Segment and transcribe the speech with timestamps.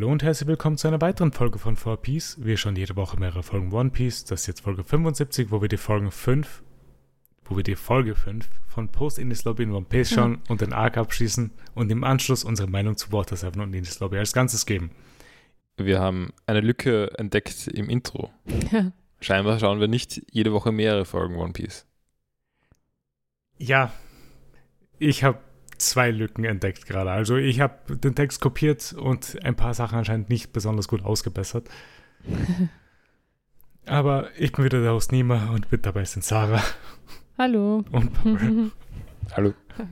[0.00, 2.42] Hallo und herzlich willkommen zu einer weiteren Folge von 4Piece.
[2.42, 4.24] Wir schauen jede Woche mehrere Folgen One Piece.
[4.24, 6.62] Das ist jetzt Folge 75, wo wir die Folgen 5,
[7.44, 10.42] wo wir die Folge 5 von Post Indies Lobby in One Piece schauen Mhm.
[10.48, 14.16] und den Arc abschließen und im Anschluss unsere Meinung zu Water 7 und Indies Lobby
[14.16, 14.90] als Ganzes geben.
[15.76, 18.30] Wir haben eine Lücke entdeckt im Intro.
[18.72, 18.92] Ja.
[19.20, 21.86] Scheinbar schauen wir nicht jede Woche mehrere Folgen One Piece.
[23.58, 23.92] Ja,
[24.98, 25.40] ich habe
[25.80, 27.10] zwei Lücken entdeckt gerade.
[27.10, 31.68] Also ich habe den Text kopiert und ein paar Sachen anscheinend nicht besonders gut ausgebessert.
[33.86, 36.62] Aber ich bin wieder der Host Nima und mit dabei sind Sarah
[37.38, 37.84] Hallo.
[37.90, 38.70] und Paul.
[39.36, 39.54] Hallo.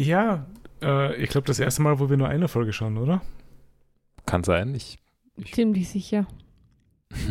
[0.00, 0.46] Ja,
[0.80, 3.20] äh, ich glaube das erste Mal, wo wir nur eine Folge schauen, oder?
[4.26, 4.72] Kann sein.
[4.76, 4.96] Ich,
[5.50, 6.28] Ziemlich sicher.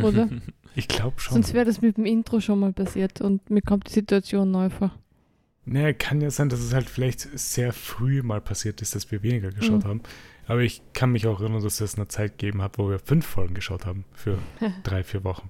[0.04, 0.28] Oder?
[0.76, 1.36] Ich glaube schon.
[1.36, 4.70] Sonst wäre das mit dem Intro schon mal passiert und mir kommt die Situation neu
[4.70, 4.92] vor.
[5.70, 9.22] Naja, kann ja sein, dass es halt vielleicht sehr früh mal passiert ist, dass wir
[9.22, 9.88] weniger geschaut Mhm.
[9.90, 10.02] haben.
[10.48, 13.26] Aber ich kann mich auch erinnern, dass es eine Zeit gegeben hat, wo wir fünf
[13.26, 14.38] Folgen geschaut haben für
[14.84, 15.50] drei, vier Wochen.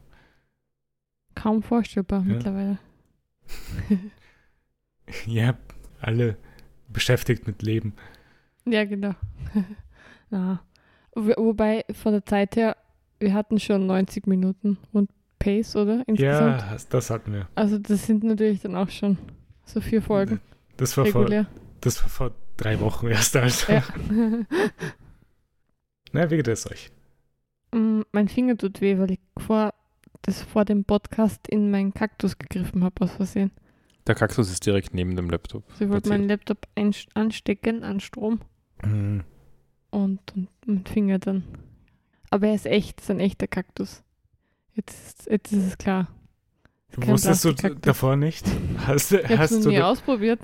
[1.36, 2.26] Kaum vorstellbar Ja.
[2.34, 2.78] mittlerweile.
[5.26, 5.58] Ja,
[6.02, 6.38] alle
[6.90, 7.94] beschäftigt mit Leben.
[8.66, 9.14] Ja, genau.
[10.30, 10.62] Na.
[11.16, 12.76] Wo- Wobei von der Zeit her,
[13.20, 16.04] wir hatten schon 90 Minuten und Pace, oder?
[16.08, 16.62] Insgesamt.
[16.62, 17.48] Ja, das hatten wir.
[17.56, 19.18] Also das sind natürlich dann auch schon
[19.68, 20.40] so vier Folgen
[20.78, 21.30] Das war, vor,
[21.82, 23.36] das war vor drei Wochen erst.
[23.36, 23.72] Also.
[23.72, 23.84] Ja.
[26.14, 26.90] Na, wie geht es euch?
[27.74, 29.74] Mm, mein Finger tut weh, weil ich vor,
[30.22, 33.52] das vor dem Podcast in meinen Kaktus gegriffen habe aus Versehen.
[34.08, 35.64] Der Kaktus ist direkt neben dem Laptop.
[35.72, 36.66] Also ich wollte meinen Laptop
[37.14, 38.40] anstecken an Strom
[38.84, 39.24] Hm,
[39.90, 41.44] und, und mein Finger dann.
[42.30, 44.04] Aber er ist echt, ist ein echter Kaktus.
[44.76, 46.08] Jetzt, jetzt ist es klar.
[46.92, 48.46] Kein Wusstest du davor nicht?
[48.88, 50.40] Hast, du- Ich habe es hast, noch du, nie ausprobiert.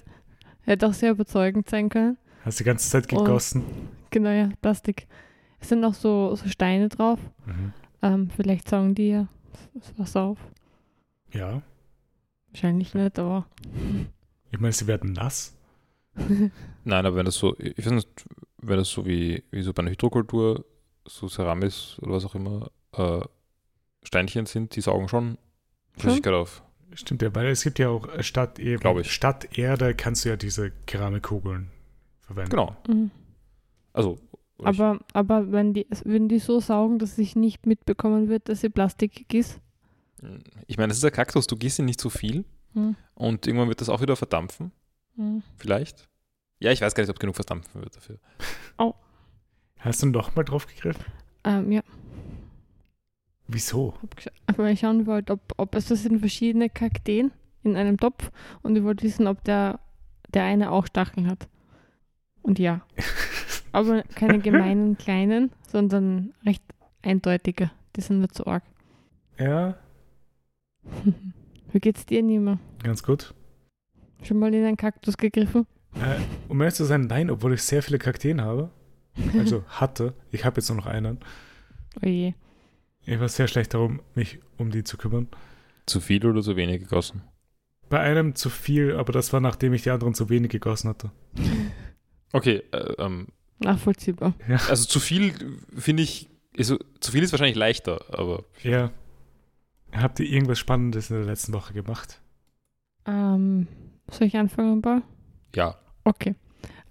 [0.61, 2.17] Hätte auch sehr überzeugend sein können.
[2.45, 3.63] hast die ganze Zeit Und- gegossen?
[4.11, 5.07] Genau, ja, Plastik.
[5.59, 7.19] Es sind noch so, so Steine drauf.
[7.45, 7.73] Mhm.
[8.01, 9.27] Ähm, vielleicht saugen die ja
[9.73, 10.37] das Wasser auf.
[11.31, 11.61] Ja,
[12.51, 13.47] Wahrscheinlich nicht, aber.
[14.51, 15.57] ich meine, sie werden nass.
[16.83, 18.07] Nein, aber wenn das so, ich weiß nicht,
[18.61, 20.63] wenn das so wie, wie so bei einer Hydrokultur,
[21.07, 23.21] so Ceramis oder was auch immer, äh,
[24.03, 25.37] Steinchen sind, die saugen schon
[25.97, 26.63] Flüssigkeit auf.
[26.93, 29.11] Stimmt ja, weil es gibt ja auch statt eben ich.
[29.11, 31.69] statt Erde kannst du ja diese Keramikkugeln
[32.21, 32.51] verwenden.
[32.51, 32.75] Genau.
[32.87, 33.09] Mhm.
[33.93, 34.19] Also,
[34.59, 38.61] ich- Aber, aber wenn die, würden die so saugen, dass sich nicht mitbekommen wird, dass
[38.61, 39.59] sie plastikig ist?
[40.67, 42.95] ich meine, das ist ein Kaktus, du gießt ihn nicht so viel Hm.
[43.15, 44.71] und irgendwann wird das auch wieder verdampfen.
[45.15, 45.43] Hm.
[45.57, 46.07] Vielleicht.
[46.59, 48.19] Ja, ich weiß gar nicht, ob genug verdampfen wird dafür.
[49.79, 51.03] Hast du noch mal drauf gegriffen?
[51.43, 51.81] Ähm, ja,
[53.47, 53.93] Wieso?
[54.59, 57.31] Aber ich schauen wollte, ob, ob es das sind verschiedene Kakteen
[57.63, 58.31] in einem Topf
[58.61, 59.79] und ich wollte wissen, ob der,
[60.33, 61.47] der eine auch Stacheln hat.
[62.41, 62.81] Und ja.
[63.71, 66.63] Aber keine gemeinen kleinen, sondern recht
[67.01, 67.71] eindeutige.
[67.95, 68.63] Die sind nicht so arg.
[69.39, 69.75] Ja,
[71.71, 72.59] Wie geht's dir, Nima?
[72.83, 73.33] ganz gut.
[74.23, 75.65] Schon mal in einen Kaktus gegriffen?
[75.95, 78.69] Äh, um ehrlich zu sein, nein, obwohl ich sehr viele Kakteen habe.
[79.37, 80.13] Also hatte.
[80.31, 81.19] Ich habe jetzt nur noch einen.
[82.01, 82.33] Oh je.
[83.05, 85.27] Ich war sehr schlecht darum, mich um die zu kümmern.
[85.85, 87.21] Zu viel oder zu wenig gegossen?
[87.89, 91.11] Bei einem zu viel, aber das war nachdem ich die anderen zu wenig gegossen hatte.
[92.31, 93.27] Okay, äh, ähm,
[93.59, 94.33] Nachvollziehbar.
[94.69, 95.33] also zu viel
[95.77, 98.91] finde ich, also, zu viel ist wahrscheinlich leichter, aber Ja.
[99.91, 102.19] Habt ihr irgendwas Spannendes in der letzten Woche gemacht?
[103.05, 103.67] Ähm,
[104.09, 105.03] soll ich anfangen, Paul?
[105.55, 105.77] ja.
[106.05, 106.35] Okay.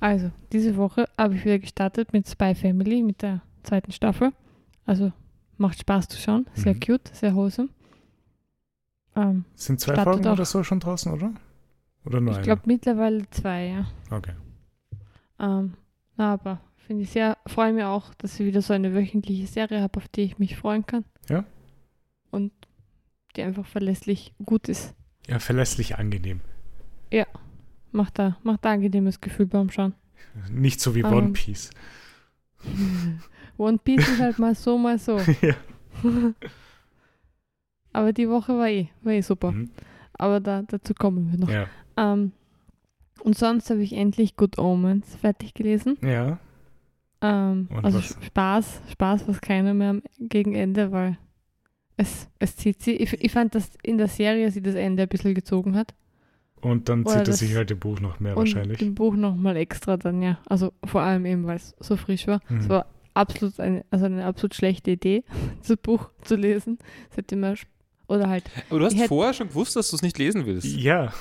[0.00, 4.32] Also, diese Woche habe ich wieder gestartet mit Spy Family, mit der zweiten Staffel.
[4.86, 5.12] Also,
[5.58, 6.46] macht Spaß zu schauen.
[6.54, 6.80] Sehr Mhm.
[6.80, 7.68] cute, sehr wholesome.
[9.14, 10.32] Ähm, Sind zwei Folgen auch.
[10.32, 11.32] oder so schon draußen, oder?
[12.04, 13.86] Oder nur ich glaube mittlerweile zwei, ja.
[14.10, 14.32] Okay.
[15.38, 15.74] Ähm,
[16.16, 19.80] na, aber finde ich sehr, freue mich auch, dass ich wieder so eine wöchentliche Serie
[19.82, 21.04] habe, auf die ich mich freuen kann.
[21.28, 21.44] Ja.
[22.30, 22.52] Und
[23.36, 24.94] die einfach verlässlich gut ist.
[25.28, 26.40] Ja, verlässlich angenehm.
[27.94, 29.92] Macht da, macht da angenehmes Gefühl beim Schauen.
[30.50, 31.12] Nicht so wie Ähm.
[31.12, 31.68] One Piece.
[33.58, 35.18] One Piece ist halt mal so, mal so.
[35.42, 35.54] ja.
[37.92, 39.52] Aber die Woche war eh, war eh super.
[39.52, 39.70] Mhm.
[40.14, 41.50] Aber da, dazu kommen wir noch.
[41.50, 41.66] ja.
[41.96, 42.32] Ähm,
[43.22, 45.96] und sonst habe ich endlich Good Omens fertig gelesen.
[46.02, 46.38] Ja.
[47.20, 48.16] Ähm, also was?
[48.24, 51.18] Spaß, Spaß, was keiner mehr am- gegen Ende, weil
[51.96, 52.92] es, es zieht sie.
[52.92, 55.94] Ich, ich fand, dass in der Serie sie das Ende ein bisschen gezogen hat.
[56.62, 58.80] Und dann Oder zieht er das- sich halt im Buch noch mehr wahrscheinlich.
[58.80, 60.38] im Buch nochmal extra dann, ja.
[60.46, 62.40] Also vor allem eben, weil es so frisch war.
[62.48, 62.68] Es Mhm.
[62.70, 65.24] war absolut eine, also eine absolut schlechte Idee,
[65.66, 66.78] das Buch zu lesen.
[67.10, 67.54] Es hätte immer,
[68.08, 70.66] oder halt, Aber du hast vorher schon gewusst, dass du es nicht lesen willst.
[70.66, 71.12] Ja.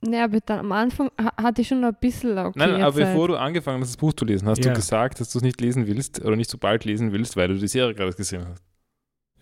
[0.00, 3.28] ne, aber dann am Anfang ha hatte ich schon ein bisschen okay Nein, aber bevor
[3.28, 4.70] du angefangen hast, das Buch zu lesen, hast Ja.
[4.72, 7.48] du gesagt, dass du es nicht lesen willst oder nicht so bald lesen willst, weil
[7.48, 8.62] du die Serie gerade gesehen hast.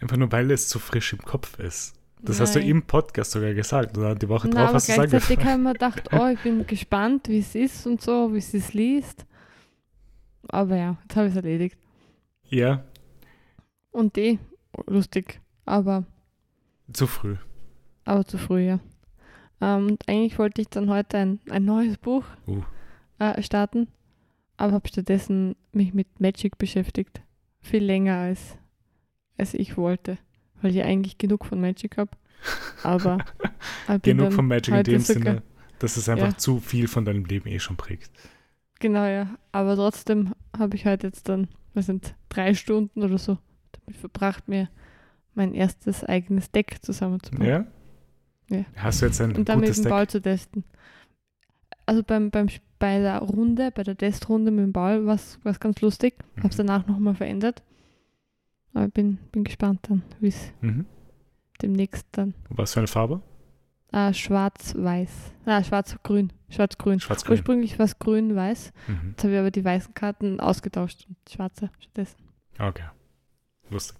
[0.00, 1.94] Einfach nur, weil es zu frisch im Kopf ist.
[2.22, 2.68] Das hast du Nein.
[2.68, 3.96] im Podcast sogar gesagt.
[3.96, 5.48] Oder die Woche Na, drauf aber hast du es gleichzeitig angefangen.
[5.48, 8.56] habe ich mir gedacht, oh, ich bin gespannt, wie es ist und so, wie sie
[8.58, 9.26] es liest.
[10.48, 11.76] Aber ja, jetzt habe ich es erledigt.
[12.48, 12.84] Ja,
[13.90, 14.38] Und eh,
[14.86, 16.04] lustig, aber,
[16.92, 17.36] zu früh.
[18.04, 18.78] aber zu früh, ja.
[19.60, 22.62] Ähm, und eigentlich wollte ich dann heute ein, ein neues Buch Uh.
[23.18, 23.88] äh, starten,
[24.58, 27.20] aber habe stattdessen mich mit Magic beschäftigt.
[27.62, 28.56] Viel länger als,
[29.38, 30.18] als ich wollte,
[30.62, 32.10] weil ich eigentlich genug von Magic habe.
[32.84, 33.18] Aber
[34.02, 35.42] Genug von Magic in dem sogar- Sinne,
[35.80, 36.36] dass es einfach Ja.
[36.38, 38.10] zu viel von deinem Leben eh schon prägt.
[38.80, 39.36] Genau, ja.
[39.52, 43.38] Aber trotzdem habe ich heute jetzt dann, was sind drei Stunden oder so,
[43.72, 44.68] damit verbracht, mir
[45.34, 47.46] mein erstes eigenes Deck zusammenzubauen.
[47.48, 47.66] Ja?
[48.50, 48.64] Ja.
[48.76, 49.90] Hast du jetzt ein Und damit gutes den Deck?
[49.90, 50.64] Ball zu testen.
[51.84, 55.80] Also beim, beim, bei der Runde, bei der Testrunde mit dem Ball war es ganz
[55.80, 56.14] lustig.
[56.38, 56.66] Habe es Mhm.
[56.66, 57.62] danach nochmal verändert.
[58.74, 60.84] Aber bin, bin gespannt dann, wie es Mhm.
[61.62, 62.34] demnächst dann.
[62.50, 63.22] Was für eine Farbe?
[63.96, 65.32] Ah, schwarz-weiß.
[65.46, 66.30] Ah, schwarz-grün.
[66.50, 67.00] Schwarz-grün.
[67.00, 67.32] Schwarz-grün.
[67.32, 68.74] Ursprünglich war es grün-weiß.
[68.88, 69.08] Mhm.
[69.08, 72.18] Jetzt habe ich aber die weißen Karten ausgetauscht und schwarze stattdessen.
[72.58, 72.84] Okay.
[73.70, 73.96] Lustig.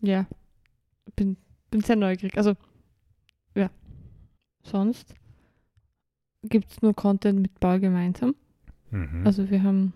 [0.00, 0.26] Ja.
[1.16, 1.36] Bin,
[1.70, 2.38] bin sehr neugierig.
[2.38, 2.54] Also,
[3.54, 3.68] ja.
[4.62, 5.14] Sonst
[6.44, 8.36] gibt es nur Content mit Ball gemeinsam.
[8.90, 9.26] Mhm.
[9.26, 9.92] Also wir haben,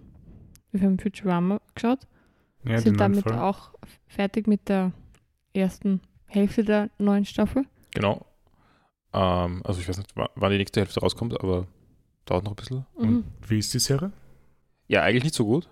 [0.71, 2.07] wir haben Futurama geschaut,
[2.63, 3.73] ja, sind damit auch
[4.07, 4.93] fertig mit der
[5.55, 7.65] ersten Hälfte der neuen Staffel.
[7.95, 8.27] Genau.
[9.15, 11.67] Ähm, also ich weiß nicht, wa- wann die nächste Hälfte rauskommt, aber
[12.25, 12.87] dauert noch ein bisschen.
[12.99, 13.03] Mhm.
[13.09, 14.13] Und wie ist die Serie?
[14.89, 15.69] Ja, eigentlich nicht so gut.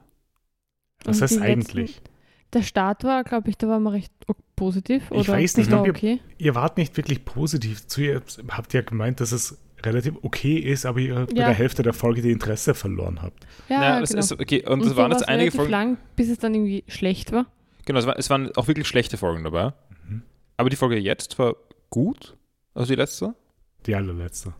[1.05, 1.97] Was heißt eigentlich?
[1.97, 2.05] Letzten,
[2.53, 4.13] der Start war, glaube ich, da war man recht
[4.57, 5.05] positiv.
[5.11, 6.21] Ich oder weiß nicht, ob ihr- okay.
[6.39, 8.23] Ihr wart nicht wirklich positiv zu ihr.
[8.51, 11.47] Habt ja gemeint, dass es relativ okay ist, aber ihr bei Ja.
[11.47, 13.47] der Hälfte der Folge die Interesse verloren habt.
[13.71, 14.21] Ja, naja, ja, das genau.
[14.21, 15.71] ist, okay, und, und das so waren jetzt einige relativ Folgen.
[15.71, 17.47] lang, bis es dann irgendwie schlecht war.
[17.87, 19.73] Genau, es, war, es waren auch wirklich schlechte Folgen dabei.
[20.07, 20.23] Mhm.
[20.59, 21.55] Aber die Folge jetzt war
[21.89, 22.37] gut.
[22.75, 23.35] Also die letzte.
[23.87, 24.55] Die allerletzte.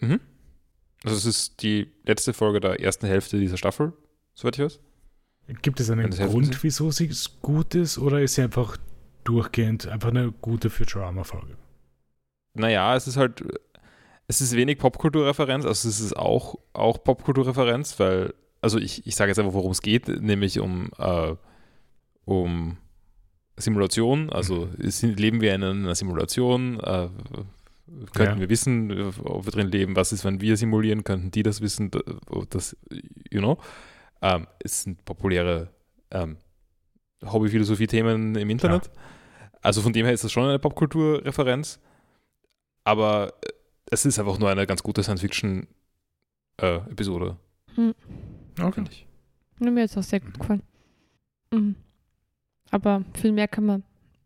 [0.00, 0.20] Mhm.
[1.04, 3.92] Also es ist die letzte Folge der ersten Hälfte dieser Staffel,
[4.34, 4.80] soweit ich weiß.
[5.62, 7.10] Gibt es einen Grund, wieso sie
[7.40, 8.76] gut ist, oder ist sie einfach
[9.22, 11.56] durchgehend einfach eine gute Futurama-Folge?
[12.54, 13.44] Naja, es ist halt,
[14.26, 19.30] es ist wenig Popkulturreferenz, also es ist auch, auch Popkulturreferenz, weil, also ich, ich sage
[19.30, 21.34] jetzt einfach, worum es geht, nämlich um, äh,
[22.24, 22.78] um
[23.56, 27.08] Simulation, also sind, leben wir in einer Simulation, äh,
[28.12, 28.40] könnten Ja.
[28.40, 31.60] wir wissen, äh, ob wir drin leben, was ist, wenn wir simulieren, könnten die das
[31.60, 31.90] wissen,
[32.50, 32.76] das,
[33.30, 33.58] you know,
[34.22, 35.70] ähm, es sind populäre
[36.10, 36.36] ähm,
[37.24, 38.90] Hobby-Philosophie-Themen im Internet.
[39.62, 41.80] Also von dem her ist das schon eine Popkulturreferenz.
[42.84, 43.48] Aber äh,
[43.90, 47.36] es ist einfach nur eine ganz gute Science-Fiction-Episode,
[47.74, 47.94] Hm.
[48.60, 48.72] Okay.
[48.72, 49.06] finde ich.
[49.60, 50.62] Ja, mir hat es auch sehr gut gefallen.
[51.52, 51.74] Mhm.
[52.70, 53.82] Aber viel mehr kann man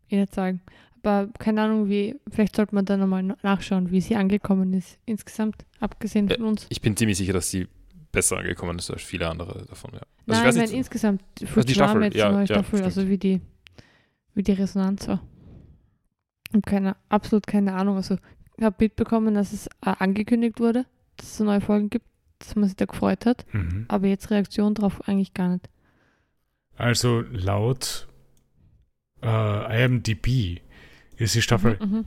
[0.09, 0.61] eh nicht sagen.
[1.03, 5.65] Aber keine Ahnung, wie, vielleicht sollte man da nochmal nachschauen, wie sie angekommen ist, insgesamt,
[5.79, 6.67] abgesehen von uns.
[6.69, 7.67] Ich bin ziemlich sicher, dass sie
[8.11, 9.91] besser angekommen ist als viele andere davon.
[9.93, 9.99] Ja.
[9.99, 11.23] Also Nein, ich weiß nicht, insgesamt.
[11.39, 12.83] die Futurama Staffel, jetzt ja, die neue ja, Staffel, stimmt.
[12.83, 13.41] also wie die,
[14.35, 15.21] wie die Resonanz war.
[16.49, 17.95] Ich habe keine, absolut keine Ahnung.
[17.95, 18.17] Also
[18.57, 20.85] ich habe mitbekommen, dass es äh, angekündigt wurde,
[21.17, 22.05] dass es neue Folgen gibt,
[22.39, 23.45] dass man sich da gefreut hat.
[23.53, 23.85] Mhm.
[23.87, 25.69] Aber jetzt Reaktion darauf eigentlich gar nicht.
[26.75, 28.07] Also laut
[29.23, 30.59] äh, IMDb
[31.17, 32.05] ist die Staffel Mhm, mhm.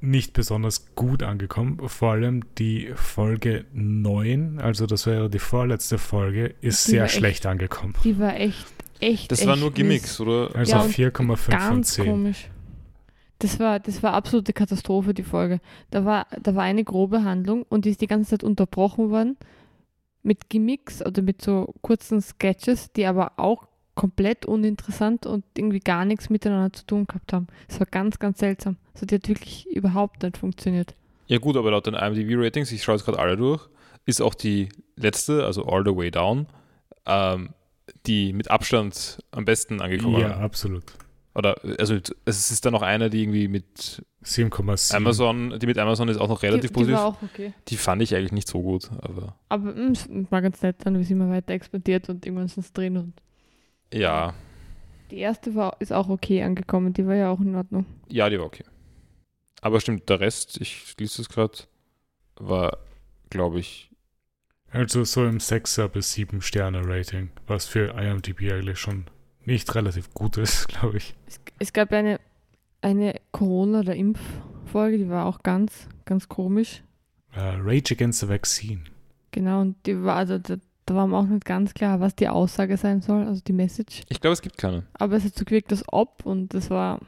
[0.00, 1.78] nicht besonders gut angekommen.
[1.88, 7.06] Vor allem die Folge 9, also das wäre die vorletzte Folge, ist Die sehr war
[7.06, 7.94] echt- schlecht angekommen.
[8.04, 8.66] Die war echt,
[9.00, 9.30] echt.
[9.32, 9.76] das waren echt nur mies.
[9.76, 10.54] Gimmicks, oder?
[10.54, 12.04] Also Ja, und 4,5 von Ganz 10.
[12.06, 12.48] komisch.
[13.40, 15.60] Das war, das war absolute Katastrophe, die Folge.
[15.90, 19.36] Da war, da war eine grobe Handlung und die ist die ganze Zeit unterbrochen worden
[20.22, 26.04] mit Gimmicks oder mit so kurzen Sketches, die aber auch komplett uninteressant und irgendwie gar
[26.04, 27.46] nichts miteinander zu tun gehabt haben.
[27.68, 28.76] Es war ganz, ganz seltsam.
[28.94, 30.94] Also die hat wirklich überhaupt nicht funktioniert.
[31.26, 33.68] Ja gut, aber laut den IMDb-Ratings, ich schaue jetzt gerade alle durch,
[34.04, 36.46] ist auch die letzte, also All the Way Down,
[37.06, 37.50] ähm,
[38.06, 40.84] die mit Abstand am besten angekommen Ja, absolut.
[41.34, 44.94] Oder, also es ist dann noch eine, die irgendwie mit 7,7.
[44.94, 46.96] Amazon, die mit Amazon ist auch noch relativ die, die positiv.
[46.96, 47.52] war auch okay.
[47.68, 50.96] Die fand ich eigentlich nicht so gut, aber Aber mm, es war ganz nett dann,
[50.98, 52.96] wie sie immer weiter expandiert und irgendwann sind sie drin.
[52.96, 53.14] Und
[53.98, 54.34] ja,
[55.10, 57.86] die erste war, ist auch okay angekommen, die war ja auch in Ordnung.
[58.08, 58.64] ja, die war okay.
[59.60, 61.58] Aber stimmt, der Rest, ich lese es gerade,
[62.36, 62.78] war,
[63.30, 63.90] glaube ich,
[64.70, 69.04] Also so im 6er bis 7 Sterne Rating, was für IMDb eigentlich schon
[69.44, 71.14] nicht relativ gut ist, glaube ich.
[71.26, 72.18] Es, es gab eine,
[72.80, 76.82] eine Corona- oder Impffolge, die war auch ganz, ganz komisch.
[77.36, 78.84] Uh, Rage Against the Vaccine.
[79.30, 80.38] Genau, und die war, also
[80.86, 84.02] da, war mir auch nicht ganz klar, was die Aussage sein soll, also die Message.
[84.08, 84.84] Ich glaube, es gibt keine.
[84.94, 87.00] Aber es hat so gewirkt, das Ob und das war,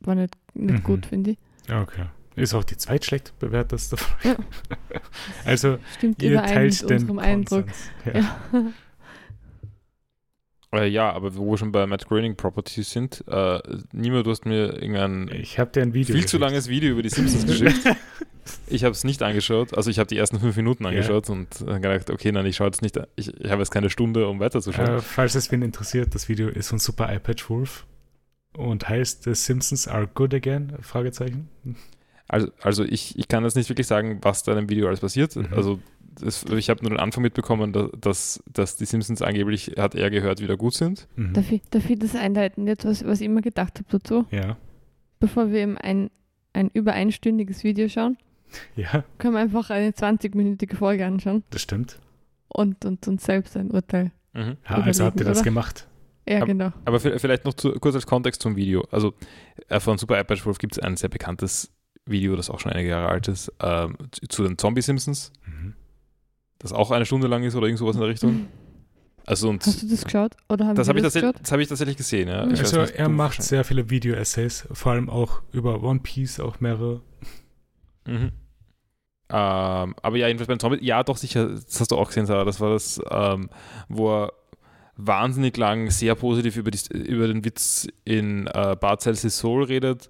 [0.00, 0.82] war nicht, nicht Mhm.
[0.82, 1.38] gut, finde ich.
[1.72, 2.06] Okay.
[2.36, 4.36] Ist auch die zweitschlecht bewerteste Ja.
[5.44, 7.64] Also, Stimmt ihr teilt mit den unserem Eindruck.
[8.04, 8.12] Ja.
[8.20, 8.72] Ja.
[10.72, 13.60] Äh, ja, aber wo wir schon bei Matt Groening Properties sind, äh,
[13.92, 16.40] niemand, du hast mir irgendein Ich habe dir ein Video viel zu geschickt.
[16.42, 17.96] langes Video über die Simpsons geschickt.
[18.66, 20.90] Ich habe es nicht angeschaut, also ich habe die ersten fünf Minuten Ja.
[20.90, 23.90] angeschaut und dann gedacht, okay, nein, ich schaue jetzt nicht, ich, ich habe jetzt keine
[23.90, 24.96] Stunde, um weiterzuschauen.
[24.96, 27.86] Äh, falls es wen interessiert, das Video ist von Super iPad Wolf
[28.56, 30.72] und heißt The Simpsons are good again?
[30.80, 31.48] Fragezeichen.
[32.28, 35.00] Also, also ich, ich kann jetzt nicht wirklich sagen, was da in dem Video alles
[35.00, 35.36] passiert.
[35.36, 35.48] Mhm.
[35.54, 35.78] Also
[36.20, 40.10] das, ich habe nur den Anfang mitbekommen, dass, dass, dass die Simpsons angeblich, hat er
[40.10, 41.06] gehört, wieder gut sind.
[41.16, 41.34] Mhm.
[41.34, 44.24] Darf, ich, darf ich das einleiten, jetzt, was, was ich immer gedacht habe dazu?
[44.30, 44.56] Ja.
[45.20, 46.10] Bevor wir eben ein,
[46.52, 48.16] ein über einstündiges Video schauen,
[48.76, 51.98] Ja, können wir einfach eine 20-minütige Folge anschauen das stimmt.
[52.48, 54.12] und, und uns selbst ein Urteil.
[54.32, 54.56] Mhm.
[54.68, 55.44] Ja, also habt ihr das oder?
[55.44, 55.88] gemacht.
[56.28, 56.72] Ja, Aber- genau.
[56.84, 58.86] Aber vi- vielleicht noch zu, kurz als Kontext zum Video.
[58.90, 59.14] Also
[59.68, 61.72] äh, von Super iPad Wolf gibt es ein sehr bekanntes
[62.04, 63.96] Video, das auch schon einige Jahre alt ist, ähm,
[64.28, 65.74] zu- den Zombie-Simpsons, Mhm.
[66.58, 68.46] das auch eine Stunde lang ist oder irgend sowas in der Richtung.
[69.28, 70.36] Also und Hast du das geschaut?
[70.48, 72.28] Oder haben das wir habe ich, das das hab ich tatsächlich gesehen.
[72.28, 72.44] Ja.
[72.44, 76.38] Ich weiß Also nicht, er macht sehr viele Video-Essays, vor allem auch über One Piece,
[76.38, 77.00] auch mehrere.
[78.06, 78.32] Mhm.
[79.28, 82.44] Ähm, aber ja, jedenfalls beim Zombie, ja, doch sicher, das hast du auch gesehen, Sarah,
[82.44, 83.50] das war das, ähm,
[83.88, 84.32] wo er
[84.96, 90.08] wahnsinnig lang sehr positiv über, die, über den Witz in äh, Bart Celsius Soul redet,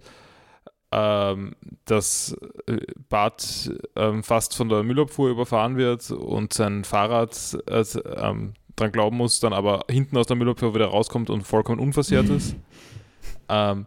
[0.92, 2.36] ähm, dass
[2.66, 2.76] äh,
[3.08, 7.84] Bart ähm, fast von der Müllabfuhr überfahren wird und sein Fahrrad äh,
[8.16, 12.28] ähm, dran glauben muss, dann aber hinten aus der Müllabfuhr wieder rauskommt und vollkommen unversehrt
[12.28, 12.54] ist.
[13.48, 13.86] Ähm,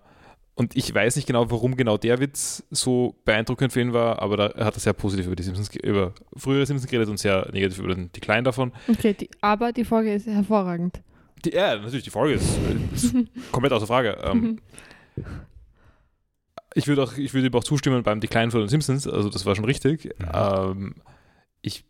[0.60, 4.36] und ich weiß nicht genau, warum genau der Witz so beeindruckend für ihn war, aber
[4.36, 7.50] da er hat er sehr positiv über die Simpsons, über frühere Simpsons geredet und sehr
[7.54, 8.74] negativ über den, die Kleinen davon.
[8.89, 11.01] Okay, die, aber die Folge ist hervorragend.
[11.46, 12.60] Die, ja, natürlich, die Folge ist,
[12.94, 13.16] ist
[13.54, 14.18] komplett außer Frage.
[14.22, 14.60] Ähm,
[16.74, 19.46] ich würde auch, ich würde ihm auch zustimmen beim Decline von den Simpsons, also das
[19.46, 20.13] war schon richtig.
[20.20, 20.30] Mhm.
[20.34, 20.96] Ähm,
[21.62, 21.86] ich,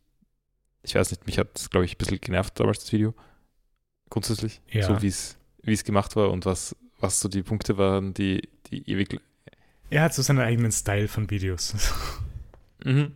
[0.84, 3.16] ich weiß nicht, mich hat, glaube ich, ein bisschen genervt damals das Video.
[4.12, 4.62] Grundsätzlich.
[4.70, 4.84] Ja.
[4.84, 8.48] So wie es wie es gemacht war und was, was so die Punkte waren, die,
[8.68, 9.20] die ewig
[9.90, 11.76] Er hat so seinen eigenen Style von Videos.
[12.86, 13.12] Mhm.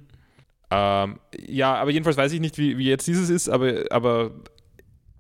[0.72, 4.32] Ähm, ja, aber jedenfalls weiß ich nicht, wie, wie jetzt dieses ist, aber, aber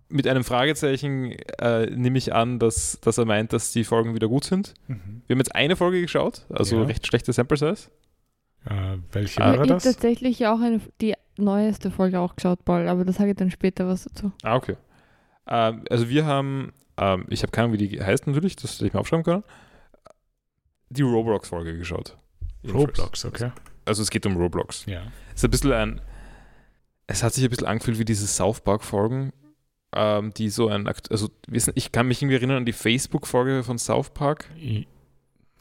[0.09, 4.27] mit einem Fragezeichen äh, nehme ich an, dass, dass er meint, dass die Folgen wieder
[4.27, 4.73] gut sind.
[4.89, 5.21] Mhm.
[5.27, 6.83] Wir haben jetzt eine Folge geschaut, also Ja.
[6.83, 7.89] recht schlechte Sample Size.
[8.65, 9.83] Äh, welche Aber war ich habe das?
[9.83, 13.87] tatsächlich auch eine, die neueste Folge auch geschaut, Paul, aber das sage ich dann später
[13.87, 14.33] was dazu.
[14.43, 14.75] Ah, okay.
[15.47, 18.87] Ähm, also wir haben, ähm, ich habe keine Ahnung, wie die heißt natürlich, das hätte
[18.87, 19.43] ich mir aufschreiben können,
[20.89, 22.17] die Roblox-Folge geschaut.
[22.71, 23.51] Roblox, okay.
[23.85, 24.85] Also es geht um Roblox.
[24.85, 25.01] Ja.
[25.29, 26.01] Es ist ein bisschen ein.
[27.07, 29.33] Es hat sich ein bisschen angefühlt wie diese South Park-Folgen,
[29.93, 30.87] ähm, die so ein.
[30.87, 34.49] Also, wissen, ich kann mich irgendwie erinnern an die Facebook-Folge von South Park.
[34.57, 34.87] I-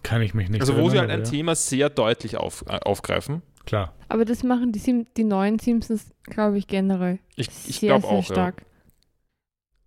[0.05, 1.31] Kann ich mich nicht also, wo sie halt ein ja.
[1.31, 3.43] Thema sehr deutlich auf, äh, aufgreifen.
[3.67, 3.95] Klar.
[4.09, 7.19] Aber das machen die, Sim die neuen Simpsons, glaube ich, generell.
[7.37, 8.29] Ich, ich glaube sehr auch.
[8.29, 8.35] Ja.
[8.35, 8.65] stark.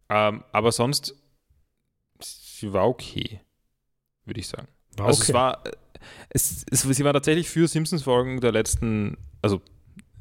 [0.10, 1.16] Ähm, aber sonst,
[2.74, 3.42] war okay,
[4.26, 4.68] würde ich sagen.
[4.98, 5.32] War also, okay.
[5.32, 5.66] es war.
[5.66, 5.72] äh,
[6.30, 9.18] Es, es, sie war tatsächlich für Simpsons-Folgen der letzten.
[9.42, 9.62] Also,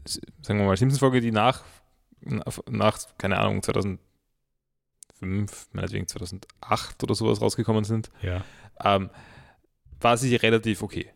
[0.05, 1.63] sagen wir mal, Simpsons-Folge, die nach,
[2.21, 3.99] nach, nach, keine Ahnung, 2005,
[5.73, 8.45] meinetwegen 2008 oder sowas rausgekommen sind, ja.
[8.83, 9.11] ähm,
[10.01, 11.11] war sie relativ okay.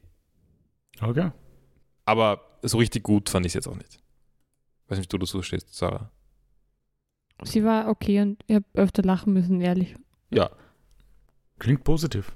[1.00, 1.30] Okay.
[2.04, 4.00] Aber so richtig gut fand ich es jetzt auch nicht.
[4.88, 6.11] Weiß nicht, wie du dazu stehst, Sarah.
[7.44, 9.94] Sie war okay und ich habe öfter lachen müssen, ehrlich.
[10.30, 10.50] Ja.
[11.59, 12.33] Klingt positiv.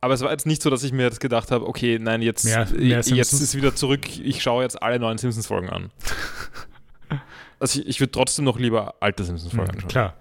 [0.00, 2.44] Aber es war jetzt nicht so, dass ich mir jetzt gedacht habe, okay, nein, jetzt,
[2.44, 5.90] Mehr- mehr jetzt ist wieder zurück, ich schaue jetzt alle neuen Simpsons-Folgen an.
[7.60, 9.88] Also ich, ich würde trotzdem noch lieber alte Simpsons-Folgen Mhm, anschauen.
[9.88, 10.14] klar.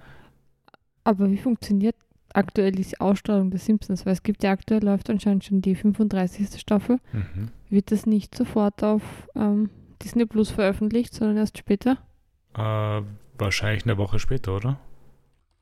[1.03, 1.95] Aber wie funktioniert
[2.33, 4.05] aktuell die Ausstrahlung der Simpsons?
[4.05, 6.59] Weil es gibt ja aktuell läuft anscheinend schon die 35.
[6.59, 6.99] Staffel.
[7.11, 7.47] Mhm.
[7.71, 9.01] Wird das nicht sofort auf
[9.35, 9.71] ähm,
[10.03, 11.97] Disney Plus veröffentlicht, sondern erst später?
[12.53, 13.01] Äh,
[13.39, 14.79] wahrscheinlich eine Woche später, oder?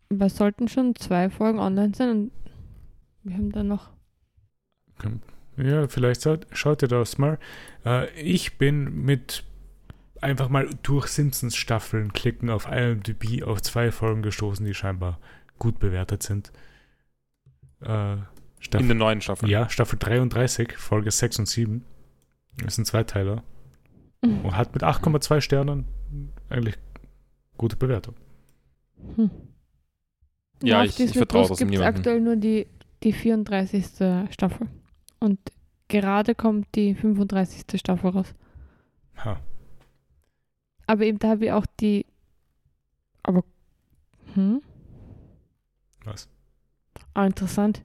[0.10, 2.32] Weil es sollten schon zwei Folgen online sein und
[3.30, 3.90] wir haben dann noch.
[5.58, 7.38] Ja, vielleicht schaut, ihr das mal.
[7.86, 9.44] Äh, ich bin mit
[10.22, 15.20] einfach mal durch Simpsons Staffeln klicken auf IMDb auf zwei Folgen gestoßen, die scheinbar
[15.58, 16.52] gut bewertet sind.
[17.82, 18.26] Äh, In
[18.60, 19.50] Staffel, den neuen Staffeln.
[19.50, 21.86] ja, Staffel 33, Folge 6 und 7.
[22.64, 23.44] Das sind Zweiteiler.
[24.22, 25.86] Und hat mit 8,2 Sternen
[26.50, 26.76] eigentlich
[27.58, 28.16] gute Bewertung.
[29.16, 29.32] Hm.
[30.62, 31.96] Ja, auf ich- ich vertraue gibt's niemandem.
[31.96, 32.68] aktuell nur die,
[33.04, 33.86] die 34.
[34.32, 34.68] Staffel.
[35.20, 35.40] Und
[35.88, 37.80] gerade kommt die 35.
[37.80, 38.34] Staffel raus.
[39.18, 39.40] Ha.
[40.88, 42.06] Aber eben da habe ich auch die.
[43.24, 43.44] Aber.
[44.34, 44.62] Hm?
[46.04, 46.30] Was?
[47.14, 47.84] Ah, interessant.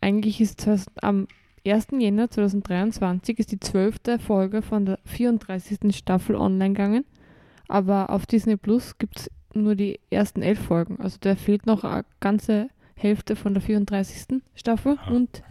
[0.00, 1.26] Eigentlich ist 2000, am
[1.66, 1.88] 1.
[1.98, 5.96] Jänner 2023 ist die zwölfte Folge von der 34.
[5.96, 7.04] Staffel online gegangen.
[7.68, 11.00] Aber auf Disney Plus gibt es nur die ersten elf Folgen.
[11.00, 14.42] Also da fehlt noch eine ganze Hälfte von der 34.
[14.54, 15.10] Staffel Ah.
[15.10, 15.42] und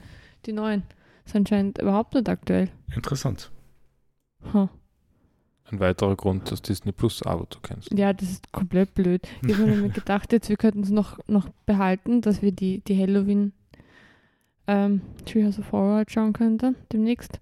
[0.45, 0.83] die neuen.
[1.25, 2.69] Ist anscheinend überhaupt nicht aktuell.
[2.93, 3.51] Interessant.
[4.53, 4.67] Huh.
[5.71, 7.91] Ein weiterer Grund, das Disney Plus Abo zu kennst.
[7.97, 9.27] Ja, das ist komplett blöd.
[9.45, 12.99] Ich habe mir gedacht, jetzt wir könnten es noch, noch behalten, dass wir die, die
[12.99, 13.53] Halloween
[14.67, 17.39] ähm, Treehouse of Horror schauen könnten demnächst.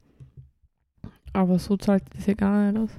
[1.33, 2.91] Aber so zahlt das ja gar nicht aus.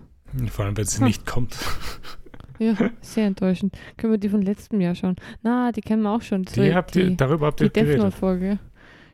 [0.50, 1.06] Vor allem, wenn sie Hm.
[1.06, 1.56] nicht kommt.
[2.62, 3.76] Ja, sehr enttäuschend.
[3.96, 5.16] Können wir die von letztem Jahr schauen?
[5.42, 6.42] Na, die kennen wir auch schon.
[6.42, 8.02] Die war habt ihr, die, darüber habt die ihr Death geredet.
[8.04, 8.58] Note-Folge.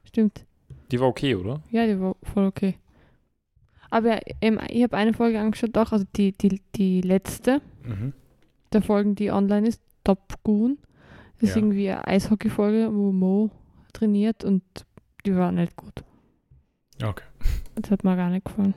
[0.05, 0.45] Stimmt.
[0.91, 1.63] Die war okay, oder?
[1.71, 2.75] Ja, die war voll okay.
[3.91, 8.13] Aber ähm, ich habe eine Folge angeschaut, auch, also die, die, die letzte Mhm.
[8.73, 10.77] der Folgen, die online ist, Top Goon.
[11.41, 11.63] Das ist Ja.
[11.63, 13.51] irgendwie eine Eishockey-Folge, wo Mo
[13.95, 14.63] trainiert und
[15.25, 16.05] die war nicht gut.
[17.03, 17.25] Okay.
[17.77, 18.75] Das hat mir gar nicht gefallen.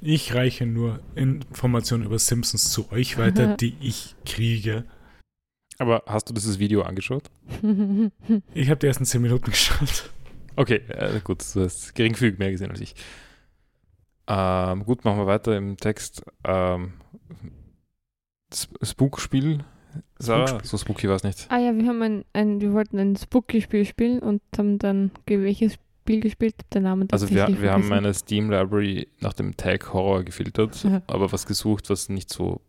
[0.00, 4.84] Ich reiche nur Informationen über Simpsons zu euch weiter, die ich kriege.
[5.78, 7.30] Aber hast du dieses Video angeschaut?
[8.54, 10.10] Ich habe die ersten 10 Minuten geschaut.
[10.56, 12.94] Okay, äh, gut, du hast geringfügig mehr gesehen als ich.
[14.26, 16.22] Ähm, gut, machen wir weiter im Text.
[16.44, 16.94] Ähm,
[18.52, 19.64] Sp- Spook-Spiel.
[20.18, 20.68] Sarah, Spook-Spiel.
[20.70, 21.46] so spooky war es nicht.
[21.50, 25.42] ah ja, wir haben ein, ein wir wollten ein Spooky-Spiel spielen und haben dann ge-
[25.42, 27.92] welches Spiel gespielt, hab den Namen Also wir, wir haben vergessen.
[27.92, 32.60] eine Steam-Library nach dem Tag Horror gefiltert, aber was gesucht, was nicht so,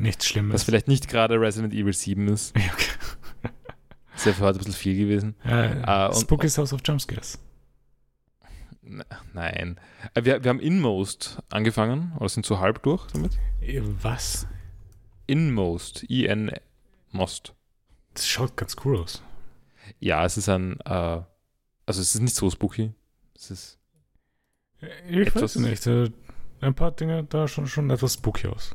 [0.00, 0.54] Nichts Schlimmes.
[0.54, 2.54] was vielleicht nicht gerade Resident Evil 7 ist.
[2.56, 3.52] Ja, okay.
[4.14, 5.34] Ist ja für heute ein bisschen viel gewesen.
[5.44, 7.38] Äh, Ah, und- Spooky's House of Jumpscares.
[9.34, 9.78] Nein.
[10.14, 13.38] Äh, Wir, wir haben Inmost angefangen, oder sind so halb durch damit?
[13.60, 14.46] Äh, Was?
[15.26, 16.52] Inmost, I-N
[17.10, 17.54] Most.
[18.14, 19.22] Das schaut ganz cool aus.
[20.00, 21.20] Ja, es ist ein, äh,
[21.88, 22.92] also es ist nicht so spooky.
[23.34, 23.78] Es ist,
[25.10, 25.86] Ich Etwas- weiß nicht.
[25.86, 26.10] Äh,
[26.60, 28.74] ein paar Dinge da schon, schon etwas spooky aus.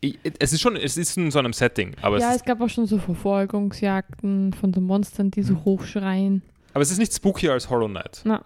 [0.00, 2.60] ich, es ist schon, es ist in so einem Setting, aber, ja, es, es gab
[2.60, 5.64] auch schon so Verfolgungsjagden von so Monstern, die so Mhm.
[5.64, 6.42] hochschreien.
[6.74, 8.22] aber es ist nicht spookier als Hollow Knight.
[8.24, 8.44] Na, Ah,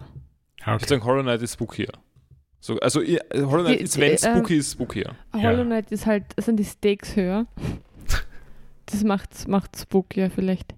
[0.59, 0.87] Ich würde Okay.
[0.89, 1.91] sagen, Hollow Knight ist spookier.
[2.59, 5.15] So, also ihr- Hollow Knight Die- ist, wenn ähm, spooky ist, spookier.
[5.33, 5.41] Ja.
[5.43, 7.45] Hollow Knight ist halt, sind die Stakes höher.
[8.89, 10.73] Das macht, macht spookier vielleicht.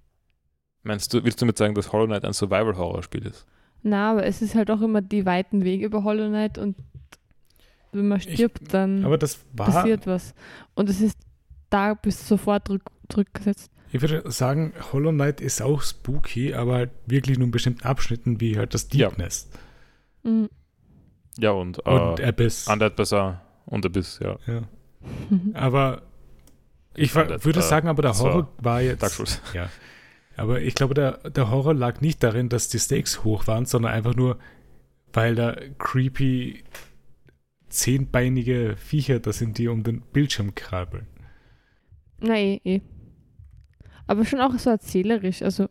[0.84, 3.46] Meinst du, willst du damit sagen, dass Hollow Knight ein Survival-Horror-Spiel ist?
[3.84, 6.76] Na, aber es ist halt auch immer die weiten Wege über Hollow Knight und
[7.92, 10.34] wenn man Ich- stirbt, dann Aber das war, passiert was.
[10.76, 11.18] Und es ist
[11.70, 13.72] da bist du sofort zurück, zurückgesetzt.
[13.92, 18.40] ich würde sagen, Hollow Knight ist auch spooky, aber halt wirklich nur in bestimmten Abschnitten,
[18.42, 19.12] wie halt das Deep Ja.
[19.18, 19.50] Nest
[20.24, 20.50] Mhm.
[21.38, 22.68] Ja, und, äh, und Abyss.
[22.68, 24.38] Undead Bazaar und Abyss, ja.
[24.48, 24.62] Ja.
[25.54, 26.02] Aber
[26.96, 29.02] ich war, würde äh, sagen, aber der war Horror war, jetzt.
[29.02, 29.42] Dark Souls.
[29.54, 29.70] Ja.
[30.40, 33.92] Aber ich glaube, der, der Horror lag nicht darin, dass die Stakes hoch waren, sondern
[33.94, 34.38] einfach nur,
[35.14, 36.64] weil da creepy
[37.70, 41.08] zehnbeinige Viecher da sind, die um den Bildschirm krabbeln.
[42.20, 42.82] Na eh, eh.
[44.08, 45.68] Aber schon auch so erzählerisch, also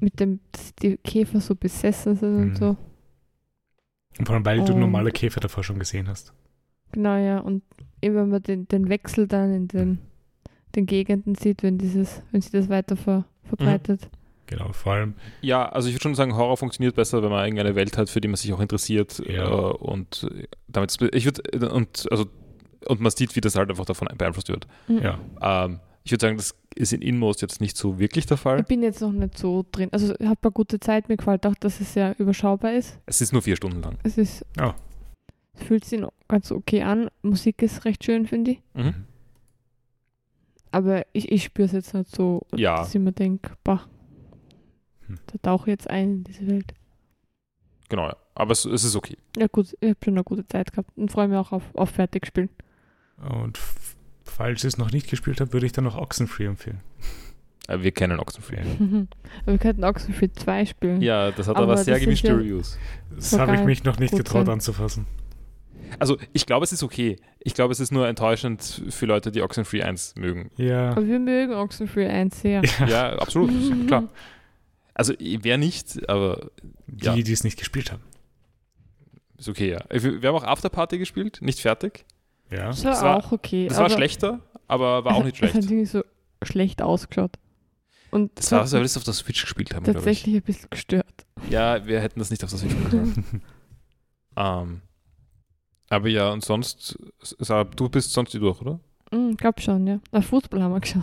[0.00, 2.42] mit dem, dass die Käfer so besessen sind Mhm.
[2.42, 2.76] und so.
[4.18, 6.32] Und vor allem, weil du Und- normale Käfer davor schon gesehen hast.
[6.92, 7.38] Genau, ja.
[7.40, 7.62] Und
[8.00, 9.98] eben wenn man den, den Wechsel dann in den,
[10.74, 14.08] den Gegenden sieht, wenn dieses, wenn sich das weiter ver, verbreitet.
[14.46, 17.74] Genau, vor allem, Ja, also ich würde schon sagen, Horror funktioniert besser, wenn man irgendeine
[17.74, 19.22] Welt hat, für die man sich auch interessiert.
[19.26, 19.44] Ja.
[19.44, 22.26] Äh, und äh, damit, ich würde, und, also,
[22.86, 24.66] und man sieht, wie das halt einfach davon beeinflusst wird.
[24.88, 25.02] Mhm.
[25.02, 25.18] ja.
[25.42, 28.60] Ähm, ich würde sagen, das ist in Inmost jetzt nicht so wirklich der Fall.
[28.60, 29.90] Ich bin jetzt noch nicht so drin.
[29.92, 31.10] Also ich habe eine gute Zeit.
[31.10, 32.98] Mir gefällt auch, dass es sehr überschaubar ist.
[33.04, 33.98] Es ist nur vier Stunden lang.
[34.04, 34.46] Es ist.
[35.52, 37.10] Es fühlt sich noch ganz okay an.
[37.20, 38.62] Musik ist recht schön, finde ich.
[38.72, 38.94] Mhm.
[40.70, 42.76] Aber ich, ich spüre es jetzt nicht so, Ja.
[42.78, 43.86] dass ich mir denke, bah,
[45.06, 45.18] Hm.
[45.26, 46.74] da tauche ich jetzt ein in diese Welt.
[47.88, 48.16] Genau, ja.
[48.34, 49.16] Aber es, es ist okay.
[49.36, 51.90] Ja gut, ich habe schon eine gute Zeit gehabt und freue mich auch auf, auf
[51.90, 52.50] Fertigspielen.
[53.40, 53.58] Und
[54.24, 56.80] falls ihr es noch nicht gespielt habt, würde ich dann noch Oxenfree empfehlen.
[57.66, 58.58] Äh, wir kennen Oxenfree.
[59.42, 61.00] aber wir könnten Oxenfree 2 spielen.
[61.02, 62.78] Ja, das hat Aber aber, sehr gemischte ja- Reviews.
[63.14, 64.52] Das habe ich mich noch nicht getraut sein.
[64.54, 65.06] anzufassen.
[65.98, 67.16] Also ich glaube, es ist okay.
[67.40, 70.50] Ich glaube, es ist nur enttäuschend für Leute, die Oxenfree 1 mögen.
[70.56, 70.90] Ja.
[70.92, 72.62] Aber wir mögen Oxenfree 1 sehr.
[72.86, 73.50] Ja, absolut,
[73.86, 74.04] klar.
[74.94, 76.50] Also wer nicht, aber
[76.86, 77.14] Die, Ja.
[77.14, 78.02] die es nicht gespielt haben.
[79.38, 79.84] ist okay, ja.
[79.90, 82.04] Wir wir haben auch Afterparty gespielt, nicht fertig.
[82.50, 82.66] Ja.
[82.68, 83.68] Das war, Das war- auch okay.
[83.68, 85.70] Das war schlechter, aber war auch nicht Es hat schlecht.
[85.70, 86.02] irgendwie so
[86.42, 87.36] schlecht ausgeschaut.
[88.10, 90.04] Und Das war, hat was wir das auf der Switch gespielt haben, glaube ich.
[90.04, 91.26] tatsächlich ein bisschen gestört.
[91.50, 93.42] Ja, wir hätten das nicht auf der Switch sollen.
[94.36, 94.80] ähm,
[95.90, 98.80] Aber ja, und sonst, Sarah, du bist sonst die durch, oder?
[99.30, 100.00] Ich glaube schon, ja.
[100.12, 101.02] Auf Fußball haben wir geschaut.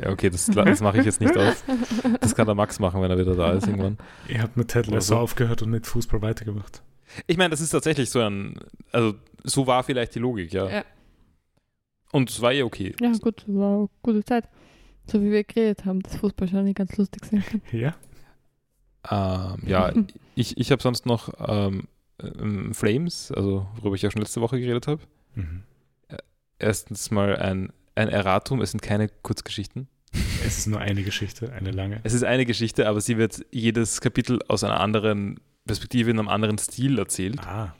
[0.00, 1.64] Ja, okay, das, das mache ich jetzt nicht aus.
[2.20, 3.98] Das kann der Max machen, wenn er wieder da ist irgendwann.
[4.28, 6.82] Ihr habt mit Ted Lasso Also- aufgehört und mit Fußball weitergemacht.
[7.26, 8.54] Ich meine, das ist tatsächlich so ein,
[8.92, 9.14] also
[9.44, 10.68] so war vielleicht die Logik, ja.
[10.70, 10.84] Ja.
[12.12, 12.94] Und es war eh okay.
[13.00, 14.48] Ja, gut, war eine gute Zeit.
[15.06, 17.60] So wie wir geredet haben, dass Fußball schon nicht ganz lustig sein kann.
[17.72, 17.94] Ja?
[19.10, 19.92] Ähm, ja,
[20.36, 21.88] ich, ich habe sonst noch ähm,
[22.20, 25.02] ähm, Flames, also worüber ich ja schon letzte Woche geredet habe.
[25.34, 25.62] Mhm.
[26.58, 29.88] Erstens mal ein, ein Erratum, es sind keine Kurzgeschichten.
[30.46, 32.00] Es ist nur eine Geschichte, eine lange.
[32.04, 36.28] Es ist eine Geschichte, aber sie wird jedes Kapitel aus einer anderen Perspektive, in einem
[36.28, 37.40] anderen Stil erzählt.
[37.40, 37.74] Ah,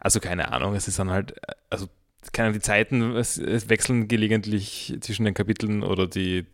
[0.00, 1.88] Also keine Ahnung, es ist dann halt, äh, also
[2.32, 6.46] keine Ahnung, die Zeiten es, es wechseln gelegentlich zwischen den Kapiteln oder die,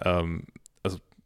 [0.00, 0.44] ähm,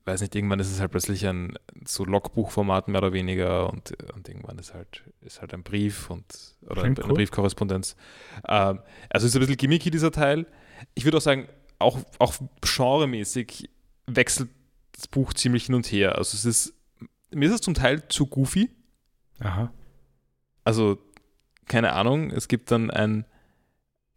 [0.09, 4.29] weiß nicht, irgendwann ist es halt plötzlich ein so Logbuchformat mehr oder weniger und, und
[4.29, 6.25] irgendwann ist halt, ist halt ein Brief und
[6.63, 7.15] oder Klingt eine cool.
[7.15, 7.97] Briefkorrespondenz.
[8.47, 10.47] Ähm, also ist ein bisschen gimmicky dieser Teil.
[10.95, 13.71] Ich würde auch sagen, auch, auch genremäßig
[14.07, 14.51] wechselt
[14.93, 16.17] das Buch ziemlich hin und her.
[16.17, 16.75] Also es ist,
[17.31, 18.71] mir ist es zum Teil zu goofy.
[19.39, 19.73] aha.
[20.65, 20.99] Also,
[21.65, 23.25] keine Ahnung, es gibt dann ein,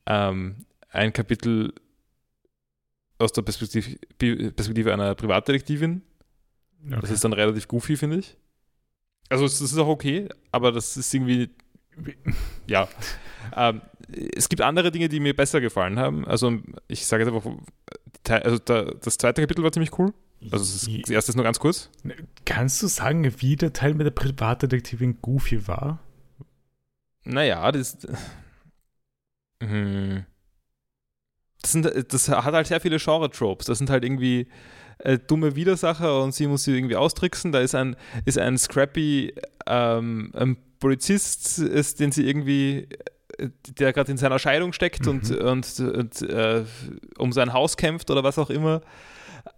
[0.05, 1.73] ähm, ein Kapitel
[3.21, 3.97] aus der Perspektive,
[4.51, 6.01] Perspektive einer Privatdetektivin.
[6.85, 6.97] Okay.
[7.01, 8.37] Das ist dann relativ goofy, finde ich.
[9.29, 11.49] Also, das ist auch okay, aber das ist irgendwie,
[12.67, 12.87] ja.
[13.55, 13.81] ähm,
[14.35, 16.25] es gibt andere Dinge, die mir besser gefallen haben.
[16.25, 17.49] Also, ich sage jetzt einfach,
[18.43, 20.13] also das zweite Kapitel war ziemlich cool.
[20.51, 21.89] Also, ist, das erste ist nur ganz kurz.
[22.45, 25.99] Kannst du sagen, wie der Teil mit der Privatdetektivin Goofy war?
[27.23, 27.99] Naja, das.
[29.61, 30.25] Hm.
[31.61, 33.67] Das, sind, das hat halt sehr viele Genre-Tropes.
[33.67, 34.47] Das sind halt irgendwie
[34.99, 37.51] äh, dumme Widersacher und sie muss sie irgendwie austricksen.
[37.51, 37.95] Da ist ein,
[38.25, 39.33] ist ein scrappy
[39.67, 42.87] ähm, ein Polizist, ist, den sie irgendwie,
[43.37, 45.47] äh, der gerade in seiner Scheidung steckt und, Mhm.
[45.47, 46.63] und, und äh,
[47.17, 48.81] um sein Haus kämpft oder was auch immer.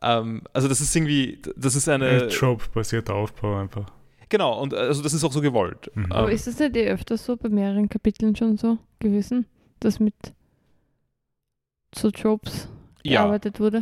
[0.01, 3.85] Ähm, also das ist irgendwie, das ist eine, Äh, Trope-basierter Aufbau einfach.
[4.29, 5.89] genau, und also das ist auch so gewollt.
[5.95, 6.11] Mhm.
[6.11, 9.45] Aber Ähm, ist das nicht eh öfters so bei mehreren Kapiteln schon so gewesen,
[9.79, 10.13] dass mit
[11.95, 12.69] so Tropes
[13.03, 13.77] ja, gearbeitet wurde?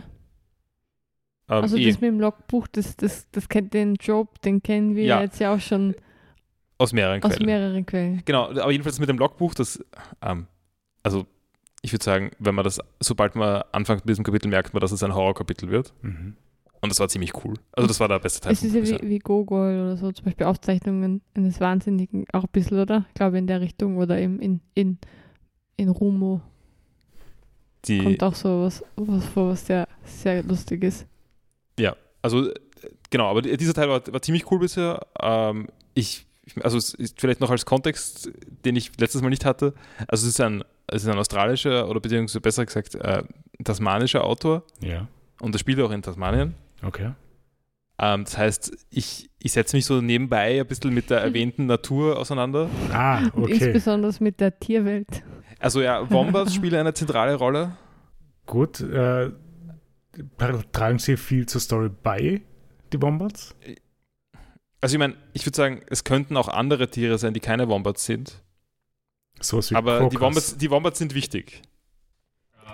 [1.49, 1.85] ähm, Also eh.
[1.87, 5.21] das mit dem Logbuch, das, das, das kennt den Trope, den kennen wir Ja.
[5.21, 5.95] jetzt ja auch schon
[6.77, 7.45] aus mehreren aus Quellen.
[7.45, 8.21] mehreren Quellen.
[8.25, 9.83] Genau, aber jedenfalls mit dem Logbuch, das,
[10.21, 10.47] ähm,
[11.03, 11.25] also
[11.83, 14.91] ich würde sagen, wenn man das, sobald man anfängt mit diesem Kapitel, merkt man, dass
[14.91, 15.93] es ein Horrorkapitel wird.
[16.01, 16.35] Mhm.
[16.83, 17.53] Und das war ziemlich cool.
[17.73, 18.53] Also das war der beste Teil.
[18.53, 22.49] Es ist ja wie, wie Gogol oder so, zum Beispiel Aufzeichnungen eines Wahnsinnigen, auch ein
[22.51, 23.05] bisschen, oder?
[23.09, 24.97] Ich glaube in der Richtung oder im, in, in,
[25.77, 26.41] in Rumo
[27.85, 31.05] die, kommt auch so was, was vor, was sehr, sehr lustig ist.
[32.23, 32.53] also äh,
[33.09, 35.07] genau, aber dieser Teil war, war ziemlich cool bisher.
[35.19, 36.27] Ähm, ich,
[36.61, 38.29] also es ist vielleicht noch als Kontext,
[38.63, 39.73] den ich letztes Mal nicht hatte.
[40.07, 43.23] Also es ist ein, es ist ein australischer oder beziehungsweise besser gesagt äh,
[43.63, 45.07] tasmanischer Autor Ja,
[45.39, 46.53] und das spielt auch in Tasmanien.
[46.83, 47.13] okay.
[47.97, 52.17] Ähm, das heißt, ich, ich setze mich so nebenbei ein bisschen mit der erwähnten Natur
[52.17, 52.69] auseinander.
[52.91, 53.53] Ah, Und okay.
[53.53, 55.23] insbesondere mit der Tierwelt.
[55.61, 57.77] Also ja, Wombats spielen eine zentrale Rolle.
[58.45, 58.81] Gut.
[58.81, 59.31] Äh,
[60.71, 62.41] tragen sie viel zur Story bei,
[62.91, 63.55] die Wombats?
[64.81, 68.05] Also ich meine, ich würde sagen, es könnten auch andere Tiere sein, die keine Wombats
[68.05, 68.43] sind.
[69.39, 70.19] Sowas wie Aber die.
[70.19, 71.61] Wombats, die Wombats sind wichtig.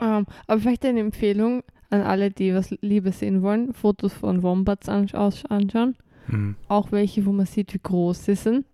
[0.01, 4.89] Ähm, aber vielleicht eine Empfehlung an alle, die was Liebes sehen wollen: Fotos von Wombats
[4.89, 5.95] anschauen.
[6.27, 6.55] Mhm.
[6.67, 8.65] Auch welche, wo man sieht, wie groß sie sind.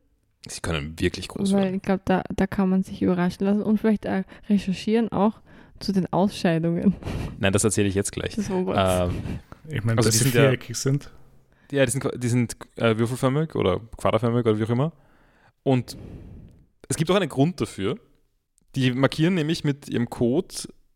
[0.47, 1.75] Sie können wirklich groß Weil werden.
[1.75, 5.39] ich glaube, da, da kann man sich überraschen lassen und vielleicht auch recherchieren auch
[5.79, 6.95] zu den Ausscheidungen
[7.39, 8.37] Nein, das erzähle ich jetzt gleich.
[8.49, 9.11] Wombats.
[9.13, 11.09] Ähm, Ich meine, Also dass sie sind ja- viereckig sind.
[11.71, 14.91] ja, die sind, die sind äh, würfelförmig oder quaderförmig oder wie auch immer.
[15.63, 15.97] Und
[16.89, 17.97] es gibt auch einen Grund dafür.
[18.75, 20.53] Die markieren nämlich mit ihrem Code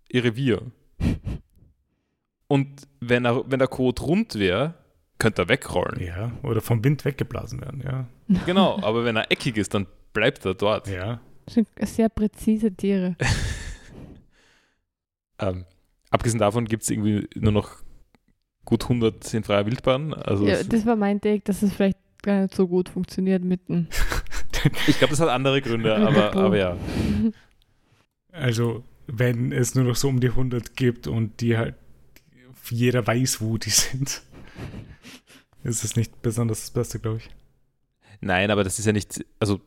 [0.09, 0.61] ihr Revier.
[2.47, 4.73] Und wenn, er, wenn der Code rund wäre,
[5.19, 6.01] könnte er wegrollen.
[6.01, 8.07] Ja, oder vom Wind weggeblasen werden, ja.
[8.45, 10.87] Genau, aber wenn er eckig ist, dann bleibt er dort.
[10.87, 11.19] Ja.
[11.45, 13.15] Das sind sehr präzise Tiere.
[15.39, 15.65] Ähm,
[16.09, 17.69] abgesehen davon gibt es irgendwie nur noch
[18.65, 20.13] gut 100 in freier Wildbahn.
[20.13, 23.69] Also Ja, das war mein Take, dass es vielleicht gar nicht so gut funktioniert mit
[23.69, 23.87] dem.
[24.87, 26.75] ich glaube, das hat andere Gründe, aber, aber ja.
[28.31, 31.75] Also, wenn es nur noch so um die 100 gibt und die halt
[32.69, 34.23] jeder weiß, wo die sind,
[35.67, 37.29] ist es nicht besonders das Beste, glaube ich.
[38.21, 39.61] Nein, aber das ist ja nicht, also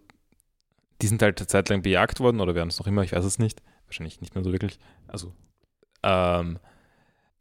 [1.02, 3.24] die sind halt eine Zeit lang bejagt worden oder werden es noch immer, ich weiß
[3.24, 3.62] es nicht.
[3.86, 4.78] Wahrscheinlich nicht mehr so wirklich.
[5.08, 5.34] Also,
[6.02, 6.58] ähm,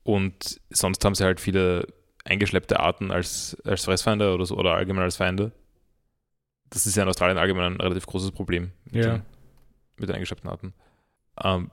[0.04, 1.88] und sonst haben sie halt viele
[2.26, 5.52] eingeschleppte Arten als, als Fressfeinde oder so oder allgemein als Feinde.
[6.70, 8.72] Das ist ja in Australien allgemein ein relativ großes Problem.
[8.86, 9.18] mit Ja.
[9.18, 9.26] den
[9.98, 10.74] mit den eingeschleppten Arten.
[11.44, 11.72] Ähm,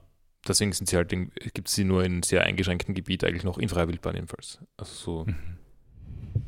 [0.48, 3.68] deswegen sind sie halt, gibt es sie nur in sehr eingeschränktem Gebiet eigentlich noch in
[3.68, 4.58] freier Wildbahn jedenfalls.
[4.76, 5.58] Also so, Mhm.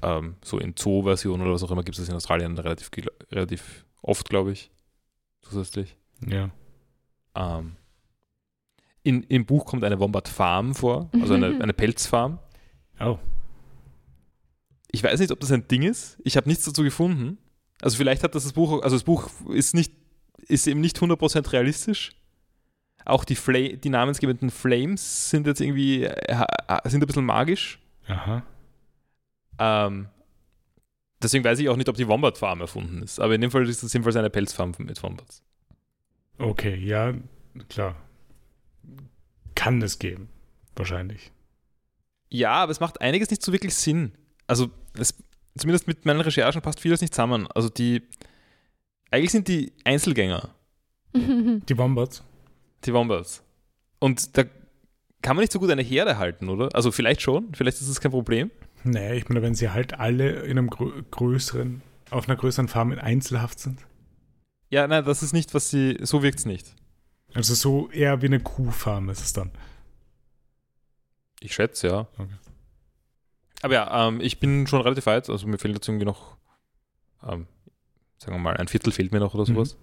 [0.02, 2.90] Ähm, so in Zoo-Version oder was auch immer gibt es das in Australien relativ,
[3.30, 4.70] relativ oft, glaube ich,
[5.42, 5.96] zusätzlich.
[6.26, 6.50] Ja.
[7.34, 7.76] Ähm,
[9.02, 12.38] in, Im Buch kommt eine Wombat Farm vor, also eine, eine Pelzfarm.
[13.00, 13.18] Oh.
[14.90, 16.18] Ich weiß nicht, ob das ein Ding ist.
[16.24, 17.38] Ich habe nichts dazu gefunden.
[17.80, 19.92] Also vielleicht hat das das Buch, also das Buch ist nicht,
[20.48, 22.12] ist eben nicht 100% realistisch.
[23.04, 26.44] Auch die, Fla die namensgebenden Flames sind jetzt irgendwie, äh,
[26.84, 27.78] sind ein bisschen magisch.
[28.08, 28.42] Aha.
[29.58, 30.08] Ähm,
[31.22, 33.20] deswegen weiß ich auch nicht, ob die Wombat Farm erfunden ist.
[33.20, 35.42] Aber in dem Fall ist das jedenfalls eine Pelzfarm mit Wombats.
[36.38, 37.14] Okay, ja,
[37.68, 37.96] klar.
[39.54, 40.28] Kann es geben.
[40.76, 41.32] Wahrscheinlich.
[42.30, 44.12] Ja, aber es macht einiges nicht so wirklich Sinn.
[44.46, 45.14] Also, es,
[45.56, 47.48] zumindest mit meinen Recherchen passt vieles nicht zusammen.
[47.54, 48.02] Also, die.
[49.10, 50.50] Eigentlich sind die Einzelgänger,
[51.14, 52.22] Die Wombats.
[52.84, 53.42] die Wombats.
[53.98, 54.44] Und da
[55.22, 56.68] kann man nicht so gut eine Herde halten, oder?
[56.74, 58.50] Also, vielleicht schon, vielleicht ist das kein Problem.
[58.84, 62.92] Naja, ich meine, wenn sie halt alle in einem grö größeren, auf einer größeren Farm
[62.92, 63.80] in Einzelhaft sind.
[64.70, 65.98] Ja, nein, das ist nicht, was sie.
[66.02, 66.74] So wirkt es nicht.
[67.34, 69.50] Also so eher wie eine Kuhfarm ist es dann.
[71.40, 72.00] Ich schätze, ja.
[72.18, 72.34] Okay.
[73.62, 75.28] Aber ja, ähm, ich bin schon relativ weit.
[75.28, 76.36] Also, mir fehlt jetzt irgendwie noch.
[77.22, 77.46] Ähm,
[78.18, 79.54] sagen wir mal, ein Viertel fehlt mir noch oder Mhm.
[79.54, 79.76] sowas.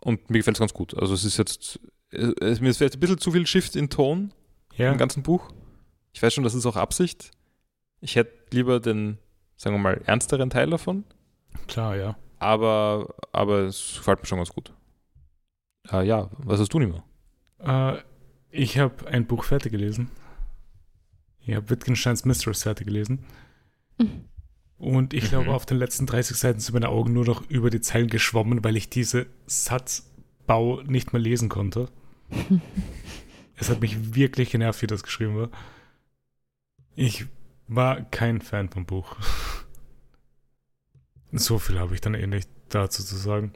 [0.00, 0.96] Und mir gefällt es ganz gut.
[0.96, 1.80] Also, es ist jetzt.
[2.12, 4.32] äh, Es, mir ist vielleicht ein bisschen zu viel Shift in Ton.
[4.76, 4.90] Ja.
[4.90, 5.52] im ganzen Buch.
[6.14, 7.32] Ich weiß schon, das ist auch Absicht.
[8.00, 9.18] Ich hätte lieber den,
[9.56, 11.04] sagen wir mal, ernsteren Teil davon,
[11.68, 12.16] Klar, ja.
[12.38, 14.72] aber, aber es gefällt mir schon ganz gut.
[15.90, 17.04] Äh, ja, was hast du nicht mehr?
[17.98, 18.02] Äh,
[18.50, 20.10] ich habe ein Buch fertig gelesen.
[21.46, 23.26] Ich habe Wittgensteins Mistress fertig gelesen.
[24.78, 25.50] Und ich glaube, Mhm.
[25.52, 28.76] auf den letzten 30 Seiten sind meine Augen nur noch über die Zeilen geschwommen, weil
[28.76, 31.88] ich diese Satzbau nicht mehr lesen konnte.
[33.56, 35.48] Es hat mich wirklich genervt, wie das geschrieben war.
[36.96, 37.26] Ich
[37.68, 39.16] war kein Fan vom Buch.
[41.32, 43.52] So viel habe ich dann eh nicht dazu zu sagen.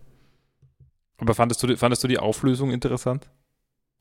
[1.18, 3.30] Aber fandest du, die- fandest du die Auflösung interessant?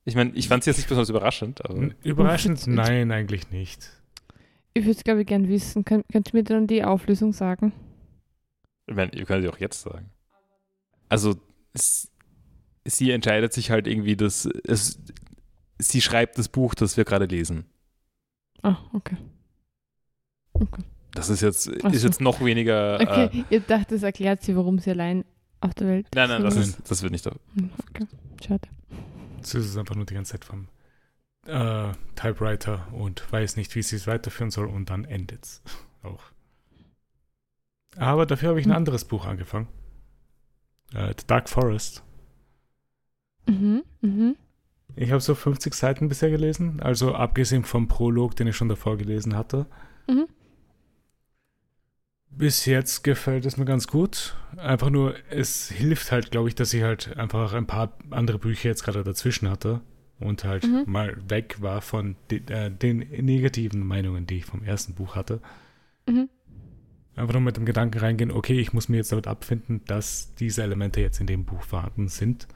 [0.05, 2.65] Ich meine, ich fand sie jetzt nicht besonders überraschend, aber Überraschend?
[2.67, 3.89] Nein, eigentlich nicht.
[4.73, 5.83] Ich würde es, glaube ich, gern wissen.
[5.85, 7.73] Könnt, könnt ihr mir dann die Auflösung sagen?
[8.89, 10.09] ich meine, ihr könnt sie auch jetzt sagen.
[11.09, 11.35] Also,
[11.73, 12.09] es,
[12.85, 14.99] sie entscheidet sich halt irgendwie, dass es,
[15.77, 17.65] sie schreibt das Buch, das wir gerade lesen.
[18.63, 19.17] Ah, okay.
[21.13, 22.07] Das ist jetzt, Ach ist so.
[22.07, 22.99] jetzt noch weniger.
[23.01, 25.25] Äh, Okay, ihr dacht, das erklärt sie, warum sie allein
[25.61, 26.63] auf der Welt nein, nein, das, sind.
[26.63, 27.25] ist, das wird nicht.
[27.25, 28.05] Hm, Okay,
[28.45, 28.67] schade.
[29.41, 30.67] Es ist einfach nur die ganze Zeit vom
[31.45, 35.61] äh, Typewriter und weiß nicht, wie sie es weiterführen soll und dann endet es
[36.03, 36.21] auch.
[37.95, 38.77] Aber dafür habe ich ein Hm.
[38.77, 39.67] anderes Buch angefangen.
[40.93, 42.03] Äh, The Dark Forest.
[43.47, 44.35] Mhm, mhm.
[44.97, 48.97] Ich habe so 50 Seiten bisher gelesen, also abgesehen vom Prolog, den ich schon davor
[48.97, 49.67] gelesen hatte.
[50.09, 50.25] Mhm.
[52.31, 54.35] Bis jetzt gefällt es mir ganz gut.
[54.57, 58.69] Einfach nur, es hilft halt, glaube ich, dass ich halt einfach ein paar andere Bücher
[58.69, 59.81] jetzt gerade dazwischen hatte
[60.19, 60.83] und halt Mhm.
[60.87, 65.41] mal weg war von de, äh, den negativen Meinungen, die ich vom ersten Buch hatte.
[66.07, 66.27] Mhm.
[67.15, 70.63] Einfach nur mit dem Gedanken reingehen, okay, ich muss mir jetzt damit abfinden, dass diese
[70.63, 72.47] Elemente jetzt in dem Buch vorhanden sind.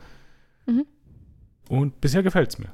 [0.66, 0.86] Mhm.
[1.72, 2.74] Und bisher gefällt es mir.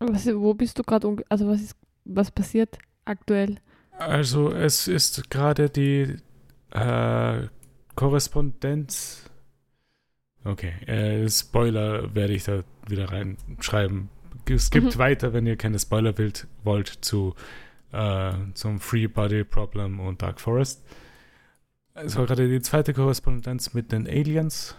[0.00, 1.16] Was, wo bist du gerade?
[1.28, 3.58] Also, was ist, was passiert aktuell?
[3.96, 6.16] Also es ist gerade die
[6.72, 7.46] äh,
[7.94, 9.30] Korrespondenz.
[10.44, 14.08] Okay, äh, Spoiler werde ich da wieder reinschreiben.
[14.50, 14.98] Es gibt Mhm.
[14.98, 17.34] weiter, wenn ihr keine Spoiler wollt, wollt zu
[17.92, 20.84] äh, zum Free Body Problem und Dark Forest.
[21.94, 24.74] Es war gerade die zweite Korrespondenz mit den Aliens.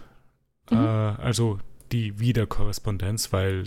[0.70, 0.76] Mhm.
[0.76, 1.58] Äh, also
[1.92, 3.64] die Wiederkorrespondenz, weil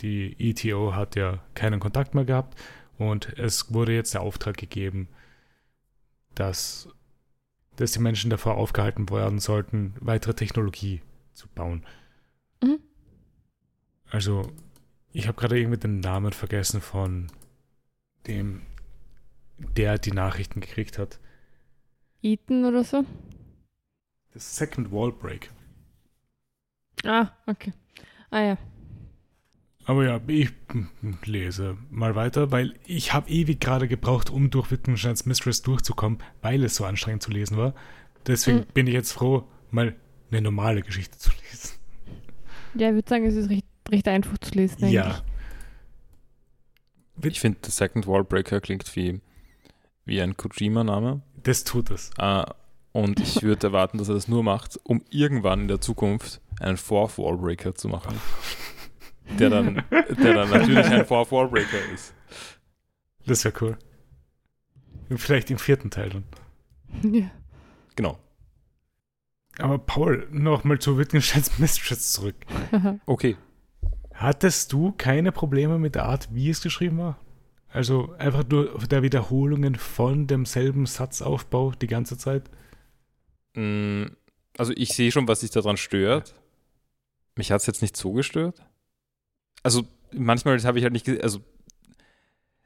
[0.00, 2.60] die ETO hat ja keinen Kontakt mehr gehabt
[2.98, 5.08] und es wurde jetzt der Auftrag gegeben,
[6.34, 6.88] dass,
[7.76, 11.02] dass die Menschen davor aufgehalten werden sollten, weitere Technologie
[11.34, 11.84] zu bauen.
[12.62, 12.78] Mhm.
[14.10, 14.52] Also,
[15.12, 17.28] ich habe gerade irgendwie den Namen vergessen von
[18.26, 18.62] dem,
[19.58, 21.18] der die Nachrichten gekriegt hat.
[22.22, 23.04] Eaton oder so?
[24.32, 25.50] Das Second Wall Break.
[27.04, 27.72] Ah, okay.
[28.30, 28.58] Ah ja.
[29.84, 30.52] Aber ja, ich
[31.24, 36.62] lese mal weiter, weil ich habe ewig gerade gebraucht, um durch Wittgensteins Mistress durchzukommen, weil
[36.62, 37.74] es so anstrengend zu lesen war.
[38.26, 38.66] Deswegen Mhm.
[38.74, 39.96] bin ich jetzt froh, mal
[40.30, 41.70] eine normale Geschichte zu lesen.
[42.74, 44.86] Ja, ich würde sagen, es ist recht, recht einfach zu lesen.
[44.88, 45.04] Ja.
[47.16, 47.34] eigentlich.
[47.34, 49.20] Ich finde, The Second Wallbreaker klingt wie,
[50.04, 51.22] wie ein Kojima-Name.
[51.42, 52.10] Das tut es.
[52.18, 52.44] Äh,
[52.92, 56.76] Und ich würde erwarten, dass er das nur macht, um irgendwann in der Zukunft einen
[56.76, 58.20] Fourth Wallbreaker zu machen.
[59.38, 62.12] Der dann, der dann natürlich ein Fourth Wallbreaker ist.
[63.24, 63.78] Das wäre cool.
[65.08, 66.24] Und vielleicht im vierten Teil dann.
[67.12, 67.30] Ja.
[67.96, 68.18] Genau.
[69.58, 72.36] Aber Paul, nochmal zu Wittgensteins Mistress zurück.
[73.06, 73.36] Okay.
[74.14, 77.18] Hattest du keine Probleme mit der Art, wie es geschrieben war?
[77.68, 82.48] Also einfach nur der Wiederholungen von demselben Satzaufbau die ganze Zeit?
[83.54, 84.04] Mm,
[84.58, 86.34] Also ich sehe schon, was sich daran stört.
[87.36, 88.62] Mich hat es jetzt nicht so gestört.
[89.62, 91.40] Also manchmal habe ich halt nicht, also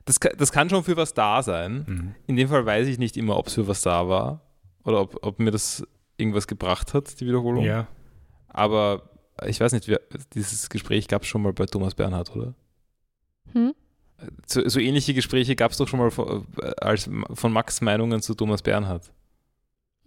[0.05, 1.85] das, das kann schon für was da sein.
[1.87, 2.14] Mhm.
[2.27, 4.40] In dem Fall weiß ich nicht immer, ob es für was da war
[4.85, 7.64] oder ob, ob mir das irgendwas gebracht hat, die Wiederholung.
[7.64, 7.87] Ja.
[8.49, 9.11] Aber
[9.46, 10.01] ich weiß nicht, wer,
[10.33, 12.55] dieses Gespräch gab es schon mal bei Thomas Bernhard, oder?
[13.53, 13.75] Hm?
[14.46, 18.22] So, so ähnliche Gespräche gab es doch schon mal von, äh, als von Max Meinungen
[18.22, 19.12] zu Thomas Bernhard.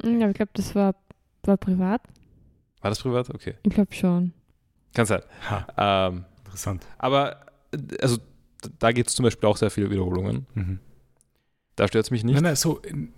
[0.03, 0.95] Ja, aber ich glaube, das war,
[1.43, 2.01] war privat.
[2.81, 3.29] War das privat?
[3.29, 3.55] Okay.
[3.63, 4.33] Ich glaube schon.
[4.93, 5.21] Kann sein.
[5.49, 6.85] Ha, Ähm, interessant.
[6.97, 8.17] aber äh, also
[8.79, 10.45] da gibt es zum Beispiel auch sehr viele Wiederholungen.
[10.53, 10.79] Mhm.
[11.75, 12.33] Da stört es mich nicht.
[12.35, 13.13] Nein, nein, so in-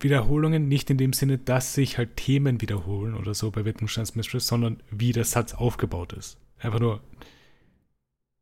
[0.00, 4.46] Wiederholungen nicht in dem Sinne, dass sich halt Themen wiederholen oder so bei Wittgensteins Mistress,
[4.46, 6.38] sondern wie der Satz aufgebaut ist.
[6.58, 7.00] Einfach nur,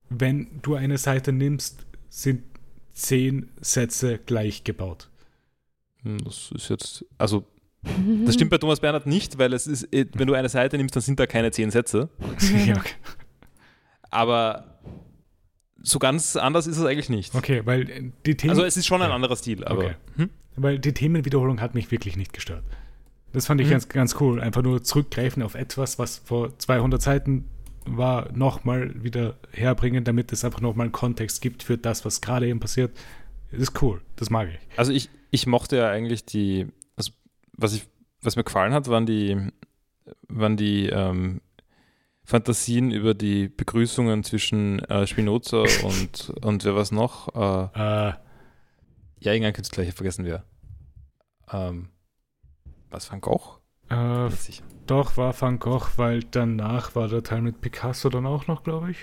[0.09, 2.43] wenn du eine Seite nimmst, sind
[2.93, 5.11] zehn Sätze gleich gebaut.
[6.09, 7.45] Hm, Das ist jetzt, also
[8.25, 10.97] das stimmt bei Thomas Bernhard nicht, weil es ist, äh, wenn du eine Seite nimmst,
[10.97, 12.09] dann sind da keine zehn Sätze.
[12.67, 12.95] ja, okay.
[14.11, 14.79] Aber
[15.83, 17.35] so ganz anders ist es eigentlich nicht.
[17.35, 18.51] okay, weil äh, die Themen.
[18.51, 19.15] Also es ist schon ein Ja.
[19.15, 19.95] anderer Stil, aber Okay.
[20.17, 20.31] hm?
[20.57, 22.65] Weil die Themenwiederholung hat mich wirklich nicht gestört.
[23.33, 23.73] Das fand ich Mhm.
[23.73, 24.41] ganz, ganz cool.
[24.41, 27.45] Einfach nur zurückgreifen auf etwas, was vor 200 Seiten
[27.87, 32.49] war, nochmal wieder herbringen, damit es einfach nochmal einen Kontext gibt für das, was gerade
[32.49, 32.91] eben passiert.
[33.53, 34.01] Ist cool.
[34.17, 34.59] Das mag ich.
[34.77, 37.13] Also ich, ich mochte ja eigentlich die, also
[37.53, 37.89] was ich,
[38.23, 39.51] was mir gefallen hat, waren die,
[40.29, 41.41] waren die ähm,
[42.25, 47.35] Fantasien über die Begrüßungen zwischen äh, Spinoza und, und wer was noch?
[47.35, 48.13] Äh, Äh,
[49.21, 50.45] ja, irgendein Künstler, ich vergessen wer.
[51.51, 51.89] Ähm,
[52.91, 53.59] was, Van Gogh?
[53.91, 54.29] äh,
[54.87, 58.91] doch, war Van Gogh, weil danach war der Teil mit Picasso dann auch noch, glaube
[58.91, 58.99] ich.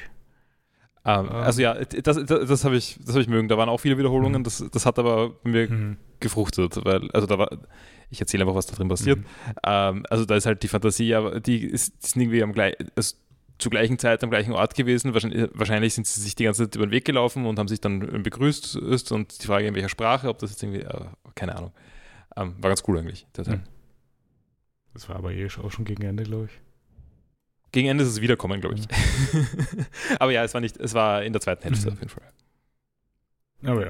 [1.05, 3.47] Ähm, also ja, das, das, das habe ich, das hab ich mögen.
[3.47, 4.43] Da waren auch viele Wiederholungen, Mhm.
[4.43, 5.97] das, das hat aber bei mir Mhm.
[6.19, 7.49] gefruchtet, weil, also da war,
[8.09, 9.19] ich erzähle einfach, was da drin passiert.
[9.19, 9.25] Mhm.
[9.65, 13.15] Ähm, also da ist halt die Fantasie, aber die ist, sind irgendwie am gleich, also
[13.57, 15.13] zur gleichen Zeit am gleichen Ort gewesen.
[15.13, 17.79] Wahrscheinlich, wahrscheinlich sind sie sich die ganze Zeit über den Weg gelaufen und haben sich
[17.79, 21.55] dann begrüßt ist und die Frage in welcher Sprache, ob das jetzt irgendwie, äh, keine
[21.55, 21.71] Ahnung.
[22.35, 23.57] Ähm, war ganz cool eigentlich, der Teil.
[23.57, 23.63] Mhm.
[24.93, 26.51] Das war aber eh auch schon gegen Ende, glaube ich.
[27.75, 28.87] Gegen Ende ist es wiederkommen, glaube ich.
[30.19, 31.93] aber ja, es war nicht, es war in der zweiten Hälfte Mhm.
[31.93, 32.31] auf jeden Fall.
[33.65, 33.85] Aber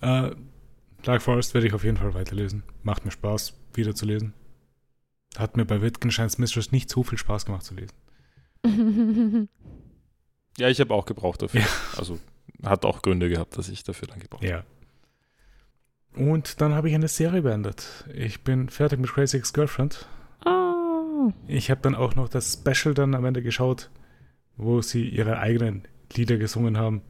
[0.00, 0.26] ja.
[0.28, 0.36] Äh,
[1.02, 2.62] Dark Forest werde ich auf jeden Fall weiterlesen.
[2.84, 4.32] Macht mir Spaß, wieder zu lesen.
[5.36, 7.94] Hat mir bei Wittgensteins Mistress nicht so viel Spaß gemacht zu lesen.
[10.58, 11.60] Ja, ich habe auch gebraucht dafür.
[11.62, 11.66] Ja.
[11.98, 12.18] Also
[12.64, 14.64] hat auch Gründe gehabt, dass ich dafür dann gebraucht habe.
[16.16, 16.22] Ja.
[16.24, 18.06] Und dann habe ich eine Serie beendet.
[18.14, 20.06] Ich bin fertig mit Crazy Ex-Girlfriend.
[21.46, 23.90] Ich habe dann auch noch das Special dann am Ende geschaut,
[24.56, 25.82] wo sie ihre eigenen
[26.14, 27.02] Lieder gesungen haben.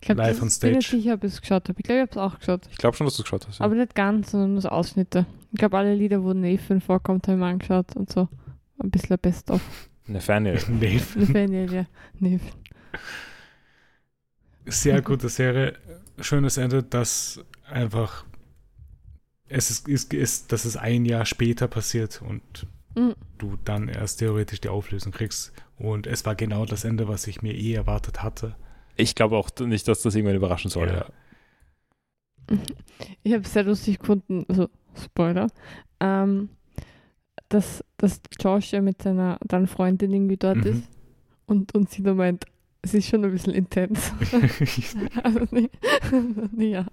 [0.00, 1.00] Ich glaube, Live on ich bin nicht stage.
[1.02, 1.78] sicher, ob ich es geschaut habe.
[1.78, 2.68] Ich glaube, ich habe es auch geschaut.
[2.70, 3.60] Ich glaube schon, dass du es geschaut hast.
[3.60, 3.64] Ja.
[3.64, 5.26] Aber nicht ganz, sondern nur so Ausschnitte.
[5.52, 8.28] Ich glaube, alle Lieder, wo Nathan vorkommt, habe ich mir angeschaut und so.
[8.82, 9.60] Ein bisschen Best-of.
[10.08, 10.58] Nathaniel.
[10.80, 11.04] Dave.
[11.14, 11.86] Nathaniel, ja.
[12.18, 12.40] Nathan.
[14.66, 15.74] Sehr gute Serie.
[16.20, 18.24] Schönes Ende, dass einfach
[19.48, 23.14] es ist, ist, ist, dass es ein Jahr später passiert und Mhm.
[23.38, 25.52] du dann erst theoretisch die Auflösung kriegst.
[25.78, 28.54] Und es war genau das Ende, was ich mir eh erwartet hatte.
[28.96, 30.88] Ich glaube auch nicht, dass das irgendwann überraschen soll.
[30.88, 30.94] Ja.
[30.94, 31.06] Ja.
[33.22, 34.68] Ich habe es sehr lustig gefunden, also
[35.02, 35.48] Spoiler,
[36.00, 36.50] ähm,
[37.48, 40.66] dass, dass Josh ja mit seiner dann Freundin irgendwie dort Mhm.
[40.66, 40.82] ist
[41.46, 42.44] und, und sie da meint,
[42.82, 44.12] es ist schon ein bisschen intens.
[45.22, 45.70] also, nee,
[46.52, 46.86] nee, ja.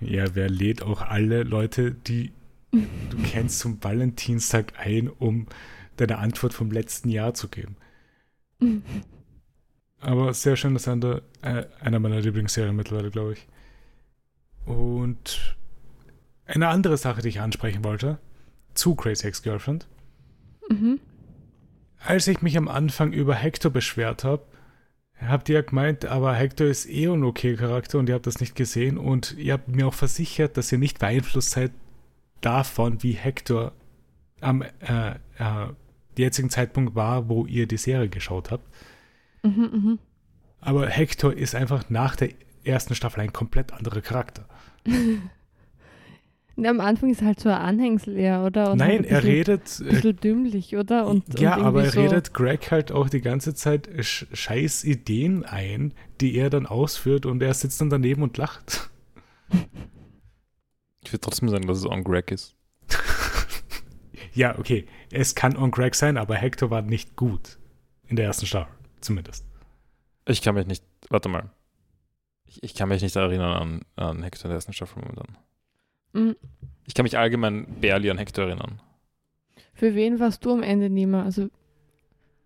[0.00, 2.32] ja, wer lädt auch alle Leute, die
[2.72, 5.46] du kennst, zum Valentinstag ein, um
[5.96, 7.76] deine Antwort vom letzten Jahr zu geben?
[10.00, 11.22] Aber sehr schönes Ende.
[11.42, 13.46] Äh, einer meiner Lieblingsserien mittlerweile, glaube ich.
[14.66, 15.56] Und
[16.46, 18.18] eine andere Sache, die ich ansprechen wollte,
[18.74, 19.86] zu Crazy Ex-Girlfriend.
[20.68, 21.00] Mhm.
[21.98, 24.44] Als ich mich am Anfang über Hector beschwert habe,
[25.20, 28.40] habt ihr ja gemeint, aber Hector ist eh ein okay Charakter und ihr habt das
[28.40, 31.70] nicht gesehen und ihr habt mir auch versichert, dass ihr nicht beeinflusst seid
[32.42, 33.72] davon, wie Hector
[34.40, 35.68] am äh, äh,
[36.18, 38.66] jetzigen Zeitpunkt war, wo ihr die Serie geschaut habt.
[39.42, 39.98] Mhm,
[40.60, 42.30] Aber Hector ist einfach nach der
[42.64, 44.46] ersten Staffel ein komplett anderer Charakter.
[46.64, 48.72] am Anfang ist halt so ein Anhängsel eher, oder?
[48.72, 49.80] Und Nein, halt ein er bisschen- redet.
[49.80, 51.06] Ein Äh, bisschen dümmlich, oder?
[51.06, 54.84] Und, ja, und aber er so, redet Greg halt auch die ganze Zeit sch scheiß
[54.84, 58.90] Ideen ein, die er dann ausführt und er sitzt dann daneben und lacht.
[61.04, 62.54] Ich würde trotzdem sagen, dass es on Greg ist.
[64.34, 64.86] ja, okay.
[65.10, 67.58] Es kann on Greg sein, aber Hector war nicht gut.
[68.08, 69.46] In der ersten Staffel, zumindest.
[70.26, 71.50] Ich kann mich nicht, warte mal.
[72.46, 75.38] Ich, ich kann mich nicht erinnern an, an Hector in der ersten Staffel momentan.
[76.12, 76.36] Mhm.
[76.86, 78.80] Ich kann mich allgemein barely an Hector erinnern.
[79.74, 81.22] Für wen warst du am Ende mehr?
[81.22, 81.48] Also,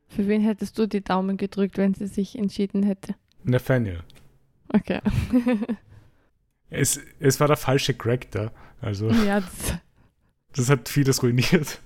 [0.08, 3.14] für wen hättest du die Daumen gedrückt, wenn sie sich entschieden hätte?
[3.42, 4.02] Nathaniel.
[4.72, 5.00] Okay.
[6.70, 8.52] Es, es war der falsche Greg da.
[8.80, 9.74] Also, ja, das,
[10.52, 11.80] das hat vieles ruiniert.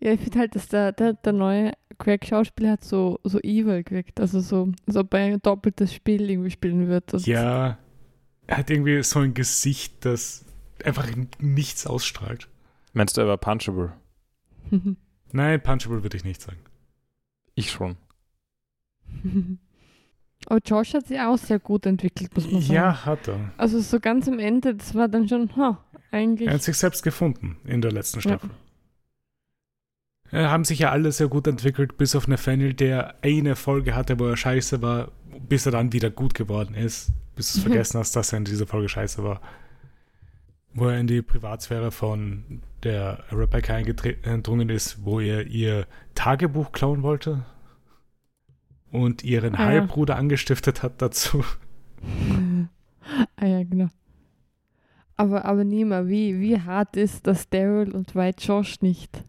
[0.00, 4.20] ja, ich finde halt, dass der, der, der neue Craig-Schauspieler hat so, so evil gewirkt.
[4.20, 7.12] Also so, als ob er ein doppeltes Spiel irgendwie spielen wird.
[7.26, 7.78] Ja,
[8.46, 10.44] er hat irgendwie so ein Gesicht, das
[10.84, 12.48] einfach nichts ausstrahlt.
[12.92, 13.92] Meinst du, er war punchable?
[15.32, 16.60] Nein, punchable würde ich nicht sagen.
[17.54, 17.96] Ich schon.
[20.46, 22.74] Aber Josh hat sich auch sehr gut entwickelt, muss man sagen.
[22.74, 23.52] Ja, hat er.
[23.56, 26.48] Also so ganz am Ende, das war dann schon, ha, eigentlich.
[26.48, 28.50] Er hat sich selbst gefunden in der letzten Staffel.
[30.30, 34.18] Äh, haben sich ja alle sehr gut entwickelt, bis auf Nathaniel, der eine Folge hatte,
[34.20, 35.10] wo er scheiße war,
[35.48, 37.12] bis er dann wieder gut geworden ist.
[37.34, 39.40] Bis du es vergessen hast, dass er in dieser Folge scheiße war.
[40.74, 47.02] Wo er in die Privatsphäre von der Rebecca eingedrungen ist, wo er ihr Tagebuch klauen
[47.02, 47.44] wollte
[49.02, 49.80] und ihren Ah, ja.
[49.80, 51.44] Halbbruder angestiftet hat dazu.
[53.36, 53.88] ah ja, genau.
[55.16, 59.22] Aber, aber Nima, wie, wie hart ist, dass Daryl und White Josh nicht,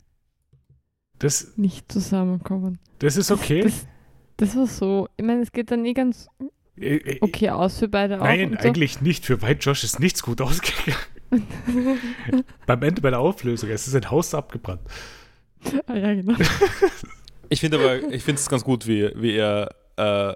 [1.20, 2.80] Das, nicht zusammenkommen?
[3.00, 3.62] das ist okay.
[3.62, 3.88] Das,
[4.38, 6.28] das war so, ich meine, es geht dann eh ganz
[6.78, 8.24] Äh, äh, okay aus für beide auch.
[8.26, 8.68] Nein, und so.
[8.68, 9.26] eigentlich nicht.
[9.26, 10.98] Für White Josh ist nichts gut ausgegangen.
[12.66, 14.82] Beim Ende bei der Auflösung, es ist ein Haus abgebrannt.
[15.88, 16.36] ah ja, genau.
[17.50, 20.36] Ich finde aber, ich finde es ganz gut, wie, wie er äh,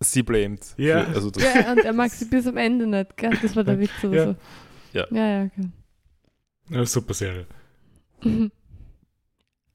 [0.00, 0.60] sie blamed.
[0.76, 1.04] Ja.
[1.04, 3.36] Für, also das, ja, und er mag sie bis am Ende nicht, gell?
[3.42, 4.24] Das war der Witz oder Ja.
[4.26, 4.36] so.
[4.92, 5.06] Ja.
[5.10, 5.68] Ja, ja, okay.
[6.70, 7.46] Eine super Serie.
[8.22, 8.50] Mhm.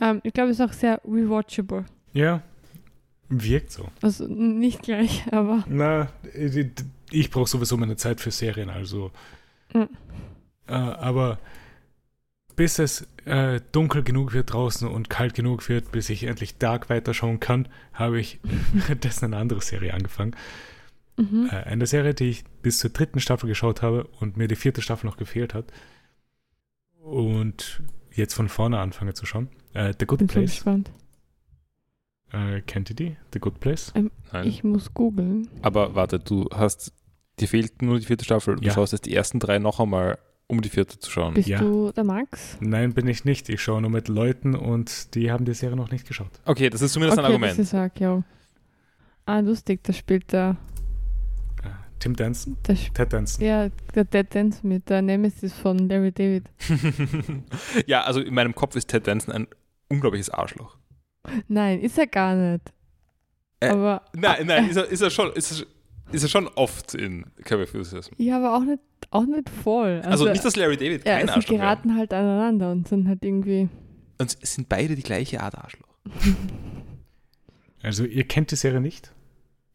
[0.03, 1.86] Ähm, ich glaube, es ist auch sehr rewatchable.
[2.11, 2.41] Ja,
[3.29, 3.88] wirkt so.
[4.01, 6.65] Also nicht gleich, aber Na, äh,
[7.11, 9.11] ich brauche sowieso meine Zeit für Serien, also.
[9.75, 9.89] Mhm.
[10.67, 11.38] Äh, aber
[12.55, 16.89] bis es äh, dunkel genug wird draußen und kalt genug wird, bis ich endlich Dark
[16.89, 18.39] weiterschauen kann, habe ich
[18.74, 20.36] währenddessen eine andere Serie angefangen.
[21.17, 21.47] mhm.
[21.51, 24.82] Äh, eine Serie, die ich bis zur dritten Staffel geschaut habe und mir die vierte
[24.82, 25.65] Staffel noch gefehlt hat.
[27.03, 27.82] Und
[28.13, 29.49] jetzt von vorne anfange zu schauen.
[29.74, 30.51] Äh, The Good bin Place.
[30.51, 30.91] gespannt.
[32.32, 33.17] Äh, kennt ihr die?
[33.34, 33.91] The Good Place?
[33.95, 34.11] nein.
[34.47, 35.49] Ich muss googeln.
[35.61, 36.93] aber warte, du hast,
[37.39, 38.55] dir fehlt nur die vierte Staffel.
[38.55, 38.74] Du Ja.
[38.74, 40.17] schaust jetzt die ersten drei noch einmal,
[40.52, 41.34] um die vierte zu schauen.
[41.34, 41.60] Bist Ja.
[41.60, 42.58] du der Max?
[42.60, 43.49] Nein, bin ich nicht.
[43.49, 46.30] Ich schaue nur mit Leuten und die haben die Serie noch nicht geschaut.
[46.45, 47.54] Okay, das ist zumindest ein okay, Argument.
[47.58, 48.24] das ist auch, ja.
[49.26, 50.58] Ah, lustig, da spielt der,
[51.64, 53.45] Äh, Tim Danson, der sp- Ted Danson.
[53.45, 56.49] ja, der Dead Dance mit der Nemesis von Larry David.
[57.88, 59.47] ja, also in meinem Kopf ist Ted Danson ein
[59.89, 60.78] unglaubliches Arschloch.
[61.47, 62.74] Nein, ist er gar nicht.
[63.60, 65.68] Äh, aber Nein, nein, ist er, ist er schon, ist er,
[66.12, 68.14] ist er schon oft in Curb Enthusiasm.
[68.18, 68.82] ja, aber auch nicht,
[69.12, 70.01] auch nicht voll.
[70.05, 71.62] Also, nicht, dass Larry David ja, kein sie Arschloch wäre.
[71.62, 73.70] geraten halt aneinander und sind halt irgendwie.
[74.20, 75.88] Und es sind beide die gleiche Art Arschloch.
[77.84, 79.12] Also ihr kennt die Serie nicht,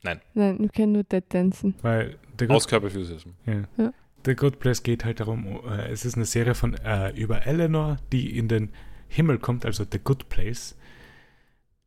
[0.05, 1.75] Nein, wir kennen nur Dead Dancen.
[1.83, 3.31] weil The Good, Aus Curb Enthusiasm.
[3.47, 3.65] ja.
[3.77, 3.93] Ja.
[4.25, 7.99] The Good Place geht halt darum, äh, es ist eine Serie von äh, über Eleanor,
[8.13, 8.71] die in den
[9.09, 10.77] Himmel kommt, also The Good Place,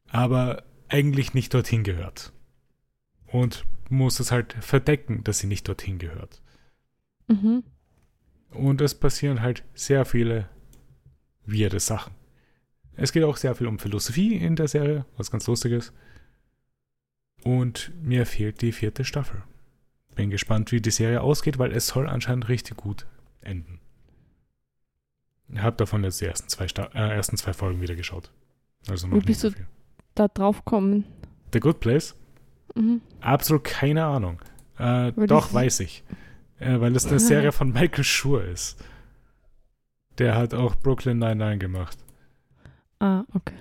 [0.09, 2.33] aber eigentlich nicht dorthin gehört.
[3.27, 6.41] Und muss es halt verdecken, dass sie nicht dorthin gehört.
[7.27, 7.63] Mhm.
[8.51, 10.49] Und es passieren halt sehr viele
[11.45, 12.13] weirde Sachen.
[12.95, 15.93] Es geht auch sehr viel um Philosophie in der Serie, was ganz lustig ist.
[17.43, 19.43] Und mir fehlt die vierte Staffel.
[20.15, 23.07] Bin gespannt, wie die Serie ausgeht, weil es soll anscheinend richtig gut
[23.41, 23.79] enden.
[25.47, 28.31] Ich habe davon jetzt die ersten zwei, Sta äh, ersten zwei Folgen wieder geschaut.
[28.87, 29.51] Also noch Wo nicht bist du-.
[30.15, 31.05] Da drauf kommen.
[31.53, 32.15] The Good Place?
[32.75, 33.01] Mhm.
[33.21, 34.41] Absolut keine Ahnung.
[34.77, 36.03] Äh, doch, weiß ich.
[36.59, 38.83] Äh, weil es eine Serie von Michael Schur ist.
[40.17, 41.97] Der hat auch Brooklyn Nine-Nine gemacht.
[42.99, 43.55] Ah, okay.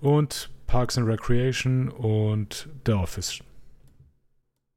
[0.00, 3.40] Und Parks and Recreation und The Office.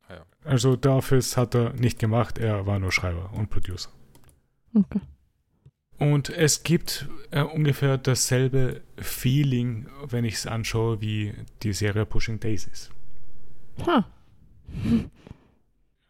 [0.08, 0.26] Ah ja.
[0.44, 3.90] Also The Office hat er nicht gemacht, er war nur Schreiber und Producer.
[4.76, 5.02] okay.
[6.00, 12.40] Und es gibt äh, ungefähr dasselbe Feeling, wenn ich es anschaue, wie die Serie Pushing
[12.40, 12.90] Daisies.
[13.86, 14.06] Ha.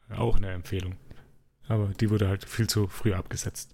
[0.17, 0.95] Auch eine Empfehlung.
[1.67, 3.73] Aber die wurde halt viel zu früh abgesetzt.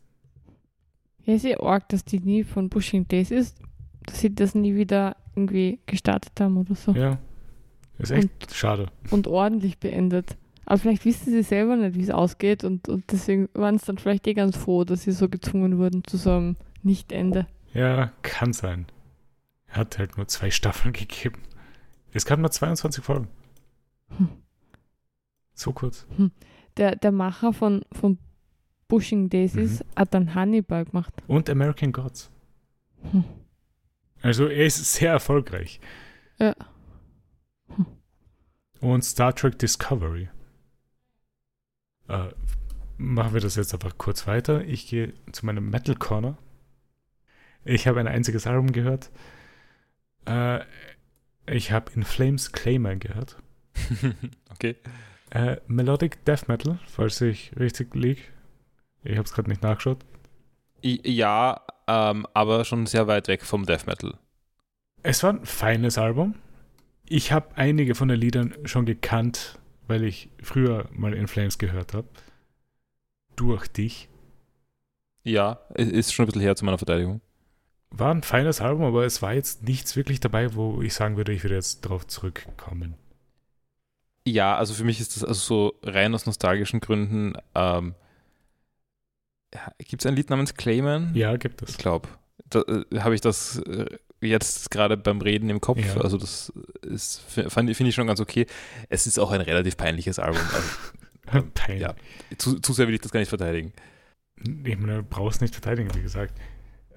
[1.25, 3.57] Ja, ist ja arg, dass die nie von Pushing Days ist,
[4.05, 6.91] dass sie das nie wieder irgendwie gestartet haben oder so.
[6.93, 7.19] Ja,
[7.97, 8.87] ist echt schade.
[9.09, 10.37] Und ordentlich beendet.
[10.65, 13.97] Aber vielleicht wissen sie selber nicht, wie es ausgeht und, und deswegen waren es dann
[13.97, 17.47] vielleicht eh ganz froh, dass sie so gezwungen wurden zu so einem Nicht-Ende.
[17.73, 18.85] Ja, kann sein.
[19.67, 21.41] Er hat halt nur zwei Staffeln gegeben.
[22.11, 23.27] Es gab nur 22 Folgen.
[24.17, 24.29] Hm.
[25.53, 26.07] So kurz.
[26.77, 28.17] Der, der Macher von, von
[28.87, 29.85] Pushing Daisies Mhm.
[29.95, 31.13] hat dann Hannibal gemacht.
[31.27, 32.31] Und American Gods.
[33.11, 33.23] Hm.
[34.21, 35.79] Also er ist sehr erfolgreich.
[36.39, 36.55] Ja.
[38.81, 40.29] Und Star Trek Discovery.
[42.07, 42.29] Äh,
[42.97, 44.63] machen wir das jetzt einfach kurz weiter.
[44.65, 46.37] Ich gehe zu meinem Metal Corner.
[47.65, 49.11] Ich habe ein einziges Album gehört.
[50.25, 50.61] Äh,
[51.45, 53.37] ich habe In Flames Claimer gehört.
[54.51, 54.75] okay.
[55.31, 58.21] Äh, Melodic Death Metal, falls ich richtig liege.
[59.03, 59.99] Ich habe es gerade nicht nachgeschaut.
[60.81, 64.17] Ja, ähm, aber schon sehr weit weg vom Death Metal.
[65.03, 66.35] Es war ein feines Album.
[67.07, 71.93] Ich habe einige von den Liedern schon gekannt, weil ich früher mal In Flames gehört
[71.93, 72.07] habe.
[73.35, 74.09] Durch dich.
[75.23, 77.21] Ja, ist schon ein bisschen her zu meiner Verteidigung.
[77.91, 81.33] War ein feines Album, aber es war jetzt nichts wirklich dabei, wo ich sagen würde,
[81.33, 82.95] ich würde jetzt drauf zurückkommen.
[84.29, 87.33] Ja, also für mich ist das also so rein aus nostalgischen Gründen.
[87.55, 87.95] Ähm,
[89.53, 91.15] ja, Gibt es ein Lied namens Clayman?
[91.15, 91.71] Ja, gibt es.
[91.71, 92.09] Ich glaube.
[92.49, 93.85] Da äh, habe ich das äh,
[94.21, 95.79] jetzt gerade beim Reden im Kopf.
[95.79, 96.01] Ja.
[96.01, 98.45] Also das ist finde ich schon ganz okay.
[98.89, 100.41] Es ist auch ein relativ peinliches Album.
[100.53, 101.79] Also, Pain.
[101.79, 101.95] ja.
[102.37, 103.73] zu, zu sehr will ich das gar nicht verteidigen.
[104.37, 106.33] Ich meine, du brauchst nicht verteidigen, wie gesagt.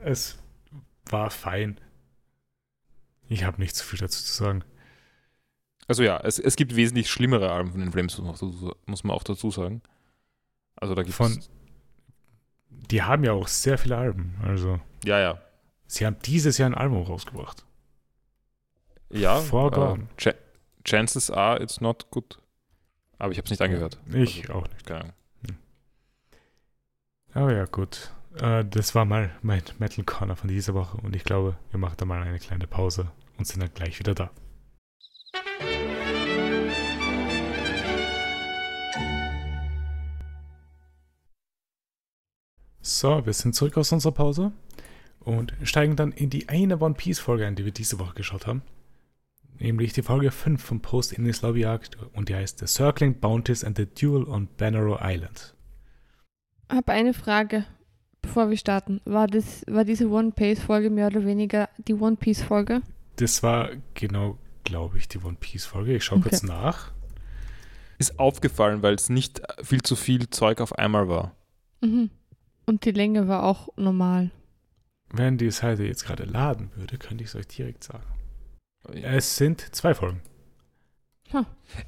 [0.03, 0.39] Es
[1.07, 1.79] war fein.
[3.29, 4.65] Ich habe nicht so viel dazu zu sagen.
[5.89, 9.05] Also ja, es, es gibt wesentlich schlimmere Alben von den Flames, muss man auch- muss
[9.05, 9.83] man auch dazu sagen.
[10.77, 11.51] Also da gibt es.
[12.91, 14.35] Die haben ja auch sehr viele Alben.
[14.43, 15.41] Also, Ja, ja.
[15.87, 17.65] sie haben dieses Jahr ein Album rausgebracht.
[19.11, 19.41] Ja.
[19.41, 20.05] Foregone.
[20.05, 20.35] Äh, Cha
[20.85, 22.39] Chances are it's not good.
[23.19, 23.99] Aber ich habe es nicht angehört.
[24.13, 24.87] Ich Also, auch nicht.
[24.87, 25.13] Keine Ahnung.
[27.35, 28.11] Aber ja, gut.
[28.41, 31.95] Äh, das war mal mein Metal Corner von dieser Woche und ich glaube, wir machen
[31.99, 34.31] da mal eine kleine Pause und sind dann gleich wieder da.
[42.83, 44.53] So, wir sind zurück aus unserer Pause
[45.21, 48.47] und steigen dann in die eine One Piece Folge ein, die wir diese Woche geschaut
[48.49, 48.63] haben.
[49.61, 53.63] Nämlich die Folge 5 vom Post in Lobby Jagd und die heißt The Circling Bounties
[53.63, 55.55] and the Duel on Banneroo Island.
[56.69, 57.65] habe eine Frage,
[58.21, 59.01] bevor wir starten.
[59.05, 62.83] War, das, war diese One Piece-Folge mehr oder weniger die One Piece-Folge?
[63.17, 65.95] Das war genau, glaube ich, die One Piece Folge.
[65.95, 66.31] Ich schaue Okay.
[66.31, 66.91] kurz nach.
[67.99, 71.37] Ist aufgefallen, weil es nicht viel zu viel Zeug auf einmal war.
[71.81, 72.11] Mhm.
[72.67, 74.31] Und die Länge war auch normal.
[75.13, 78.05] Wenn die Seite jetzt gerade laden würde, könnte ich es euch direkt sagen.
[79.03, 80.21] Es sind zwei Folgen.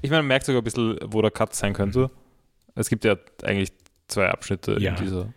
[0.01, 2.11] Ich meine, man merkt sogar ein bisschen, wo der Cut sein könnte.
[2.75, 3.73] Es gibt ja eigentlich
[4.09, 4.95] zwei Abschnitte Ja.
[4.97, 5.35] in dieser.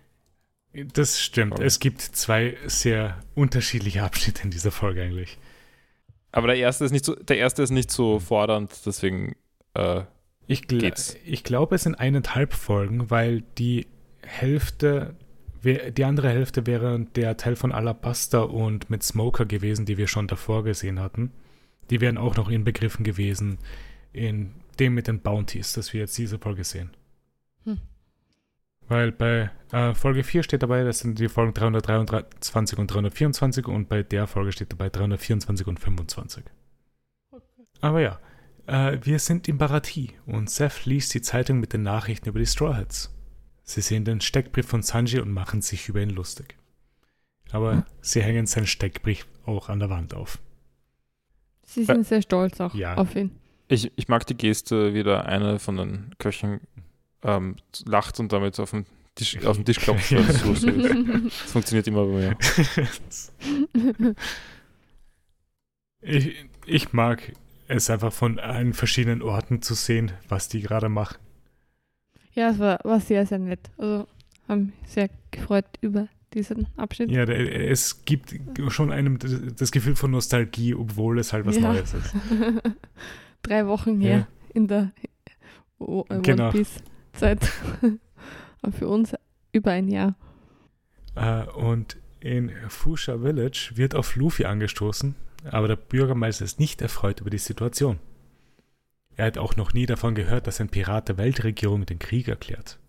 [0.93, 1.53] Das stimmt.
[1.53, 1.65] Folge.
[1.65, 5.37] Es gibt zwei sehr unterschiedliche Abschnitte in dieser Folge eigentlich.
[6.31, 9.35] Aber der erste ist nicht so, der erste ist nicht so fordernd, deswegen
[9.73, 10.03] äh,
[10.45, 11.17] Ich, gl Geht's.
[11.25, 13.87] ich glaube, es sind eineinhalb Folgen, weil die
[14.23, 15.15] Hälfte,
[15.75, 20.27] die andere Hälfte wäre der Teil von Alabaster und mit Smoker gewesen, die wir schon
[20.27, 21.31] davor gesehen hatten.
[21.89, 23.57] Die wären auch noch inbegriffen gewesen
[24.13, 26.91] in dem mit den Bounties, das wir jetzt diese Folge sehen.
[27.65, 27.79] Hm.
[28.87, 33.89] Weil bei äh, Folge 4 steht dabei, das sind die Folgen 323 und 324 und
[33.89, 36.43] bei der Folge steht dabei 324 und 25.
[37.81, 38.19] Aber ja,
[38.67, 42.45] äh, wir sind in Barati und Seth liest die Zeitung mit den Nachrichten über die
[42.45, 43.13] Straw Hats.
[43.69, 46.55] Sie sehen den Steckbrief von Sanji und machen sich über ihn lustig.
[47.51, 47.83] Aber Hm.
[48.01, 50.39] sie hängen seinen Steckbrief auch an der Wand auf.
[51.63, 52.95] Sie sind sehr stolz auch Ja.
[52.95, 53.31] auf ihn.
[53.67, 56.61] ich, ich mag die Geste, wie da eine von den Köchen
[57.23, 60.11] ähm, lacht und damit auf den Tisch, auf den Tisch klopft.
[60.13, 60.63] es so ist.
[61.25, 62.37] Das funktioniert immer bei mir.
[66.01, 67.33] ich, ich mag
[67.67, 71.17] es einfach von allen verschiedenen Orten zu sehen, was die gerade machen.
[72.37, 73.69] Ja, es war, war sehr, sehr nett.
[73.77, 74.07] Also
[74.47, 77.09] haben mich sehr gefreut über diesen Abschnitt.
[77.11, 78.35] Ja, der, es gibt
[78.69, 79.17] schon einem
[79.57, 81.73] das Gefühl von Nostalgie, obwohl es halt was Ja.
[81.73, 82.13] Neues ist.
[83.43, 84.91] Drei Wochen her in der
[85.79, 86.43] O- äh, Genau.
[86.45, 87.51] One Piece-Zeit.
[88.61, 89.13] Aber für uns
[89.51, 90.15] über ein Jahr.
[91.15, 95.15] Äh, und in Fusha Village wird auf Luffy angestoßen,
[95.51, 97.99] aber der Bürgermeister ist nicht erfreut über die Situation.
[99.17, 102.79] Er hat auch noch nie davon gehört, dass ein Pirat der Weltregierung den Krieg erklärt.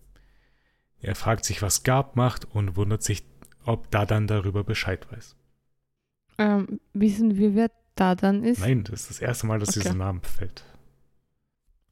[1.01, 3.23] Er fragt sich, was Gab macht und wundert sich,
[3.65, 5.35] ob Dadan darüber Bescheid weiß.
[6.37, 8.59] Ähm, wissen wir, wer Dadan ist?
[8.61, 9.79] Nein, das ist das erste Mal, dass Okay.
[9.79, 10.63] dieser Name fällt.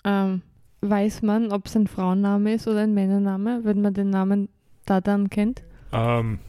[0.05, 0.43] Ähm,
[0.81, 4.49] weiß man, ob es ein Frauenname ist oder ein Männername, wenn man den Namen
[4.85, 5.63] Dadan kennt?
[5.91, 6.39] Ähm,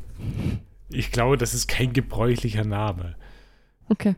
[0.91, 3.17] ich glaube, das ist kein gebräuchlicher Name.
[3.89, 4.15] Okay.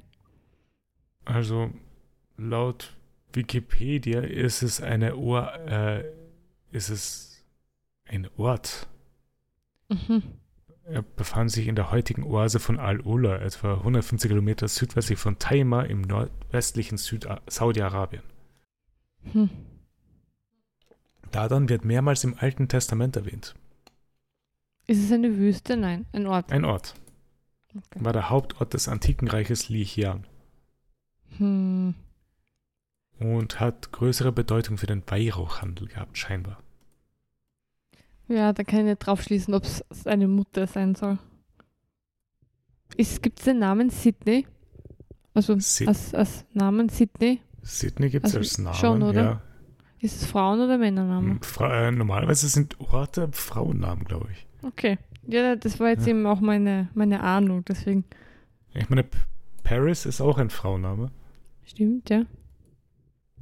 [1.25, 1.71] Also
[2.37, 2.97] laut
[3.33, 6.05] Wikipedia ist es eine Ohr, äh,
[6.70, 7.45] ist es
[8.05, 8.89] ein Ort.
[9.89, 10.22] Mhm.
[10.85, 15.83] Er befand sich in der heutigen Oase von Al-Ula, etwa 150 Kilometer südwestlich von Taima
[15.83, 18.22] im nordwestlichen Süd Saudi-Arabien.
[19.33, 19.51] Hm.
[21.31, 23.55] Dadan wird mehrmals im Alten Testament erwähnt.
[24.89, 25.76] Ist es eine Wüste?
[25.76, 26.51] Nein, ein Ort.
[26.51, 26.95] Ein Ort.
[27.68, 28.05] Okay.
[28.05, 30.26] War der Hauptort des antiken Reiches Lichian
[31.39, 31.95] Hm.
[33.21, 36.59] Und hat größere Bedeutung für den Weihrauchhandel gehabt, scheinbar.
[38.29, 41.18] Ja, da kann ich nicht drauf schließen, ob es eine Mutter sein soll.
[42.97, 44.47] Gibt es den Namen Sydney?
[45.35, 47.41] Also Sid- als, als Namen Sydney?
[47.62, 48.77] Sydney gibt es Also als Namen.
[48.77, 49.23] schon, oder?
[49.23, 49.43] Ja.
[50.01, 51.39] Ist es Frauen- oder Männername?
[51.43, 54.47] Fra äh, normalerweise sind Orte Frauennamen, glaube ich.
[54.66, 54.99] Okay.
[55.27, 56.11] Ja, das war jetzt Ja.
[56.11, 58.05] eben auch meine, meine Ahnung, deswegen.
[58.75, 59.05] Ich meine,
[59.62, 61.11] Paris ist auch ein Frauenname.
[61.64, 62.23] Stimmt, ja.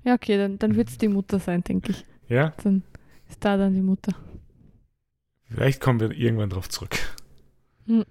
[0.05, 2.05] Ja, okay, dann, dann wird es die Mutter sein, denke ich.
[2.29, 2.83] Ja, Dann
[3.29, 4.15] ist da dann die Mutter.
[5.49, 6.97] vielleicht kommen wir irgendwann drauf zurück.
[7.87, 8.05] Hm.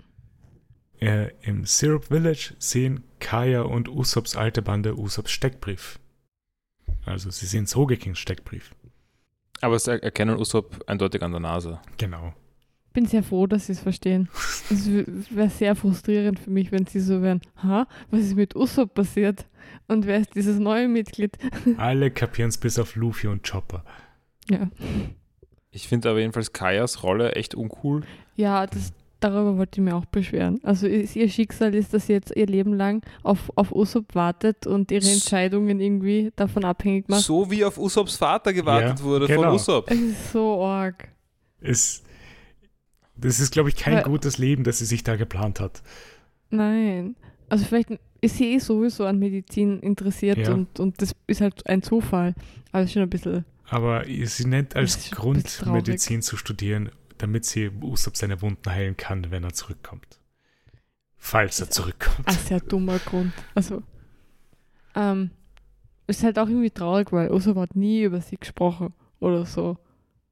[1.00, 6.00] Äh, Im Syrup Village sehen Kaya und Usops alte Bande Usops Steckbrief.
[7.06, 8.74] Also sie sehen Sogekings Steckbrief.
[9.62, 11.80] Aber sie erkennen Usopp eindeutig an der Nase.
[11.98, 12.34] Genau.
[12.98, 14.28] Bin sehr froh, dass sie es verstehen.
[14.72, 17.42] Es wäre sehr frustrierend für mich, wenn sie so wären.
[17.62, 19.46] Ha, was ist mit Usopp passiert?
[19.88, 21.38] Und wer ist dieses neue Mitglied?
[21.78, 23.86] Alle kapieren es bis auf Luffy und Chopper.
[24.50, 24.72] Ja.
[25.70, 28.02] Ich finde aber jedenfalls Kajas Rolle echt uncool.
[28.36, 30.60] Ja, das, darüber wollte ich mir auch beschweren.
[30.64, 34.66] Also ist, ihr Schicksal ist, dass sie jetzt ihr Leben lang auf, auf Usopp wartet
[34.66, 37.22] und ihre Entscheidungen irgendwie davon abhängig macht.
[37.22, 39.44] So wie auf Usopps Vater gewartet Ja, wurde genau.
[39.44, 39.92] von Usopp.
[39.92, 41.10] Es ist so arg.
[41.62, 42.07] Ist,
[43.20, 45.82] das ist, glaube ich, kein Weil- gutes Leben, das sie sich da geplant hat.
[46.50, 47.16] Nein.
[47.50, 47.90] Also vielleicht
[48.22, 50.54] ist sie eh sowieso an Medizin interessiert Ja.
[50.54, 52.34] und, und das ist halt ein Zufall.
[52.72, 53.46] Aber schon ein bisschen.
[53.70, 55.66] Aber sie nennt als Grund.
[55.66, 60.20] Medizin zu studieren, damit sie Usopp seine Wunden heilen kann, wenn er zurückkommt.
[61.18, 62.28] Falls er zurückkommt.
[62.28, 63.34] Ein sehr dummer Grund.
[63.56, 63.84] Also.
[64.96, 65.32] Ähm,
[66.08, 69.78] ist halt auch irgendwie traurig, weil Usopp hat nie über sie gesprochen oder so.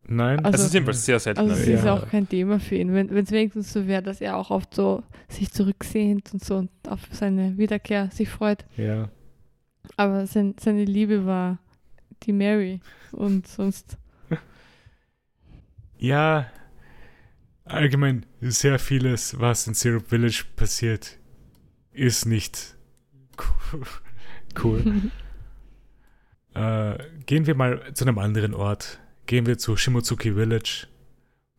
[0.08, 0.40] Nein.
[0.46, 1.40] Also- Das ist jedenfalls sehr selten.
[1.40, 1.76] Also es Ja.
[1.80, 2.94] ist auch kein Thema für ihn.
[2.94, 6.70] Wenn es wenigstens so wäre, dass er auch oft so sich zurücksehnt und so und
[6.88, 8.66] auf seine Wiederkehr sich freut.
[8.78, 9.10] ja.
[9.98, 11.60] Aber sein, seine Liebe war
[12.24, 12.80] die Mary
[13.12, 13.98] und sonst.
[15.98, 16.48] Ja,
[17.66, 21.18] allgemein sehr vieles, was in Syrup Village passiert,
[21.92, 22.76] ist nicht
[23.74, 23.84] cool.
[24.64, 25.02] cool.
[26.56, 29.00] äh, gehen wir mal zu einem anderen Ort.
[29.26, 30.88] Gehen wir zu Shimotsuki Village.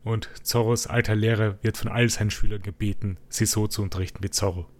[0.04, 4.30] Und Zorros alter Lehrer wird von all seinen Schülern gebeten, sie so zu unterrichten wie
[4.30, 4.70] Zorro.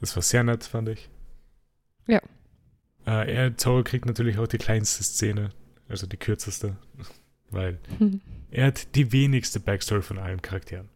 [0.00, 1.10] Das war sehr nett, fand ich.
[2.06, 2.20] Ja.
[3.06, 5.50] Äh, er, Zorro kriegt natürlich auch die kleinste Szene,
[5.88, 6.76] also die kürzeste,
[7.50, 7.80] weil
[8.50, 10.88] er hat die wenigste Backstory von allen Charakteren.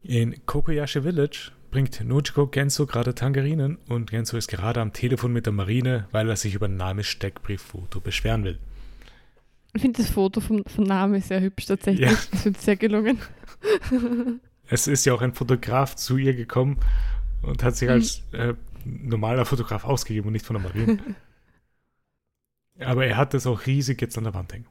[0.00, 5.46] In Kokoyashi Village bringt Nojiko Genso gerade Tangerinen und Genso ist gerade am Telefon mit
[5.46, 8.58] der Marine, weil er sich über Name Steckbrieffoto beschweren will.
[9.72, 12.10] Ich finde das Foto von, von Name sehr hübsch tatsächlich.
[12.10, 12.16] Ja.
[12.32, 13.18] Das wird sehr gelungen.
[14.72, 16.78] Es ist ja auch ein Fotograf zu ihr gekommen
[17.42, 17.94] und hat sich Mhm.
[17.94, 18.54] als äh,
[18.84, 20.98] normaler Fotograf ausgegeben und nicht von der Marine.
[22.78, 24.66] Aber er hat das auch riesig jetzt an der Wand hängen.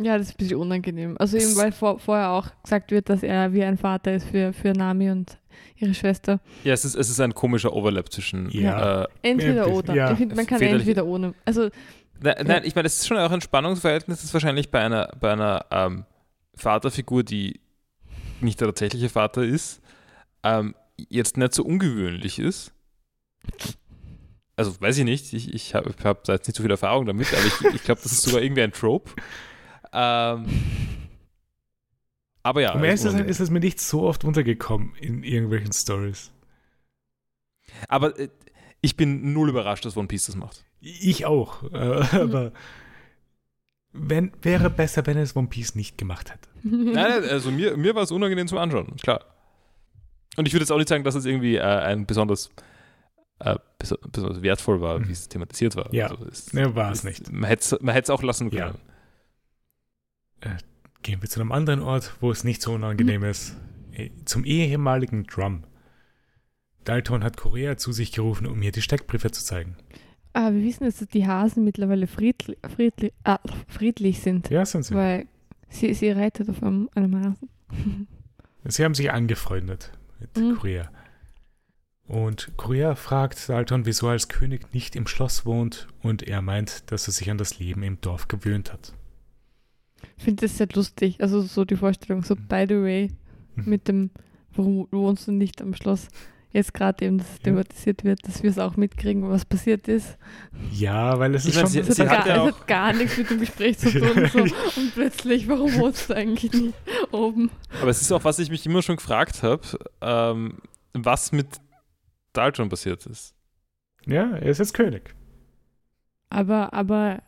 [0.00, 1.16] Ja, das ist ein bisschen unangenehm.
[1.18, 4.52] Also eben, weil vor, vorher auch gesagt wird, dass er wie ein Vater ist für,
[4.52, 5.38] für Nami und
[5.76, 6.40] ihre Schwester.
[6.64, 8.50] Ja, es ist, es ist ein komischer Overlap zwischen.
[8.50, 9.04] Ja.
[9.04, 9.94] Äh, Entweder oder.
[9.94, 10.12] ja.
[10.12, 11.34] Ich finde, man kann Väterliche- entweder ohne.
[11.44, 11.70] Also
[12.20, 15.32] nein, nein, ich meine, es ist schon auch ein Spannungsverhältnis, das wahrscheinlich bei einer, bei
[15.32, 16.04] einer ähm,
[16.54, 17.60] Vaterfigur, die
[18.40, 19.80] nicht der tatsächliche Vater ist,
[20.42, 20.74] ähm,
[21.08, 22.72] jetzt nicht so ungewöhnlich ist.
[24.56, 27.28] Also weiß ich nicht, ich, ich habe hab da jetzt nicht so viel Erfahrung damit,
[27.32, 29.10] aber ich, ich glaube, das ist sogar irgendwie ein Trope.
[29.92, 30.46] Ähm,
[32.42, 32.72] aber ja.
[32.74, 36.30] um ehrlich ist zu sein, ist es mir nicht so oft untergekommen in irgendwelchen Stories.
[37.88, 38.28] aber äh,
[38.80, 40.64] ich bin null überrascht, dass One Piece das macht.
[40.80, 41.62] Ich auch.
[41.72, 42.52] Äh, aber
[43.92, 46.48] wenn, wäre besser, wenn es One Piece nicht gemacht hätte.
[46.62, 49.24] Nein, nein, also mir, mir war es unangenehm zum Anschauen, klar.
[50.36, 52.50] Und ich würde jetzt auch nicht sagen, dass es irgendwie äh, ein besonders,
[53.38, 55.08] äh, beso besonders wertvoll war, Mhm.
[55.08, 55.92] wie es thematisiert war.
[55.94, 56.08] Ja.
[56.08, 57.32] Also es, Ne, war es nicht.
[57.32, 58.74] Man hätte es man hätt's auch lassen Ja.
[60.40, 60.58] Können.
[61.02, 63.26] Gehen wir zu einem anderen Ort, wo es nicht so unangenehm Mhm.
[63.28, 63.56] ist.
[63.92, 65.64] Äh, Zum ehemaligen Drum.
[66.84, 69.76] Dalton hat Korea zu sich gerufen, um ihr die Steckbriefe zu zeigen.
[70.32, 74.84] Ah, wir wissen jetzt, dass die Hasen mittlerweile friedli friedli ah, friedlich sind, Ja, sind
[74.84, 74.94] sie.
[74.94, 75.26] weil
[75.68, 77.48] sie, sie reitet auf einem, einem Hasen.
[78.68, 80.56] Sie haben sich angefreundet mit Mhm.
[80.56, 80.90] Korea.
[82.08, 86.90] Und Korea fragt Dalton, wieso er als König nicht im Schloss wohnt, und er meint,
[86.90, 88.92] dass er sich an das Leben im Dorf gewöhnt hat.
[90.16, 91.20] Ich finde das sehr lustig.
[91.20, 93.10] Also so die Vorstellung, so by the way,
[93.56, 93.64] Mhm.
[93.70, 94.10] mit dem,
[94.54, 96.08] warum wohnst du nicht am Schloss?
[96.52, 97.44] Jetzt gerade eben, dass es Ja.
[97.44, 100.16] thematisiert wird, dass wir es auch mitkriegen, was passiert ist.
[100.72, 101.72] Ja, weil es Ich ist meine, schon.
[101.84, 104.26] sie- Es hat, hat gar, ja es hat gar nichts mit dem Gespräch zu tun.
[104.32, 104.38] So.
[104.80, 106.74] Und plötzlich, warum wohnst du eigentlich nicht
[107.12, 107.50] oben?
[107.82, 109.62] Aber es ist auch, was ich mich immer schon gefragt habe,
[110.00, 110.58] ähm,
[110.94, 111.46] was mit
[112.32, 113.34] Dalton passiert ist.
[114.06, 115.14] ja, er ist jetzt König.
[116.30, 117.22] Aber, aber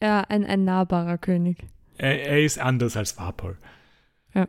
[0.00, 1.58] er ein, ein nahbarer König.
[1.98, 3.58] Er, er ist anders als Warpol.
[4.34, 4.46] Ja.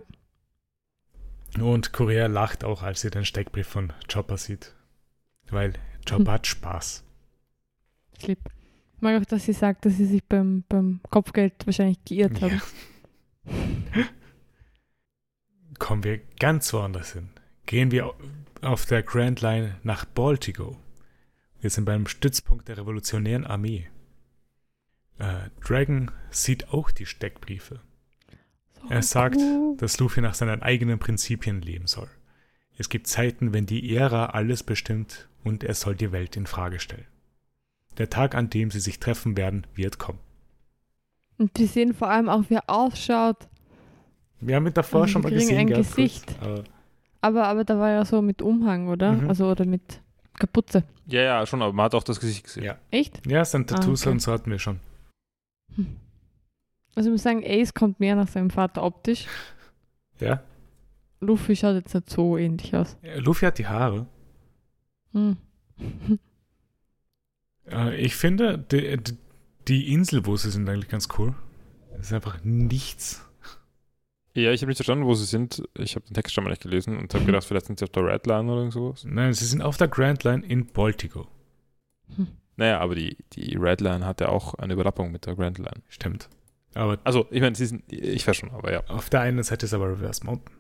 [1.59, 4.73] Und Korea lacht auch, als sie den Steckbrief von Chopper sieht.
[5.49, 5.73] Weil
[6.07, 6.31] Chopper Hm.
[6.31, 7.03] hat Spaß.
[8.17, 8.39] Ich lieb.
[8.95, 12.61] Ich mag auch, dass sie sagt, dass sie sich beim, beim Kopfgeld wahrscheinlich geirrt haben.
[15.79, 17.29] Kommen wir ganz woanders hin.
[17.65, 18.15] Gehen wir au-
[18.61, 20.77] auf der Grand Line nach Baltigo.
[21.59, 23.87] Wir sind beim Stützpunkt der revolutionären Armee.
[25.19, 27.79] Äh, Dragon sieht auch die Steckbriefe.
[28.81, 29.77] So Er sagt, cool.
[29.77, 32.09] dass Luffy nach seinen eigenen Prinzipien leben soll.
[32.77, 36.79] Es gibt Zeiten, wenn die Ära alles bestimmt und er soll die Welt in Frage
[36.79, 37.05] stellen.
[37.99, 40.19] Der Tag, an dem sie sich treffen werden, wird kommen.
[41.37, 43.47] Und wir sehen vor allem auch, wie er ausschaut.
[44.39, 45.57] Wir haben mit davor Also schon mal gesehen.
[45.59, 46.35] ein gehabt, kurz, Gesicht.
[46.41, 46.63] aber
[47.21, 49.13] Aber, aber da war er so mit Umhang, oder?
[49.13, 49.29] Mhm.
[49.29, 50.01] Also oder mit
[50.39, 50.83] Kapuze.
[51.05, 52.63] Ja, ja, schon, aber man hat auch das Gesicht gesehen.
[52.63, 52.77] Ja.
[52.89, 53.25] Echt?
[53.27, 54.11] ja, sein Tattoos Ah, okay.
[54.13, 54.79] und so hatten wir schon.
[55.75, 55.87] Hm.
[56.95, 59.25] Also ich muss sagen, Ace kommt mehr nach seinem Vater optisch.
[60.19, 60.43] Ja.
[61.21, 62.97] Luffy schaut jetzt nicht so ähnlich aus.
[63.17, 64.05] Luffy hat die Haare.
[65.13, 65.37] Hm.
[67.65, 69.17] Äh, ich finde, die, die-
[69.69, 71.33] die Insel, wo sie sind, eigentlich ganz cool.
[71.97, 73.25] Es ist einfach nichts.
[74.35, 75.63] Ja, ich habe nicht verstanden, wo sie sind.
[75.77, 77.91] Ich habe den Text schon mal nicht gelesen und habe gedacht, vielleicht sind sie auf
[77.91, 79.05] der Red Line oder sowas.
[79.07, 81.27] Nein, sie sind auf der Grand Line in Baltigo.
[82.55, 85.81] Naja, aber die, die Red Line hat ja auch eine Überlappung mit der Grand Line.
[85.89, 86.29] Stimmt.
[86.75, 88.83] Aber Also, ich meine, sie sind, ich weiß schon, aber ja.
[88.87, 90.55] auf der einen Seite ist aber Reverse Mountain.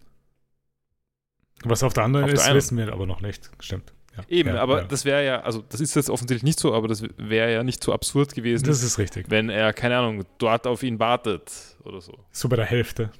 [1.63, 2.55] Was auf der anderen Auf der ist, einen.
[2.55, 3.49] wissen wir aber noch nicht.
[3.59, 3.93] Stimmt.
[4.17, 4.23] Ja.
[4.27, 4.83] Eben, ja, aber ja.
[4.87, 7.83] das wäre ja, also das ist jetzt offensichtlich nicht so, aber das wäre ja nicht
[7.83, 9.31] so absurd gewesen, das ist richtig.
[9.31, 11.51] wenn er, keine Ahnung, dort auf ihn wartet
[11.83, 12.19] oder so.
[12.31, 13.11] So bei der Hälfte.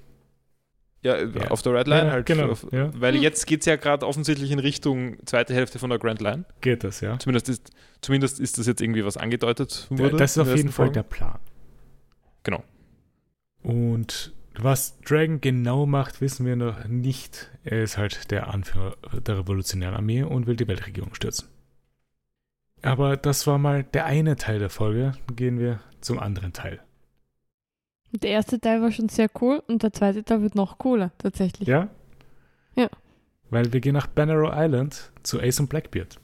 [1.03, 1.51] Ja, Ja.
[1.51, 2.25] auf der Red Line Ja, halt.
[2.25, 2.89] genau, Auf, ja.
[2.99, 6.45] Weil jetzt geht es ja gerade offensichtlich in Richtung zweite Hälfte von der Grand Line.
[6.61, 7.19] Geht das, ja.
[7.19, 10.15] Zumindest ist, zumindest ist das jetzt irgendwie was angedeutet wurde.
[10.17, 10.93] Das ist auf jeden Fall Folge.
[10.93, 11.39] der Plan.
[12.43, 12.63] Genau.
[13.61, 17.49] Und was Dragon genau macht, wissen wir noch nicht.
[17.63, 18.95] Er ist halt der Anführer
[19.25, 21.47] der revolutionären Armee und will die Weltregierung stürzen.
[22.81, 25.13] Aber das war mal der eine Teil der Folge.
[25.35, 26.81] Gehen wir zum anderen Teil.
[28.21, 31.67] Der erste Teil war schon sehr cool und der zweite Teil wird noch cooler, tatsächlich.
[31.67, 31.89] Ja?
[32.75, 32.89] Ja.
[33.49, 36.19] Weil wir gehen nach Banneroo Island zu Ace und Blackbeard.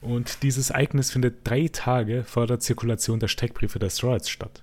[0.00, 4.62] Und dieses Ereignis findet drei Tage vor der Zirkulation der Steckbriefe der Stroids statt.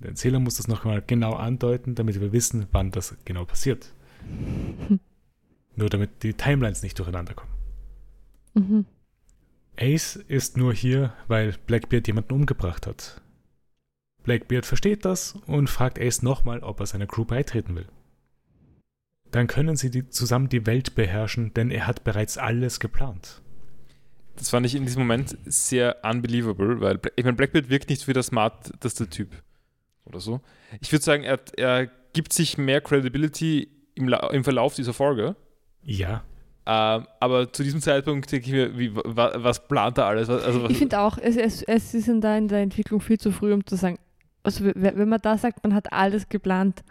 [0.00, 3.92] Der Erzähler muss das nochmal genau andeuten, damit wir wissen, wann das genau passiert.
[5.76, 7.52] Nur damit die Timelines nicht durcheinander kommen.
[8.54, 8.84] Mhm.
[9.80, 13.20] Ace ist nur hier, weil Blackbeard jemanden umgebracht hat.
[14.24, 17.86] Blackbeard versteht das und fragt Ace nochmal, ob er seiner Crew beitreten will.
[19.30, 23.42] Dann können sie die, zusammen die Welt beherrschen, denn er hat bereits alles geplant.
[24.36, 28.12] Das fand ich in diesem Moment sehr unbelievable, weil ich meine, Blackbeard wirkt nicht wie
[28.12, 29.30] der smarteste Typ
[30.06, 30.40] oder so.
[30.80, 35.36] Ich würde sagen, er, er gibt sich mehr Credibility im, im Verlauf dieser Folge.
[35.82, 36.22] Ja,
[36.66, 40.28] Ähm, aber zu diesem Zeitpunkt denke ich mir, wie, wa, was plant er alles?
[40.28, 43.00] Was- Also, was, Ich finde auch, es, es, es ist in der, in der Entwicklung
[43.00, 43.98] viel zu früh, um zu sagen,
[44.48, 46.82] also wenn man da sagt, man hat alles geplant,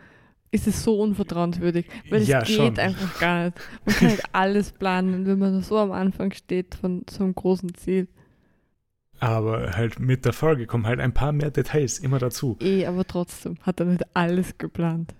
[0.51, 1.87] ist es so unvertrauenswürdig.
[2.09, 2.79] Weil es Ja, geht schon.
[2.79, 3.57] einfach gar nicht.
[3.85, 7.73] Man kann nicht alles planen, wenn man so am Anfang steht von so einem großen
[7.75, 8.07] Ziel.
[9.19, 12.55] aber halt mit der Folge kommen halt ein paar mehr Details immer dazu.
[12.61, 15.15] Eh, aber trotzdem hat er nicht alles geplant.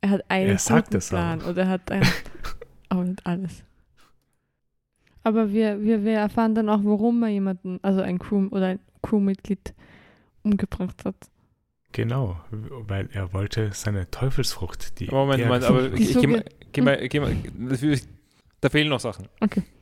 [0.00, 1.50] Er hat einen Er sagt guten es Plan aber.
[1.50, 2.08] oder er hat einen,
[2.88, 3.62] aber nicht alles.
[5.22, 8.80] Aber wir, wir, wir erfahren dann auch, warum er jemanden, also ein Crew oder ein
[9.02, 9.74] Crewmitglied
[10.42, 11.16] umgebracht hat.
[11.92, 16.44] Genau, weil er wollte seine Teufelsfrucht, die Moment, Moment, aber ich, geh mal, Suche.
[16.72, 17.36] geh mal, geh mal,
[17.82, 18.04] ich-
[18.60, 19.28] da fehlen noch Sachen.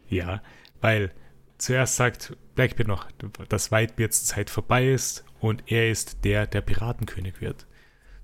[0.09, 0.43] Ja,
[0.81, 1.13] weil
[1.59, 3.09] zuerst sagt Blackbeard noch,
[3.49, 7.67] dass Whitebeards Zeit vorbei ist und er ist der, der Piratenkönig wird.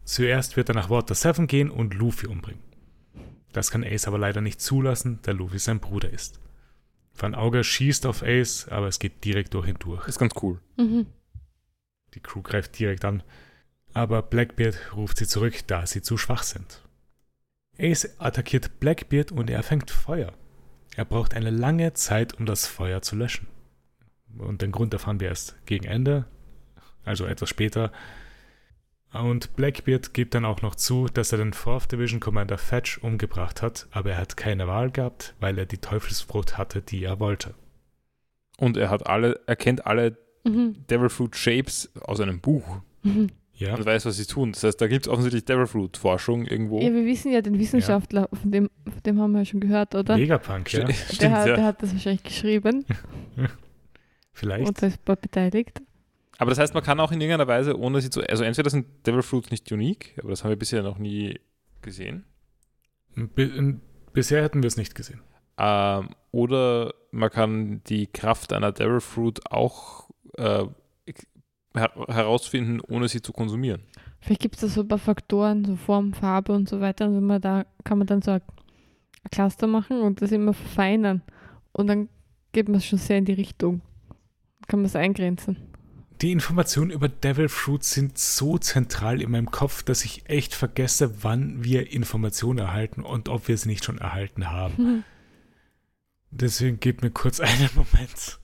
[0.05, 2.63] Zuerst wird er nach Water 7 gehen und Luffy umbringen.
[3.53, 6.41] Das kann Ace aber leider nicht zulassen, da Luffy sein Bruder ist.
[7.17, 10.01] Van Auge schießt auf Ace, aber es geht direkt durch ihn durch.
[10.01, 10.61] Das ist ganz cool.
[10.77, 11.07] Mhm.
[12.15, 13.23] Die Crew greift direkt an.
[13.95, 16.83] Aber Blackbeard ruft sie zurück, da sie zu schwach sind.
[17.79, 20.33] Ace attackiert Blackbeard und er fängt Feuer.
[20.97, 23.47] Er braucht eine lange Zeit, um das Feuer zu löschen.
[24.37, 26.27] Und den Grund erfahren wir erst gegen Ende,
[27.05, 27.93] also etwas später.
[29.13, 33.63] Und Blackbeard gibt dann auch noch zu, dass er den 4th Division Commander Fetch umgebracht
[33.63, 37.55] hat, aber er hat keine Wahl gehabt, weil er die Teufelsfrucht hatte, die er wollte.
[38.59, 40.85] Und er hat alle, er kennt alle Mhm.
[40.91, 43.31] Devil Fruit Shapes aus einem Buch Mhm.
[43.57, 44.51] Ja, und weiß, was sie tun.
[44.53, 46.81] Das heißt, da gibt es offensichtlich Devil Fruit Forschung irgendwo.
[46.81, 49.95] Ja, wir wissen ja den Wissenschaftler, von, dem, von dem haben wir ja schon gehört,
[49.95, 50.17] oder?
[50.17, 51.55] Vegapunk, ja, Stimmt, der, hat, ja.
[51.57, 52.85] der hat das wahrscheinlich geschrieben
[54.33, 54.67] vielleicht.
[54.67, 55.81] und da ist bei beteiligt.
[56.39, 58.21] Aber das heißt, man kann auch in irgendeiner Weise, ohne sie zu.
[58.23, 61.39] Also entweder sind Devil Fruits nicht unique, aber das haben wir bisher noch nie
[61.81, 62.25] gesehen.
[63.15, 63.77] Bi-
[64.13, 65.21] bisher hätten wir es nicht gesehen.
[65.57, 70.65] Ähm, oder man kann die Kraft einer Devil Fruit auch äh,
[71.75, 73.83] her herausfinden, ohne sie zu konsumieren.
[74.21, 77.07] Vielleicht gibt es da so ein paar Faktoren, so Form, Farbe und so weiter.
[77.07, 78.43] Und wenn man da kann man dann so ein
[79.31, 81.23] Cluster machen und das immer verfeinern.
[81.73, 82.09] Und dann
[82.53, 83.83] geht man es schon sehr in die Richtung.
[84.67, 85.57] Kann man es eingrenzen.
[86.21, 91.23] Die Informationen über Devil Fruit sind so zentral in meinem Kopf, dass ich echt vergesse,
[91.23, 95.05] wann wir Informationen erhalten und ob wir sie nicht schon erhalten haben.
[96.31, 98.39] Deswegen gebt mir kurz einen Moment.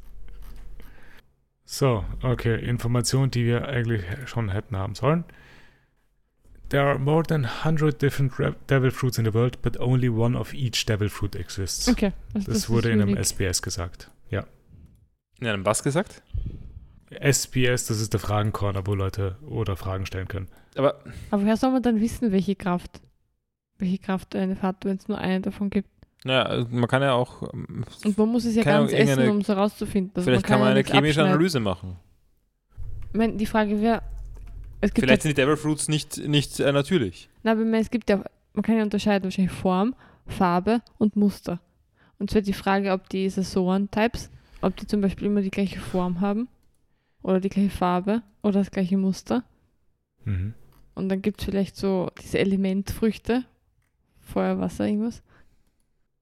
[1.73, 5.23] So, okay, Informationen, die wir eigentlich schon hätten haben sollen.
[6.69, 10.37] There are more than 100 different Re- Devil Fruits in the world, but only one
[10.37, 11.89] of each Devil Fruit exists.
[11.89, 12.13] Okay.
[12.35, 13.17] Also Das, wurde ist in einem.
[13.17, 14.11] SBS gesagt.
[14.31, 14.45] Ja.
[15.41, 16.23] In einem was gesagt?
[17.11, 20.49] SBS, das ist der Fragencorner, wo Leute oder Fragen stellen können.
[20.75, 21.01] Aber
[21.31, 23.01] Aber woher soll man dann wissen, welche Kraft,
[23.79, 25.89] welche Kraft eine hat, wenn es nur eine davon gibt?
[26.25, 27.43] Naja, also man kann ja auch.
[27.53, 30.13] ähm, Und man muss es ja ganz essen, um es herauszufinden.
[30.15, 31.23] Also vielleicht kann man ja eine chemische.
[31.23, 31.97] Analyse machen.
[33.13, 34.03] Ich meine, die Frage wäre,
[34.81, 37.29] Vielleicht ja, sind die Devil Fruits nicht, nicht äh, natürlich.
[37.43, 39.95] na, aber es gibt ja, man kann ja unterscheiden wahrscheinlich Form,
[40.27, 41.61] Farbe und Muster.
[42.19, 44.31] Und wird die Frage, ob die Saison-Types,
[44.63, 46.49] ob die zum Beispiel immer die gleiche Form haben
[47.23, 49.45] oder die gleiche Farbe oder das gleiche Muster.
[50.25, 50.55] Mhm.
[50.95, 53.45] Und dann gibt es vielleicht so diese Elementfrüchte,
[54.21, 55.23] Feuer, Wasser, irgendwas.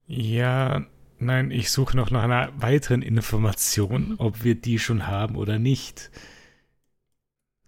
[0.09, 0.87] Ja,
[1.19, 6.11] nein, ich suche noch nach einer weiteren Information, ob wir die schon haben oder nicht.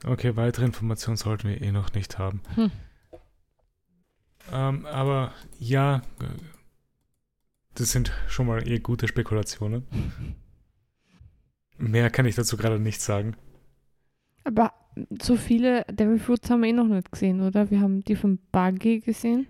[0.04, 2.40] Okay, weitere Informationen sollten wir eh noch nicht haben.
[2.54, 2.70] Hm.
[4.52, 6.00] Ähm, aber ja,
[7.74, 9.86] das sind schon mal eh gute Spekulationen.
[11.76, 13.36] Mehr kann ich dazu gerade nicht sagen.
[14.44, 14.72] Aber
[15.22, 17.70] so viele Devil Fruits haben wir eh noch nicht gesehen, oder?
[17.70, 19.46] Wir haben die von Buggy gesehen.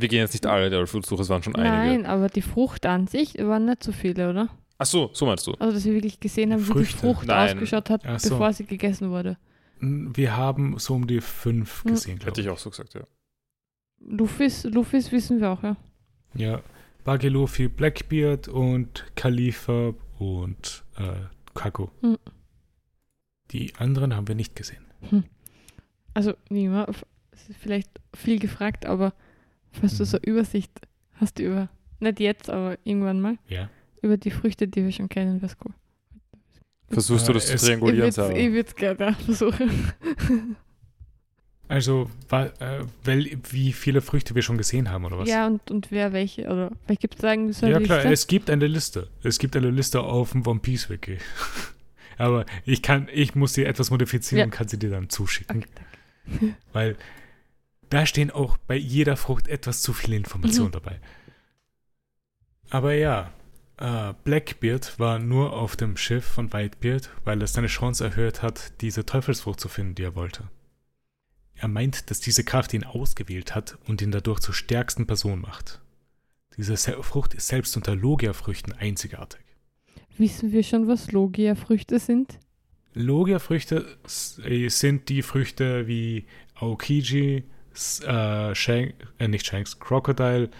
[0.00, 1.72] Wir gehen jetzt nicht alle Fruits durch, es waren schon einige.
[2.02, 4.48] Nein, aber die Frucht an sich waren nicht so viele, oder?
[4.78, 5.52] Ach so, so meinst du.
[5.54, 6.98] Also, dass wir wirklich gesehen haben, wie die Früchte?
[6.98, 7.54] Frucht Nein.
[7.56, 8.30] ausgeschaut hat, Ach so.
[8.30, 9.36] bevor sie gegessen wurde.
[9.80, 11.90] Wir haben so um die fünf Hm.
[11.92, 12.46] gesehen, glaube Hätte ich.
[12.46, 13.02] ich auch so gesagt, ja.
[14.00, 15.76] Luffys, Luffys wissen wir auch, ja.
[16.34, 16.60] Ja,
[17.04, 21.12] Buggy Luffy, Blackbeard und Khalifa und äh,
[21.54, 21.88] Kaku.
[22.00, 22.18] Hm.
[23.50, 24.84] Die anderen haben wir nicht gesehen.
[26.14, 26.34] Also,
[26.88, 29.12] f- es ist vielleicht viel gefragt, aber
[29.80, 30.06] falls du Mhm.
[30.08, 30.72] so Übersicht
[31.14, 31.68] hast über,
[32.00, 33.68] nicht jetzt, aber irgendwann mal, Ja.
[34.02, 35.72] über die Früchte, die wir schon kennen, wäre cool.
[36.88, 39.70] Versuchst du Äh, das zu es- Ich triangulieren, würde es gerne versuchen.
[41.66, 45.28] Also, wa- äh, wel, wie viele Früchte wir schon gesehen haben, oder was?
[45.28, 48.12] Ja, und, und wer welche, oder vielleicht gibt es irgendwie so eine Ja, klar, Liste?
[48.12, 49.08] es gibt eine Liste.
[49.22, 51.16] Es gibt eine Liste auf dem One Piece Wiki.
[52.18, 54.44] Aber ich kann, ich muss sie etwas modifizieren Ja.
[54.44, 55.64] und kann sie dir dann zuschicken.
[55.64, 55.68] Okay,
[56.38, 56.54] danke.
[56.74, 56.96] Weil
[57.94, 60.72] da stehen auch bei jeder Frucht etwas zu viele Informationen Mhm.
[60.72, 61.00] dabei.
[62.70, 63.30] Aber ja,
[63.76, 68.80] äh, Blackbeard war nur auf dem Schiff von Whitebeard, weil es seine Chance erhöht hat,
[68.80, 70.48] diese Teufelsfrucht zu finden, die er wollte.
[71.54, 75.80] Er meint, dass diese Kraft ihn ausgewählt hat und ihn dadurch zur stärksten Person macht.
[76.56, 79.40] Diese Se Frucht ist selbst unter Logia-Früchten einzigartig.
[80.18, 82.38] Wissen wir schon, was Logia-Früchte sind?
[82.94, 83.98] Logia-Früchte
[84.44, 87.44] äh, sind die Früchte wie Aokiji,
[88.02, 90.50] äh, Shank, äh, nicht Shanks, Crocodile,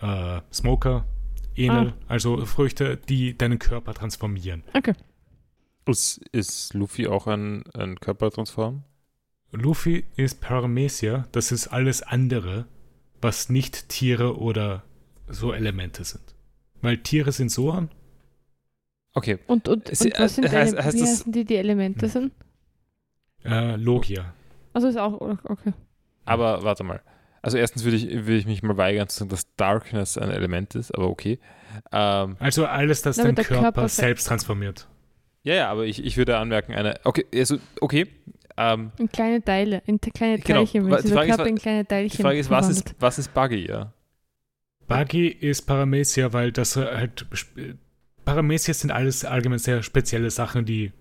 [0.00, 1.04] äh, Smoker,
[1.56, 2.04] Enel, Ah.
[2.08, 4.62] also Früchte, die deinen Körper transformieren.
[4.74, 4.94] Okay.
[5.86, 8.82] Ist, ist Luffy auch ein, ein Körpertransform?
[9.52, 12.66] Luffy ist Paramecia, das ist alles andere,
[13.20, 14.82] was nicht Tiere oder
[15.28, 16.34] so Elemente sind.
[16.82, 17.90] Weil Tiere sind Sohan,
[19.16, 19.38] Okay.
[19.46, 22.06] Und, und, Sie- und was sind äh, heißt- heißt wie das- heißen die, die Elemente
[22.06, 22.10] Hm.
[22.10, 22.32] sind?
[23.44, 24.34] äh, Logia.
[24.72, 25.72] Also ist auch, okay.
[26.24, 27.00] Aber warte mal.
[27.42, 30.74] Also erstens würde ich, würde ich mich mal weigern zu sagen, dass Darkness ein Element
[30.74, 31.38] ist, aber okay.
[31.92, 34.88] Ähm, Also alles, das dein der Körper, Körper se- selbst transformiert.
[35.42, 36.98] ja, ja, aber ich, ich würde anmerken, eine.
[37.04, 38.06] Okay, also, okay.
[38.56, 40.60] Ähm, In kleine Teile, in kleine Genau.
[40.60, 43.18] Teilchen, wenn die Frage ist, Körper in kleine die Teilchen Frage ist, was ist, was
[43.18, 43.92] ist Buggy, ja?
[44.86, 47.26] Buggy ist Paramecia, weil das halt.
[48.24, 50.92] Paramecia sind alles allgemein sehr spezielle Sachen, die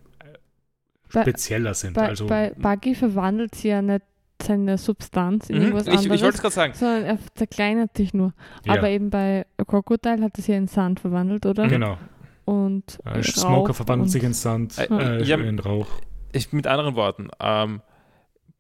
[1.09, 1.93] spezieller sind.
[1.93, 4.01] Bei, also, bei Buggy verwandelt sie ja nicht
[4.43, 6.73] seine Substanz in Mhm, irgendwas ich ich anderes, wollte es gerade sagen.
[6.75, 8.33] sondern er zerkleinert sich nur.
[8.65, 11.67] ja, Aber eben bei Crocodile hat es ja in Sand verwandelt, oder?
[11.67, 11.97] genau.
[12.45, 14.85] Und Äh, Rauch Smoker verwandelt und- sich in Sand, Äh,
[15.19, 15.87] äh, ja, in Rauch.
[16.33, 17.81] Ich, mit anderen Worten, ähm,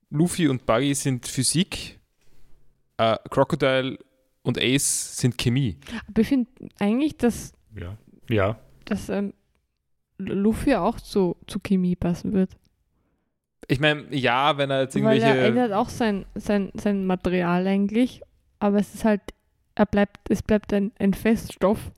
[0.09, 1.99] Luffy und Buggy sind Physik,
[2.97, 3.97] äh, Crocodile
[4.43, 5.77] und Ace sind Chemie.
[6.07, 7.97] Aber ich finde eigentlich, dass, Ja.
[8.29, 8.59] Ja.
[8.85, 9.33] dass ähm,
[10.19, 12.51] Luffy auch zu, zu Chemie passen wird.
[13.67, 15.47] Ich meine, ja, wenn er jetzt Weil er irgendwelche.
[15.47, 18.21] ändert auch sein, sein, sein Material eigentlich,
[18.59, 19.21] aber es ist halt,
[19.75, 21.91] er bleibt, es bleibt ein, ein Feststoff,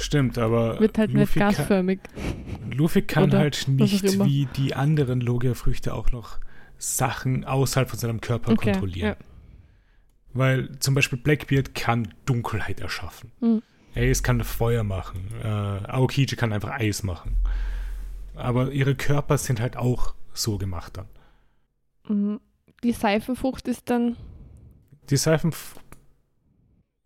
[0.00, 2.00] Stimmt, aber wird halt nicht Luffy kann, gasförmig.
[2.72, 6.38] Luffy kann Oder halt nicht wie die anderen Logia-Früchte auch noch
[6.78, 9.16] Sachen außerhalb von seinem Körper Okay, kontrollieren.
[9.20, 9.26] ja.
[10.32, 13.32] Weil zum Beispiel Blackbeard kann Dunkelheit erschaffen.
[13.40, 13.62] Mhm.
[13.94, 15.28] Ace kann Feuer machen.
[15.42, 17.36] Äh, Aokiji kann einfach Eis machen.
[18.34, 21.08] Aber ihre Körper sind halt auch so gemacht dann.
[22.08, 22.40] Mhm.
[22.82, 24.16] Die Seifenfrucht ist dann,
[25.10, 25.52] Die Seifen.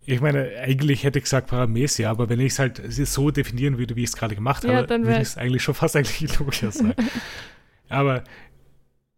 [0.07, 3.97] Ich meine, eigentlich hätte ich gesagt Paramecia, aber wenn ich es halt so definieren würde,
[3.97, 6.71] wie ich es gerade gemacht Ja, habe, dann würde es eigentlich schon fast eigentlich logischer
[6.71, 6.95] sein.
[7.89, 8.23] aber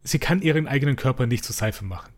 [0.05, 2.13] sie kann ihren eigenen Körper nicht zu Seife machen.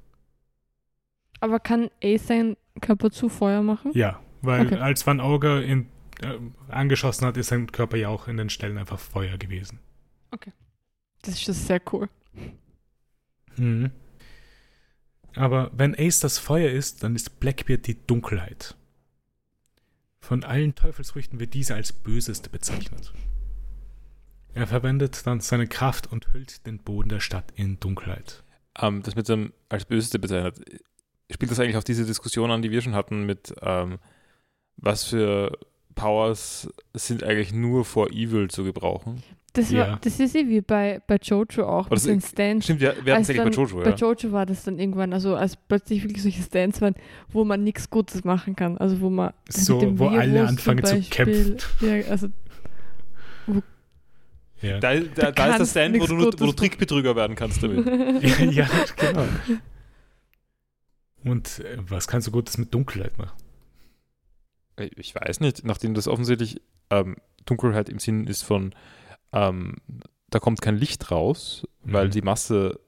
[1.41, 3.93] aber kann Ace seinen Körper zu Feuer machen?
[3.95, 4.77] Ja, weil Okay.
[4.77, 5.89] als Van Auger ihn
[6.23, 6.37] äh,
[6.71, 9.81] angeschossen hat, ist sein Körper ja auch in den Stellen einfach Feuer gewesen.
[11.29, 12.09] Das ist schon sehr cool.
[13.59, 13.91] Mhm.
[15.35, 18.77] Aber wenn Ace das Feuer ist, dann ist Blackbeard die Dunkelheit.
[20.21, 23.13] Von allen Teufelsfrüchten wird diese als böseste bezeichnet.
[24.55, 28.43] Er verwendet dann seine Kraft und hüllt den Boden der Stadt in Dunkelheit.
[28.81, 30.81] ähm, das mit dem als Böseste bezeichnet.
[31.31, 33.99] Spielt das eigentlich auf diese Diskussion an, die wir schon hatten, mit ähm,
[34.79, 35.59] was für
[35.99, 39.23] Powers sind eigentlich nur vor Evil zu gebrauchen?
[39.55, 39.89] Das, Ja.
[39.93, 42.67] war, das ist eh wie bei, bei Jojo auch, mit das- den Stands.
[42.67, 43.97] Stimmt, wir, wir hatten es bei Jojo, Bei ja.
[43.97, 46.95] Jojo war das dann irgendwann, also als plötzlich wirklich solche Stands waren,
[47.31, 48.79] wo man nichts Gutes machen kann.
[48.79, 51.57] Also wo man mit So, dem wo alle Virus anfangen zum zu kämpfen.
[51.81, 52.29] Ja, also
[54.61, 56.53] Ja, Da, da, da ist kannst Stand, wo du, wo du.
[56.53, 57.85] Trickbetrüger werden kannst damit.
[58.23, 59.25] ja, ja genau.
[61.25, 63.33] Und äh, was kannst du Gutes mit Dunkelheit machen?
[64.97, 66.61] Ich- weiß nicht, nachdem das offensichtlich
[66.91, 68.75] ähm, Dunkelheit im Sinn ist von,
[69.33, 69.77] ähm,
[70.31, 72.11] da kommt kein Licht raus, weil Mhm.
[72.13, 72.81] die Masse,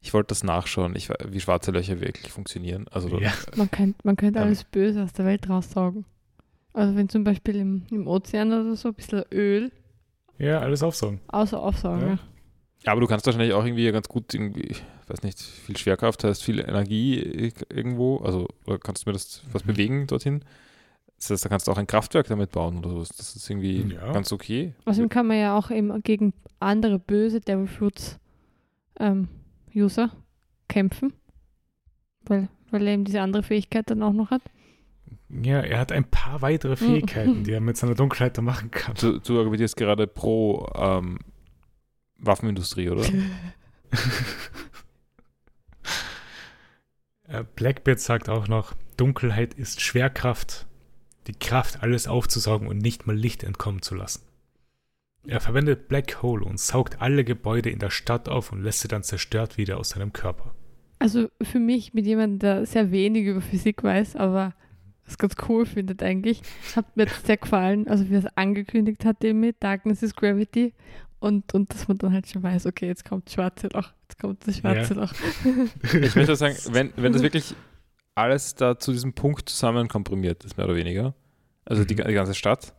[0.00, 2.86] ich wollte das nachschauen, ich, wie schwarze Löcher wirklich funktionieren.
[2.90, 3.32] Also Ja.
[3.56, 4.46] man könnte man könnte Ähm.
[4.46, 6.04] alles Böse aus der Welt raussaugen.
[6.72, 9.70] Also wenn zum Beispiel im, im Ozean oder so ein bisschen Öl
[10.38, 11.20] Ja, alles aufsaugen.
[11.28, 12.00] außer aufsaugen.
[12.08, 12.18] Ja.
[12.84, 12.92] Ja.
[12.92, 16.42] Aber du kannst wahrscheinlich auch irgendwie ganz gut irgendwie, ich weiß nicht, viel Schwerkraft heißt
[16.42, 18.48] viel Energie i- irgendwo, also
[18.80, 19.68] kannst du mir das was Mhm.
[19.68, 20.44] bewegen dorthin?
[21.22, 23.10] Das heißt, da kannst du auch ein Kraftwerk damit bauen oder sowas.
[23.10, 24.12] Das ist irgendwie Ja.
[24.12, 24.74] ganz okay.
[24.86, 28.18] Außerdem kann man ja auch eben gegen andere böse Devil Fruits
[28.98, 29.28] ähm,
[29.72, 30.10] User
[30.68, 31.12] kämpfen,
[32.24, 34.42] weil, weil er eben diese andere Fähigkeit dann auch noch hat.
[35.28, 38.94] Ja, er hat ein paar weitere Fähigkeiten, die er mit seiner Dunkelheit da machen kann.
[39.00, 41.20] Du, du argumentierst gerade pro ähm,
[42.18, 43.04] Waffenindustrie, oder?
[47.28, 50.66] Äh, Blackbeard sagt auch noch, Dunkelheit ist Schwerkraft,
[51.26, 54.22] die Kraft, alles aufzusaugen und nicht mal Licht entkommen zu lassen.
[55.26, 58.88] Er verwendet Black Hole und saugt alle Gebäude in der Stadt auf und lässt sie
[58.88, 60.54] dann zerstört wieder aus seinem Körper.
[60.98, 64.54] Also für mich, mit jemandem, der sehr wenig über Physik weiß, aber
[65.04, 66.42] das ganz cool findet eigentlich,
[66.76, 70.14] hat mir jetzt sehr gefallen, also wie er es angekündigt hat, eben mit Darkness is
[70.14, 70.74] Gravity
[71.18, 74.20] und, und dass man dann halt schon weiß, okay, jetzt kommt das schwarze Loch, jetzt
[74.20, 75.12] kommt das schwarze Loch.
[76.02, 77.54] Ich möchte sagen, wenn, wenn das wirklich
[78.14, 81.14] alles da zu diesem Punkt zusammen komprimiert ist, mehr oder weniger,
[81.64, 82.04] also die, Mhm.
[82.08, 82.74] die ganze Stadt,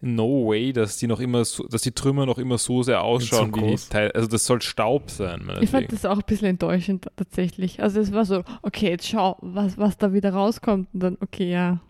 [0.00, 3.52] no way, dass die noch immer so, dass die Trümmer noch immer so sehr ausschauen
[3.52, 3.76] so wie die.
[3.90, 4.14] Teile.
[4.14, 7.82] Also das soll Staub sein, Ich fand das auch ein bisschen enttäuschend tatsächlich.
[7.82, 11.50] Also es war so, okay, jetzt schau, was, was da wieder rauskommt und dann, okay,
[11.50, 11.80] ja,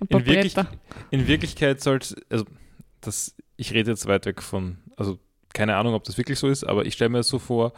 [0.00, 0.54] ein paar In, wirklich,
[1.10, 2.44] in Wirklichkeit sollte, also
[3.00, 5.18] das, ich rede jetzt weit weg von, also
[5.54, 7.72] keine Ahnung, ob das wirklich so ist, aber ich stelle mir das so vor,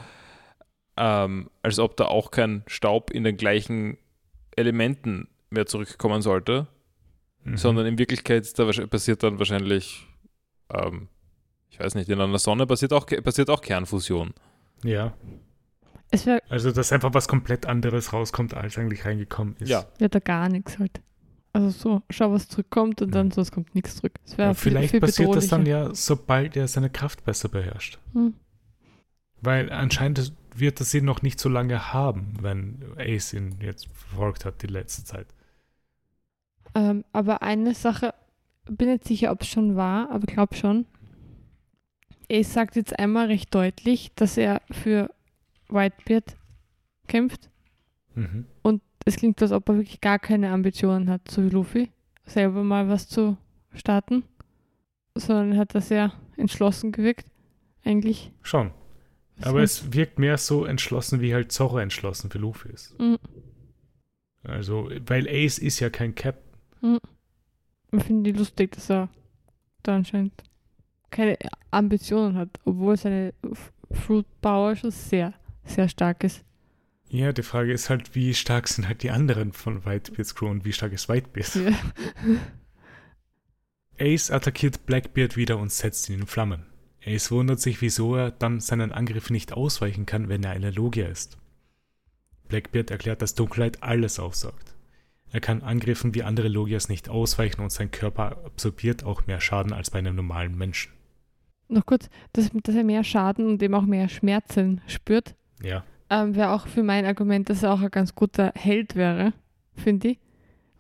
[0.97, 3.99] ähm, als ob da auch kein Staub in den gleichen
[4.59, 6.67] Elementen mehr zurückkommen sollte,
[7.45, 7.57] Mhm.
[7.57, 10.07] sondern in Wirklichkeit da passiert dann wahrscheinlich,
[10.75, 11.09] ähm,
[11.71, 14.35] ich weiß nicht, in einer Sonne passiert auch, passiert auch Kernfusion.
[14.85, 15.15] Ja.
[16.49, 19.69] Also, dass einfach was komplett anderes rauskommt, als eigentlich reingekommen ist.
[19.69, 19.87] Ja.
[19.99, 21.01] wär da gar nichts halt.
[21.53, 24.13] Also so, schau, was zurückkommt und dann so, es kommt nichts zurück.
[24.25, 27.49] Es wäre Ja, viel, vielleicht viel passiert das dann ja, sobald er seine Kraft besser
[27.49, 27.99] beherrscht.
[28.13, 28.35] Hm.
[29.41, 34.45] Weil anscheinend wird das ihn noch nicht so lange haben, wenn Ace ihn jetzt verfolgt
[34.45, 35.27] hat die letzte Zeit.
[36.75, 38.15] Ähm, aber eine Sache,
[38.65, 40.87] bin nicht sicher, ob es schon war, aber glaube schon.
[42.31, 45.11] Ace sagt jetzt einmal recht deutlich, dass er für
[45.69, 46.37] Whitebeard
[47.07, 47.51] kämpft.
[48.15, 48.47] Mhm.
[48.63, 51.91] Und es klingt, als ob er wirklich gar keine Ambitionen hat, so wie Luffy,
[52.27, 53.39] selber mal was zu
[53.73, 54.25] starten.
[55.15, 57.27] Sondern er hat das sehr entschlossen gewirkt,
[57.85, 58.31] eigentlich.
[58.43, 58.73] Schon.
[59.43, 62.99] Aber es wirkt mehr so entschlossen, wie halt Zorro entschlossen für Luffy ist.
[62.99, 63.19] Mhm.
[64.43, 66.43] Also, weil Ace ist ja kein Cap.
[67.93, 69.09] Ich finde die lustig, dass er
[69.83, 70.33] da anscheinend
[71.11, 71.39] keine
[71.71, 73.35] Ambitionen hat, obwohl seine
[73.91, 75.35] Fruit Power schon sehr,
[75.65, 76.45] sehr stark ist.
[77.11, 80.65] Ja, die Frage ist halt, wie stark sind halt die anderen von Whitebeards Crew und
[80.65, 81.55] wie stark ist Whitebeard?
[81.55, 81.73] Ja.
[83.99, 86.67] Ace attackiert Blackbeard wieder und setzt ihn in Flammen.
[87.09, 91.07] Ace wundert sich, wieso er dann seinen Angriff nicht ausweichen kann, wenn er eine Logia
[91.07, 91.39] ist.
[92.49, 94.75] Blackbeard erklärt, dass Dunkelheit alles aufsaugt.
[95.31, 99.73] Er kann Angriffen wie andere Logias nicht ausweichen und sein Körper absorbiert auch mehr Schaden
[99.73, 100.93] als bei einem normalen Menschen.
[101.69, 106.35] Noch kurz, dass, dass er mehr Schaden und eben auch mehr Schmerzen spürt, Ja, ähm,
[106.35, 109.35] wäre auch für mein Argument, dass er auch ein ganz guter Held wäre,
[109.75, 110.19] finde ich.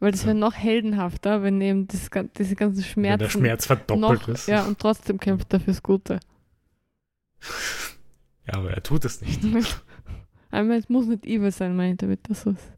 [0.01, 0.28] Weil das Ja.
[0.28, 4.46] wäre noch heldenhafter, wenn eben das, diese ganzen wenn Schmerzen der Schmerz verdoppelt noch, ist.
[4.49, 6.20] ja, und trotzdem kämpft er fürs Gute.
[8.46, 9.42] Ja, aber er tut es nicht.
[10.51, 12.72] Einmal, es muss nicht evil sein, meine ich damit, das ist.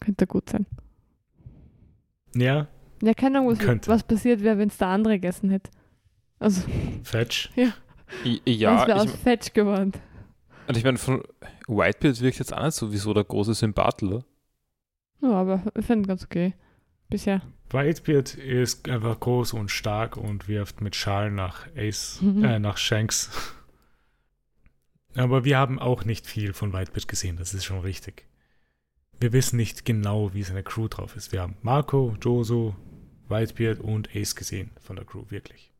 [0.00, 0.66] Könnte gut sein.
[2.34, 2.68] Ja,
[3.02, 3.90] Ja, keine Ahnung, was, Könnte.
[3.90, 5.70] was passiert wäre, wenn es der andere gegessen hätte.
[6.38, 7.50] Also, I- Fetch.
[7.56, 7.72] ja,
[8.44, 9.92] Ja, es wäre aus Fetch geworden.
[10.66, 11.22] und ich meine, von
[11.66, 14.24] Whitebeard wirkt jetzt auch nicht so wie so der große Sympathler.
[15.20, 16.54] Ja, aber ich finde ganz okay.
[17.10, 17.42] Bisher.
[17.70, 22.44] Whitebeard ist einfach groß und stark und wirft mit Schalen nach Ace, Mhm.
[22.44, 23.30] äh, nach Shanks.
[25.14, 28.26] Aber wir haben auch nicht viel von Whitebeard gesehen, das ist schon richtig.
[29.20, 31.32] Wir wissen nicht genau, wie seine Crew drauf ist.
[31.32, 32.76] Wir haben Marco, Joso,
[33.28, 35.72] Whitebeard und Ace gesehen von der Crew, wirklich.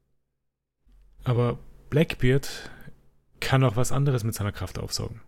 [1.24, 1.59] Aber
[1.91, 2.70] Blackbeard
[3.41, 5.20] kann auch was anderes mit seiner Kraft aufsaugen.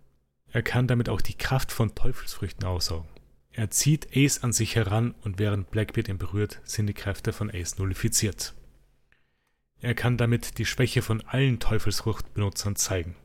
[0.52, 3.08] Er kann damit auch die Kraft von Teufelsfrüchten aussaugen.
[3.52, 7.50] Er zieht Ace an sich heran und während Blackbeard ihn berührt, sind die Kräfte von
[7.50, 8.54] Ace nullifiziert.
[9.80, 13.16] Er kann damit die Schwäche von allen Teufelsfruchtbenutzern zeigen.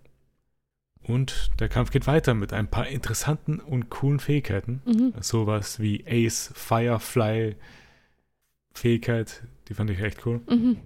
[1.03, 4.81] Und der Kampf geht weiter mit ein paar interessanten und coolen Fähigkeiten.
[4.85, 5.13] Mhm.
[5.21, 7.55] Sowas wie Ace Firefly
[8.73, 10.41] Fähigkeit, die fand ich echt cool.
[10.49, 10.77] Mhm.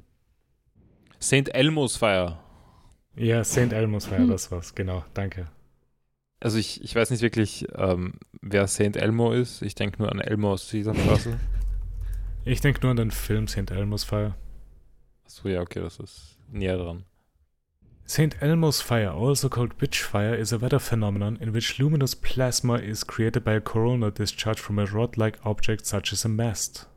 [1.22, 1.54] St.
[1.54, 2.40] Elmo's Fire.
[3.16, 3.72] Ja, St.
[3.74, 4.30] Elmo's ja Hm.
[4.30, 5.48] das was, genau, danke.
[6.40, 8.96] Also ich, ich weiß nicht wirklich, ähm, wer St.
[8.96, 9.62] Elmo ist.
[9.62, 11.40] Ich denke nur an Elmo aus Sesamstraße.
[12.46, 13.70] Ich denke nur an den Film St.
[13.70, 14.34] Elmo's Fire.
[15.26, 17.04] Achso, ja, okay, das ist näher dran.
[18.08, 18.42] St.
[18.42, 23.06] Elmo's Fire, also called Witch Fire, is a weather phenomenon in which luminous plasma is
[23.06, 26.88] created by a corona discharged from a rod-like object such as a mast.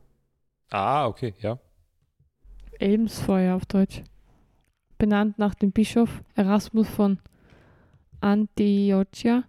[0.71, 1.59] Ah, okay, ja.
[2.79, 4.03] Elmsfeuer auf Deutsch.
[4.97, 7.19] Benannt nach dem Bischof Erasmus von
[8.23, 9.45] Antiochia,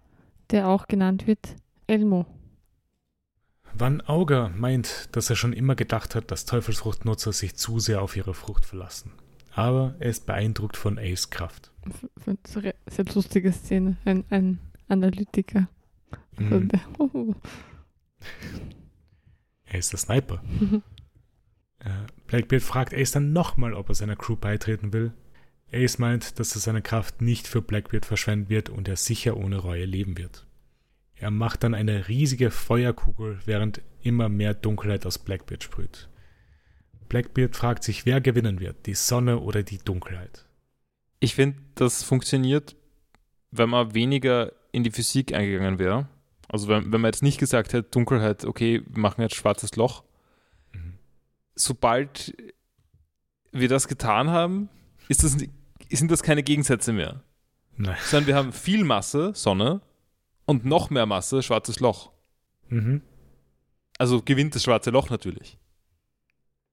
[0.52, 1.56] der auch genannt wird
[1.88, 2.26] Elmo.
[3.76, 8.16] Van Auger meint, dass er schon immer gedacht hat, dass Teufelsfruchtnutzer sich zu sehr auf
[8.16, 9.14] ihre Frucht verlassen.
[9.56, 11.72] Aber er ist beeindruckt von Ace Kraft.
[12.88, 13.98] Sehr lustige Szene.
[14.06, 15.68] Ein, ein Analytiker.
[16.40, 17.36] Der, oh.
[19.66, 20.41] Er ist der Sniper.
[21.80, 25.12] Äh, Blackbeard fragt Ace dann nochmal, ob er seiner Crew beitreten will.
[25.74, 29.58] Ace meint, dass er seine Kraft nicht für Blackbeard verschwenden wird und er sicher ohne
[29.58, 30.45] Reue leben wird.
[31.16, 36.10] Er macht dann eine riesige Feuerkugel, während immer mehr Dunkelheit aus Blackbeard sprüht.
[37.08, 40.45] Blackbeard fragt sich, wer gewinnen wird, die Sonne oder die Dunkelheit.
[41.20, 42.76] Ich finde, das funktioniert,
[43.52, 46.10] wenn man weniger in die Physik eingegangen wäre.
[46.50, 50.04] Also wenn, wenn man jetzt nicht gesagt hätte, Dunkelheit, okay, wir machen jetzt schwarzes Loch.
[50.74, 50.95] Mhm.
[51.56, 52.36] Sobald
[53.52, 54.70] wir das getan haben,
[55.08, 55.38] ist das,
[55.95, 57.24] sind das keine Gegensätze mehr.
[57.78, 57.98] Nein.
[58.06, 59.82] Sondern wir haben viel Masse, Sonne,
[60.45, 62.11] und noch mehr Masse, schwarzes Loch.
[62.70, 63.02] Mhm.
[63.98, 65.57] Also gewinnt das schwarze Loch natürlich.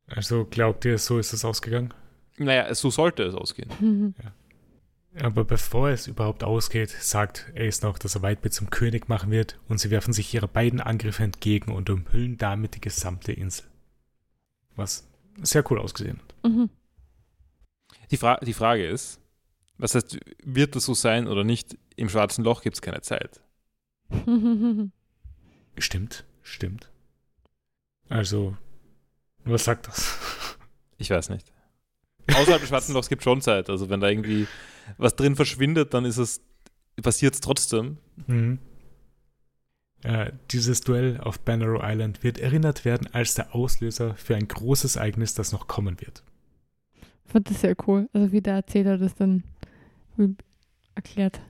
[0.06, 1.94] Also glaubt ihr, so ist es ausgegangen?
[2.36, 3.70] Naja, so sollte es ausgehen.
[3.80, 4.14] Mhm.
[5.18, 9.58] Aber bevor es überhaupt ausgeht, sagt Ace noch, dass er Whitebeard zum König machen wird
[9.68, 13.66] und sie werfen sich ihre beiden Angriffe entgegen und umhüllen damit die gesamte Insel.
[14.76, 15.08] Was
[15.42, 16.50] sehr cool ausgesehen hat.
[16.50, 16.70] Mhm.
[18.10, 19.20] Die, Fra die Frage ist,
[19.78, 21.76] was heißt, wird das so sein oder nicht?
[22.00, 23.40] im schwarzen Loch gibt es keine Zeit.
[25.78, 26.90] Stimmt, stimmt.
[28.08, 28.56] Also,
[29.44, 30.18] was sagt das?
[30.98, 31.52] Ich weiß nicht.
[32.28, 33.70] Außerhalb des schwarzen Lochs gibt es schon Zeit.
[33.70, 34.46] Also wenn da irgendwie
[34.98, 36.42] was drin verschwindet, dann ist es,
[37.00, 37.98] passiert es trotzdem.
[38.26, 38.58] Mhm.
[40.02, 44.96] Äh, dieses Duell auf Banneroo Island wird erinnert werden als der Auslöser für ein großes
[44.96, 46.24] Ereignis, das noch kommen wird.
[47.30, 48.08] Ich fand das sehr cool.
[48.12, 49.44] Also wie der Erzähler das dann
[50.96, 51.40] erklärt.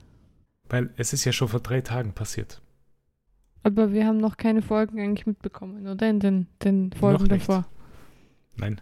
[0.69, 2.61] Weil es ist ja schon vor drei Tagen passiert.
[3.63, 6.07] Aber wir haben noch keine Folgen eigentlich mitbekommen, oder?
[6.07, 7.49] In den, den Folgen Noch nicht.
[7.49, 7.65] davor.
[8.57, 8.79] Nein.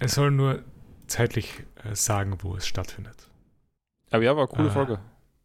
[0.00, 0.64] Es soll nur
[1.06, 3.30] zeitlich äh, sagen, wo es stattfindet.
[4.10, 4.72] Aber ja, war eine coole Ah.
[4.72, 4.98] Folge.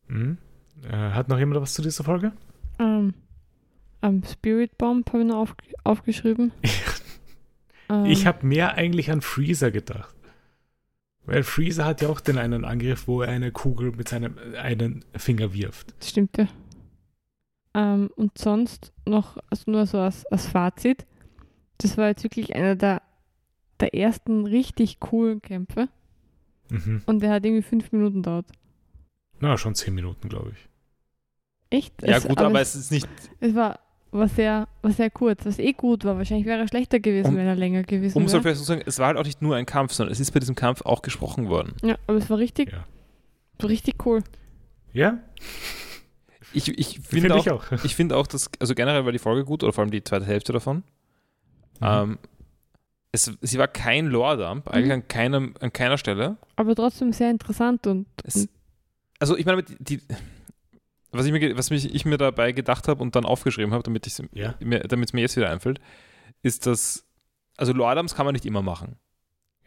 [0.08, 0.40] Mhm.
[0.84, 2.32] Äh, hat noch jemand was zu dieser Folge?
[2.80, 3.14] Ähm,
[4.02, 6.54] ähm, Spirit Bomb habe ich noch auf, aufgeschrieben.
[7.90, 10.14] Ähm, Ich habe mehr eigentlich an Freezer gedacht.
[11.26, 15.04] Weil Freezer hat ja auch den einen Angriff, wo er eine Kugel mit seinem einen
[15.16, 15.94] Finger wirft.
[16.00, 16.48] Das stimmt ja.
[17.74, 21.06] Ähm, und sonst noch, also nur so als, als Fazit,
[21.80, 23.02] das war jetzt wirklich einer der,
[23.80, 25.90] der ersten richtig coolen Kämpfe
[26.70, 27.02] Mhm.
[27.06, 28.48] und der hat irgendwie fünf Minuten dauert.
[29.40, 30.70] Na, schon zehn Minuten, glaube ich.
[31.70, 32.02] Echt?
[32.02, 33.08] Ja, Es- gut, aber es ist nicht,
[33.40, 33.80] es war,
[34.12, 36.18] war, sehr, war sehr kurz, was eh gut war.
[36.18, 38.44] Wahrscheinlich wäre er schlechter gewesen, Um- wenn er länger gewesen um soll wäre.
[38.44, 40.40] vielleicht so sagen, es war halt auch nicht nur ein Kampf, sondern es ist bei
[40.40, 41.74] diesem Kampf auch gesprochen worden.
[41.84, 42.86] Ja, aber es war richtig, Ja.
[43.68, 44.24] richtig cool.
[44.94, 45.20] Ja,
[46.54, 47.84] Ich, ich finde finde auch, ich auch.
[47.84, 50.26] ich finde auch, dass, also generell war die Folge gut, oder vor allem die zweite
[50.26, 50.78] Hälfte davon.
[51.80, 51.88] Mhm.
[51.88, 52.18] Ähm,
[53.12, 54.92] es, sie war kein Lore-Dump, eigentlich Mhm.
[54.94, 56.38] an, keinem, an keiner Stelle.
[56.56, 58.48] Aber trotzdem sehr interessant und, Es,
[59.20, 60.02] also ich meine, die, die,
[61.12, 64.06] was, ich mir, was mich, ich mir dabei gedacht habe und dann aufgeschrieben habe, damit
[64.08, 64.56] es Ja.
[64.60, 65.80] mir, mir jetzt wieder einfällt,
[66.44, 67.06] ist, dass,
[67.58, 68.98] also Lore-Dumps kann man nicht immer machen.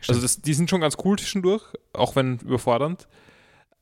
[0.09, 1.62] Also das, die sind schon ganz cool zwischendurch,
[1.93, 3.07] auch wenn überfordernd.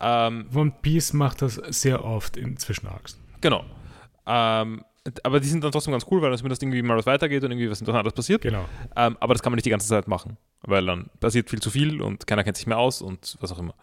[0.01, 3.19] Ähm, One Piece macht das sehr oft in Zwischenarcs.
[3.41, 3.65] genau.
[4.27, 4.85] Ähm,
[5.23, 7.51] aber die sind dann trotzdem ganz cool, weil dann zumindest irgendwie mal was weitergeht und
[7.51, 8.43] irgendwie was Interessantes passiert.
[8.43, 8.67] Genau.
[8.95, 11.71] Ähm, aber das kann man nicht die ganze Zeit machen, weil dann passiert viel zu
[11.71, 13.75] viel und keiner kennt sich mehr aus und was auch immer.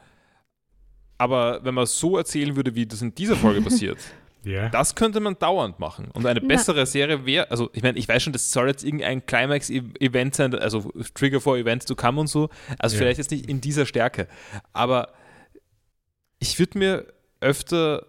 [1.18, 3.98] Aber wenn man es so erzählen würde, wie das in dieser Folge passiert,
[4.44, 4.70] Ja.
[4.70, 6.10] das könnte man dauernd machen.
[6.14, 6.48] Und eine Na.
[6.48, 10.54] bessere Serie wäre, also ich meine, ich weiß schon, das soll jetzt irgendein Climax-Event sein,
[10.56, 12.50] also Trigger for Events to come und so.
[12.80, 13.00] Also Ja.
[13.04, 14.28] vielleicht jetzt nicht in dieser Stärke.
[14.74, 15.10] Aber
[16.40, 17.06] ich würde mir
[17.40, 18.06] öfter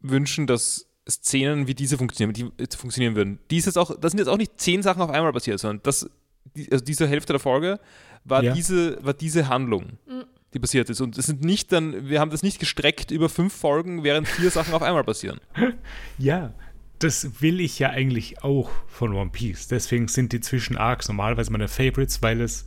[0.00, 3.38] wünschen, dass Szenen wie diese funktionieren, die funktionieren würden.
[3.50, 6.08] Dies ist auch, das sind jetzt auch nicht zehn Sachen auf einmal passiert, sondern das,
[6.56, 7.78] die, also diese Hälfte der Folge
[8.24, 8.52] war, Ja.
[8.54, 10.24] diese, war diese Handlung, Mhm.
[10.54, 11.00] Die passiert ist.
[11.00, 14.50] Und es sind nicht dann, wir haben das nicht gestreckt über fünf Folgen, während vier
[14.50, 15.40] Sachen auf einmal passieren.
[16.18, 16.54] ja,
[16.98, 19.68] das will ich ja eigentlich auch von One Piece.
[19.68, 22.66] Deswegen sind die Zwischenarcs normalerweise meine Favorites, weil es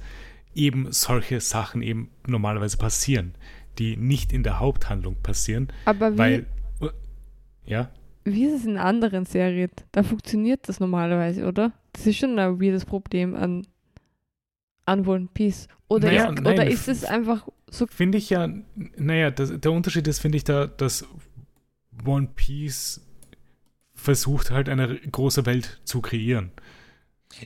[0.53, 3.35] eben solche Sachen eben normalerweise passieren,
[3.80, 6.45] die nicht in der Haupthandlung passieren, aber wie, weil
[6.81, 6.89] äh,
[7.65, 7.91] ja,
[8.23, 9.72] wie ist es in anderen Serien?
[9.93, 11.72] Da funktioniert das normalerweise, oder?
[11.93, 13.65] Das ist schon ein weirdes Problem an,
[14.88, 15.68] an One Piece.
[15.88, 18.49] Oder, Naja, ist, nein, oder ist es einfach so finde ich ja,
[18.95, 21.05] naja, das, der Unterschied ist, finde ich, da, dass
[22.05, 23.01] One Piece
[23.93, 26.51] versucht halt eine große Welt zu kreieren.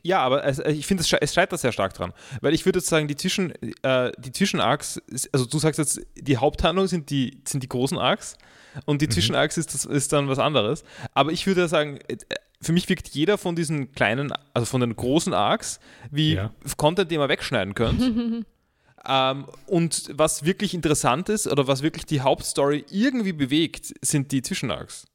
[0.04, 2.14] Ja, aber es, ich finde, es, es scheitert sehr stark dran.
[2.42, 3.52] Weil ich würde jetzt sagen, die Zwischen,
[3.82, 5.02] äh, die Zwischenarcs,
[5.32, 8.38] also du sagst jetzt, die Haupthandlung sind die, sind die großen Arcs
[8.86, 9.12] und die Mhm.
[9.12, 10.84] Zwischenarcs ist, das, ist dann was anderes.
[11.14, 12.18] Aber ich würde sagen, äh,
[12.62, 15.80] für mich wirkt jeder von diesen kleinen, also von den großen Arcs,
[16.12, 16.52] wie Ja.
[16.78, 18.46] Content, den man wegschneiden könnte.
[19.08, 24.42] ähm, und was wirklich interessant ist oder was wirklich die Hauptstory irgendwie bewegt, sind die
[24.44, 25.08] Zwischenarcs.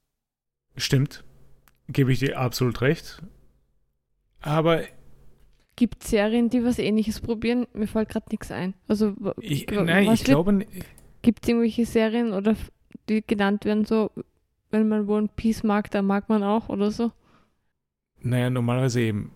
[0.76, 1.22] Stimmt,
[1.88, 3.22] gebe ich dir absolut recht.
[4.40, 4.82] Aber
[5.78, 7.66] Gibt Serien, die was ähnliches probieren?
[7.74, 8.72] Mir fällt gerade nichts ein.
[8.88, 10.66] Also ich, nein, ich glaube,
[11.20, 12.56] Gibt es irgendwelche Serien oder
[13.08, 14.10] die genannt werden so,
[14.70, 17.12] wenn man One Piece mag, dann mag man auch oder so?
[18.20, 19.30] naja, normalerweise eben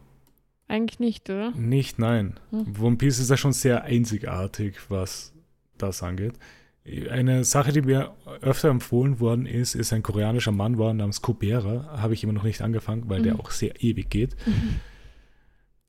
[0.69, 1.51] Eigentlich nicht, oder?
[1.53, 2.39] nicht, nein.
[2.51, 2.75] Hm.
[2.81, 5.33] One Piece ist ja schon sehr einzigartig, was
[5.79, 6.35] das angeht.
[7.11, 12.01] Eine Sache, die mir öfter empfohlen worden ist, ist ein koreanischer Mann war namens Kubera.
[12.01, 13.41] Habe ich immer noch nicht angefangen, weil der Mhm.
[13.41, 14.35] auch sehr ewig geht.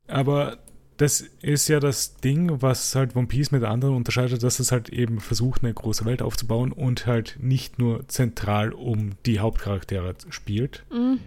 [0.07, 0.57] Aber
[1.01, 4.89] das ist ja das Ding, was halt One Piece mit anderen unterscheidet, dass es halt
[4.89, 10.83] eben versucht, eine große Welt aufzubauen und halt nicht nur zentral um die Hauptcharaktere spielt.
[10.91, 11.17] Mhm.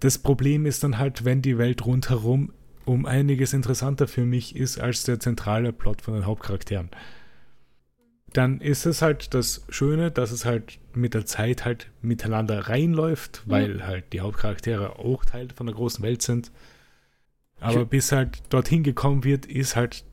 [0.00, 2.54] Das Problem ist dann halt, wenn die Welt rundherum
[2.86, 6.88] um einiges interessanter für mich ist als der zentrale Plot von den Hauptcharakteren.
[8.32, 13.42] Dann ist es halt das Schöne, dass es halt mit der Zeit halt miteinander reinläuft,
[13.44, 16.50] weil halt die Hauptcharaktere auch Teil von der großen Welt sind.
[17.60, 20.04] Aber bis halt dorthin gekommen wird, ist halt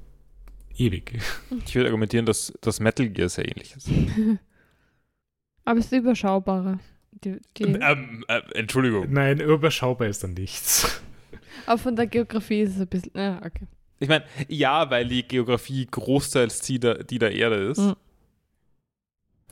[0.76, 1.20] ewig.
[1.66, 3.90] Ich würde argumentieren, dass das Metal Gear sehr ähnlich ist.
[5.66, 6.80] Aber es ist überschaubarer.
[7.24, 9.12] Die, die, Ähm, äh, Entschuldigung.
[9.12, 11.02] Nein, überschaubar ist dann nichts.
[11.66, 13.12] aber von der Geografie ist es ein bisschen.
[13.16, 13.66] Ja, okay.
[14.00, 17.80] Ich meine, ja, weil die Geografie großteils die der, die der Erde ist.
[17.80, 17.96] Mhm.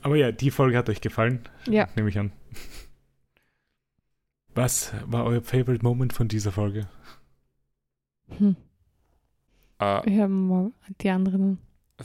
[0.02, 1.88] Aber ja, die Folge hat euch gefallen, Ja.
[1.96, 2.30] nehme ich an.
[4.54, 6.88] Was war euer Favorite Moment von dieser Folge?
[8.38, 8.56] Hm.
[9.78, 11.58] Äh, Wir haben mal die anderen.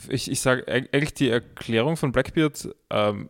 [0.08, 3.28] ich ich sage eigentlich die Erklärung von Blackbeard, ähm,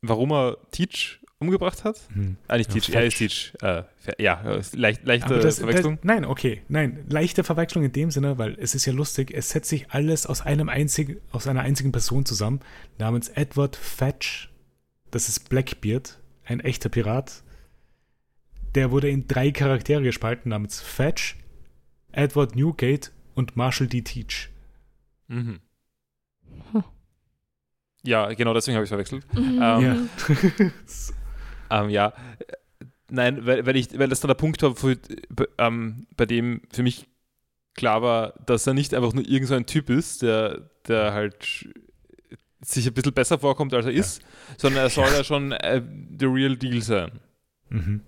[0.00, 2.00] warum er Teach umgebracht hat.
[2.14, 2.36] Hm.
[2.48, 3.16] Ah, nicht Ja, Teach, er ist.
[3.18, 3.52] Teach.
[3.60, 3.82] Äh,
[4.18, 5.96] ja, ist leicht, leichte das, Verwechslung.
[5.96, 9.50] Das, nein, okay, nein, leichte Verwechslung in dem Sinne, weil es ist ja lustig, es
[9.50, 12.60] setzt sich alles aus einem einzigen, aus einer einzigen Person zusammen,
[12.98, 14.50] namens Edward Fetch.
[15.10, 17.42] Das ist Blackbeard, ein echter Pirat.
[18.74, 21.36] Der wurde in drei Charaktere gespalten, namens Fetch,
[22.12, 24.02] Edward Newgate und Marshall D.
[24.02, 24.48] Teach.
[25.28, 25.60] Mhm.
[26.72, 26.82] Huh.
[28.04, 29.24] Ja, genau deswegen habe ich verwechselt.
[29.34, 29.58] Mhm.
[29.62, 29.96] Ähm, Ja.
[31.72, 32.12] Ähm, ja,
[33.08, 34.92] nein, weil, weil, ich, weil das dann der Punkt war, wo,
[35.30, 37.06] bei- ähm, bei dem für mich
[37.74, 41.66] klar war, dass er nicht einfach nur irgend so ein Typ ist, der, der halt
[42.60, 44.20] sich ein bisschen besser vorkommt, als er ist,
[44.58, 45.80] sondern er soll ja, schon äh,
[46.18, 47.20] the real deal sein
[47.70, 48.02] mhm.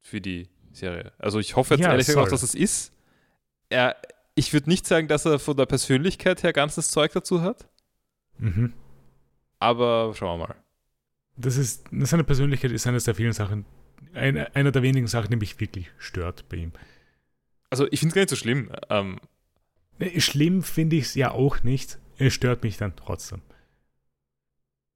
[0.00, 1.12] für die Serie.
[1.18, 2.92] Also ich hoffe jetzt Ja, ehrlich gesagt auch, dass es ist.
[3.70, 3.96] Er,
[4.34, 7.66] ich würde nicht sagen, dass er von der Persönlichkeit her ganzes Zeug dazu hat,
[8.38, 8.72] Mhm.
[9.58, 10.56] aber schauen wir mal.
[11.36, 13.64] Das ist, seine Persönlichkeit ist eines der vielen Sachen,
[14.14, 16.72] eine, einer der wenigen Sachen, die mich wirklich stört bei ihm.
[17.70, 18.70] Also ich finde es gar nicht so schlimm.
[18.90, 19.18] Ähm,
[19.98, 21.98] Äh, Schlimm finde ich es ja auch nicht.
[22.18, 23.42] Es stört mich dann trotzdem.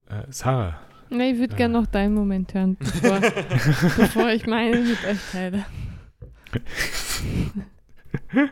[0.09, 0.81] Äh, Sarah.
[1.11, 1.57] Nee, ich würde Äh.
[1.59, 3.21] gerne noch deinen Moment hören, bevor,
[3.97, 5.65] bevor ich meinen mit euch teile.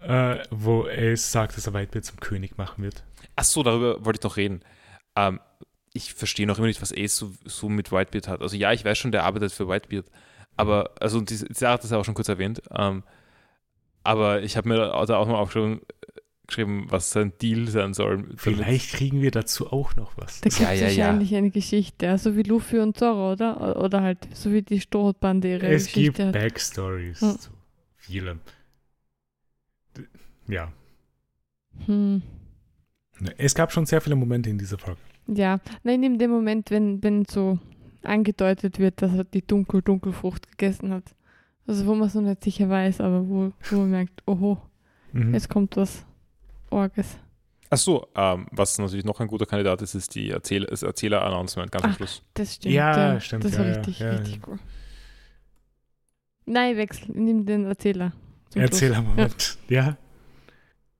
[0.00, 3.02] Äh, wo Ace sagt, dass er Whitebeard zum König machen wird.
[3.34, 4.60] Ach so, darüber wollte ich noch reden.
[5.16, 5.40] Ähm,
[5.92, 8.40] ich verstehe noch immer nicht, was Ace so, so mit Whitebeard hat.
[8.40, 10.06] Also ja, ich weiß schon, der arbeitet für Whitebeard.
[10.56, 12.62] Aber, also die, Sarah hat das ja auch schon kurz erwähnt.
[12.70, 13.02] Ähm,
[14.04, 15.80] aber ich habe mir da auch mal aufgeschrieben,
[16.46, 18.28] geschrieben, was sein Deal sein soll.
[18.36, 20.40] Vielleicht kriegen wir dazu auch noch was.
[20.42, 21.06] Da gibt es Ja, ja, ja.
[21.06, 23.82] wahrscheinlich eine Geschichte, ja, so wie Luffy und Zoro, oder?
[23.82, 26.32] Oder halt so wie die Strohbande ihre Es gibt Geschichte hat.
[26.34, 27.36] Backstories Hm.
[29.96, 30.06] D-
[30.48, 30.72] Ja.
[31.86, 32.22] Hm.
[33.38, 35.00] Es gab schon sehr viele Momente in dieser Folge.
[35.26, 37.58] Ja, nein, in dem Moment, wenn, wenn so
[38.02, 41.04] angedeutet wird, dass er die Dunkel-Dunkelfrucht gegessen hat.
[41.66, 44.58] Also wo man es noch nicht sicher weiß, aber wo, wo man merkt, oho,
[45.12, 45.34] Mhm.
[45.34, 46.04] jetzt kommt was
[46.70, 47.16] Orges.
[47.70, 51.72] Ach so, ähm, was natürlich noch ein guter Kandidat ist, ist die Erzähl das Erzähler-Announcement
[51.72, 52.22] ganz am Ach, Schluss.
[52.34, 52.74] Das stimmt.
[52.74, 54.42] Ja, stimmt, Das ja, war ja, richtig, ja, richtig ja.
[54.46, 54.58] cool.
[56.46, 58.12] Nein, wechsel, nimm den Erzähler.
[58.54, 59.58] Erzählermoment.
[59.68, 59.96] Ja.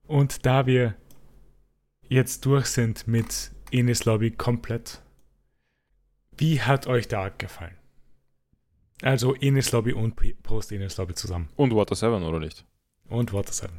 [0.05, 0.95] Und da wir
[2.09, 5.01] jetzt durch sind mit Enis Lobby komplett,
[6.37, 7.75] wie hat euch der Arc gefallen?
[9.01, 11.49] Also Enis Lobby und Post Enis Lobby zusammen.
[11.55, 12.65] Und Water 7, oder nicht?
[13.09, 13.73] Und Water 7.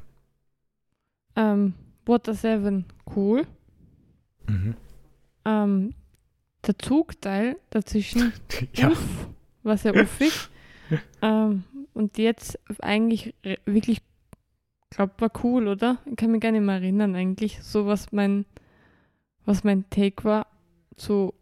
[1.37, 1.75] Ähm,
[2.07, 2.85] Water 7,
[3.15, 3.47] cool.
[4.47, 4.75] Mhm.
[5.45, 5.95] Ähm,
[6.67, 8.33] der Zugteil dazwischen,
[8.75, 8.91] Ja.
[8.91, 9.29] uff,
[9.63, 10.33] war sehr uffig.
[11.23, 13.35] ähm, und jetzt eigentlich
[13.65, 14.01] wirklich,
[14.91, 15.99] glaube war cool, oder?
[16.07, 18.45] Ich kann mich gar nicht mehr erinnern eigentlich, so was mein,
[19.45, 20.47] was mein Take war
[20.97, 21.35] zu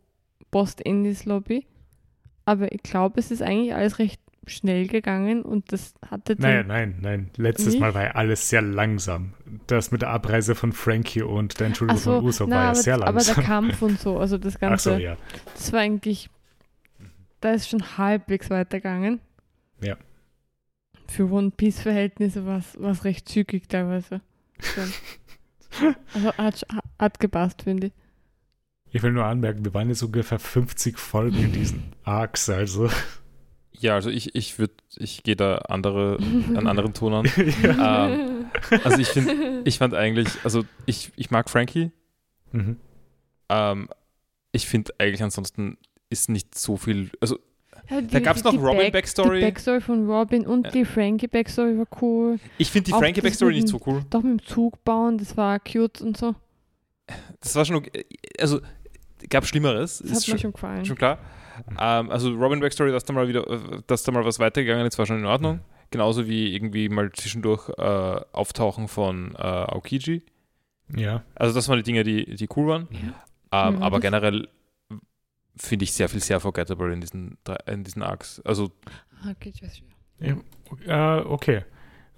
[0.51, 1.67] Post Indies Lobby.
[2.45, 6.99] Aber ich glaube, es ist eigentlich alles recht schnell gegangen und das hatte Naja, nein,
[7.01, 7.31] nein.
[7.37, 7.81] Letztes Nicht?
[7.81, 9.35] Mal war ja alles sehr langsam.
[9.67, 12.65] Das mit der Abreise von Frankie und der Ach Entschuldigung so, von Usopp na, war
[12.67, 13.45] ja sehr aber der langsam.
[13.45, 15.17] Kampf und so, also das Ach Ganze, so, ja.
[15.55, 16.31] das war eigentlich,
[17.41, 19.21] da ist schon halbwegs weitergegangen.
[19.81, 19.97] Ja.
[21.09, 24.21] Für One Piece Verhältnisse war es recht zügig teilweise.
[26.15, 26.67] Also hat,
[26.99, 27.93] hat gepasst, finde ich.
[28.93, 32.89] Ich will nur anmerken, wir waren jetzt ungefähr 50 Folgen in diesen Arcs, also.
[33.73, 37.27] Ja, also ich, ich würde, ich gehe da andere, einen anderen Ton an.
[37.63, 38.09] ja.
[38.09, 38.47] Ähm,
[38.85, 41.91] also ich finde, ich fand eigentlich, also ich, ich mag Frankie.
[42.53, 42.79] Mhm.
[43.51, 43.89] Ähm,
[44.53, 45.77] ich finde eigentlich ansonsten
[46.09, 47.39] ist nicht so viel, also
[47.91, 49.41] Ja, Da gab's noch Robin Back- Backstory.
[49.41, 50.71] Die Backstory von Robin und Ja.
[50.73, 52.39] die Frankie Backstory war cool.
[52.59, 54.03] ich finde die Auch Frankie Backstory nicht so cool.
[54.11, 56.35] Doch mit dem Zug bauen, das war cute und so.
[57.41, 58.05] Das war schon, okay.
[58.41, 58.61] also
[59.31, 60.85] gab Schlimmeres, Das ist hat schon, mir schon gefallen.
[60.85, 61.19] schon klar.
[61.81, 63.45] Ähm, also Robin Backstory, dass da mal wieder,
[63.87, 65.61] dass da mal was weitergegangen ist, war schon in Ordnung.
[65.93, 67.83] Genauso wie irgendwie mal zwischendurch äh,
[68.33, 70.23] Auftauchen von äh, Aokiji.
[70.95, 71.23] Ja.
[71.37, 72.89] Also das waren die Dinge, die, die cool waren.
[72.91, 73.69] Ja.
[73.69, 74.49] Ähm, Ja, aber generell
[75.57, 78.41] finde ich sehr viel sehr forgettable in diesen, drei- in diesen Arcs.
[78.45, 78.73] Also
[79.25, 79.53] Okay,
[80.87, 81.65] äh, okay.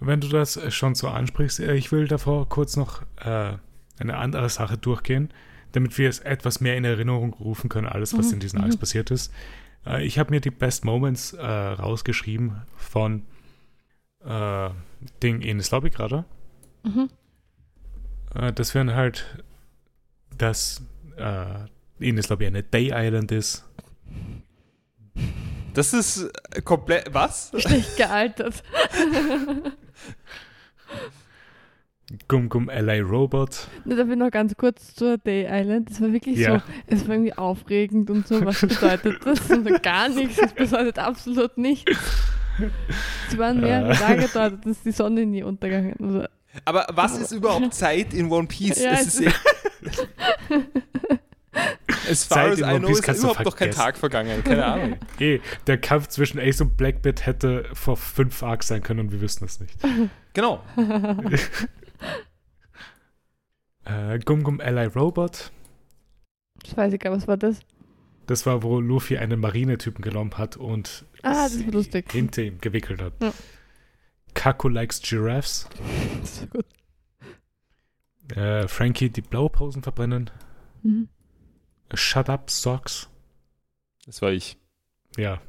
[0.00, 3.56] Wenn du das schon so ansprichst, äh, ich will davor kurz noch äh,
[3.98, 5.32] eine andere Sache durchgehen.
[5.72, 8.76] damit wir es etwas mehr in Erinnerung rufen können, alles, was Mhm, in diesen Arcs
[8.76, 8.80] mhm.
[8.80, 9.30] passiert ist.
[9.84, 13.26] Äh, ich habe mir die Best Moments äh, rausgeschrieben von
[14.24, 14.70] äh,
[15.22, 16.24] Ding Enes Lobby gerade.
[16.84, 17.10] Mhm.
[18.34, 19.44] Äh, das wären halt,
[20.38, 20.82] dass
[22.28, 23.64] Lobby eine Day Island ist.
[25.74, 27.12] Das ist äh, komplett.
[27.12, 27.52] Was?
[27.56, 28.62] Schlecht gealtert.
[32.26, 33.68] Gum Gum LA Robot.
[33.84, 35.90] Nur darf ich noch ganz kurz zur Day Island.
[35.90, 36.60] Das war wirklich Ja.
[36.60, 38.42] so, es war irgendwie aufregend und so.
[38.46, 39.50] Was bedeutet das?
[39.50, 40.36] Und gar nichts.
[40.36, 41.92] Das bedeutet absolut nichts.
[43.28, 43.96] Es waren mehrere Äh.
[43.96, 46.24] Tage dort, dass die Sonne nie untergegangen also,
[46.64, 48.82] Aber was ist überhaupt Zeit in One Piece?
[48.82, 49.32] Ja, es es ist eh-
[52.10, 53.78] As far Zeit as in I One know Piece ist überhaupt noch kein vergessen.
[53.80, 54.44] Tag vergangen.
[54.44, 54.96] Keine Ahnung.
[55.20, 59.20] Eh, der Kampf zwischen Ace und Blackbeard hätte vor fünf Arcs sein können und wir
[59.20, 59.74] wissen es nicht.
[60.34, 60.62] Genau.
[63.84, 65.50] Äh, Gum Gum LA Robot.
[66.62, 67.60] Das weiß ich gar nicht, was war das?
[68.26, 72.12] Das war, wo Luffy einen Marinetypen genommen hat und Ah, das war lustig.
[72.12, 73.14] hinter ihm gewickelt hat.
[73.22, 73.32] Ja.
[74.34, 75.66] Kaku likes Giraffes.
[76.20, 78.36] Das war gut.
[78.36, 80.30] Äh, Frankie die Blaupausen verbrennen.
[80.82, 81.08] Mhm.
[81.94, 83.08] Shut up, Socks.
[84.04, 84.58] Das war ich.
[85.16, 85.40] Ja.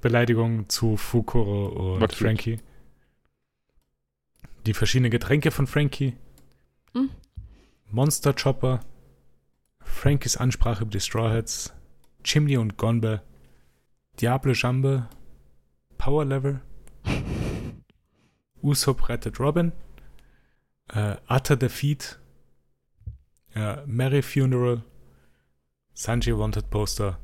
[0.00, 2.12] Beleidigung zu Fukuro und.
[2.12, 2.60] Frankie.
[4.66, 6.16] Die verschiedenen Getränke von Frankie.
[6.94, 7.10] Mhm.
[7.90, 8.80] Monster Chopper.
[9.80, 11.72] Frankies Ansprache über die Straw Hats.
[12.24, 13.22] Chimney und Gonbe.
[14.20, 15.08] Diablo Jambe.
[15.98, 16.60] Power Level.
[18.62, 19.72] Usopp rettet Robin.
[20.88, 22.18] Äh, Atta Defeat.
[23.54, 24.82] Äh, Mary Funeral.
[25.94, 27.18] Sanji Wanted Poster.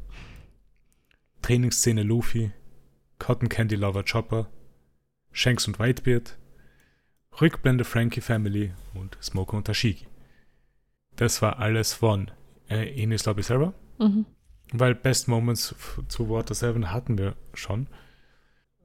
[1.42, 2.52] Trainingsszene Luffy.
[3.18, 4.48] Cotton Candy Lover Chopper.
[5.32, 6.38] Shanks und Whitebeard.
[7.40, 10.06] Rückblende Frankie Family und Smoker und Tashigi.
[11.16, 12.30] Das war alles von
[12.68, 13.74] äh, Enis Lobby selber.
[13.98, 14.26] Mhm.
[14.72, 15.74] Weil Best Moments
[16.08, 17.88] zu Water 7 hatten wir schon.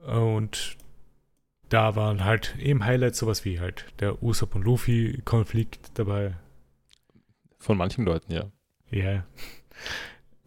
[0.05, 0.77] Und
[1.69, 6.35] da waren halt eben Highlights sowas wie halt der Usopp und Luffy Konflikt dabei.
[7.57, 8.51] Von manchen Leuten, ja.
[8.91, 9.25] Ja.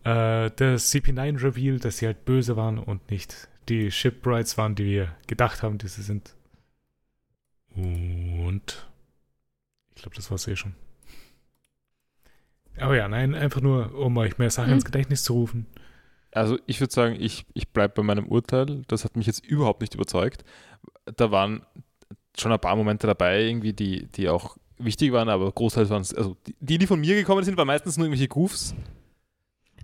[0.04, 4.84] Äh, der CP9 Reveal, dass sie halt böse waren und nicht die Shipwrights waren, die
[4.84, 6.34] wir gedacht haben, die sie sind.
[7.74, 8.86] Und
[9.94, 10.74] ich glaube, das war's eh schon.
[12.78, 14.74] Aber ja, nein, einfach nur, um euch mehr Sachen Mhm.
[14.74, 15.66] ins Gedächtnis zu rufen.
[16.32, 18.82] Also ich würde sagen, ich, ich bleibe bei meinem Urteil.
[18.88, 20.44] Das hat mich jetzt überhaupt nicht überzeugt.
[21.16, 21.62] Da waren
[22.38, 26.12] schon ein paar Momente dabei, irgendwie, die, die auch wichtig waren, aber großteils waren es,
[26.12, 28.74] also die, die von mir gekommen sind, waren meistens nur irgendwelche Goofs.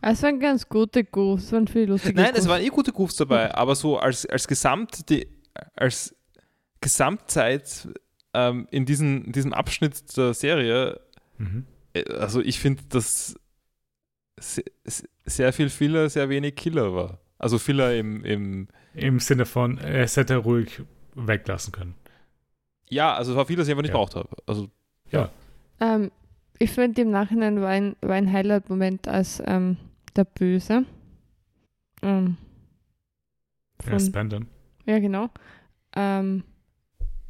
[0.02, 2.48] Es waren ganz gute Goofs, es waren viele lustige Nein, es Goofs.
[2.48, 5.26] waren eh gute Goofs dabei, aber so als, als Gesamt, die,
[5.76, 6.14] als
[6.80, 7.88] Gesamtzeit
[8.34, 11.00] ähm, in, diesen, in diesem Abschnitt der Serie,
[11.38, 11.66] Mhm.
[11.94, 13.34] äh, also ich finde, dass
[14.38, 17.18] se- se- sehr viel Filler, sehr wenig Killer war.
[17.38, 20.82] Also Filler im, im Im Sinne von, es hätte er ruhig
[21.14, 21.94] weglassen können.
[22.88, 23.96] ja, also es war viel, das ich einfach nicht Ja.
[23.96, 24.28] braucht habe.
[24.46, 24.68] Also
[25.80, 26.10] Ähm,
[26.58, 29.76] ich finde, im Nachhinein war ein, war ein Highlight-Moment, als ähm,
[30.16, 30.84] der Böse
[32.02, 32.36] ähm,
[33.84, 34.46] Ja, von, Spandam.
[34.86, 35.28] ja, genau,
[35.94, 36.44] ähm,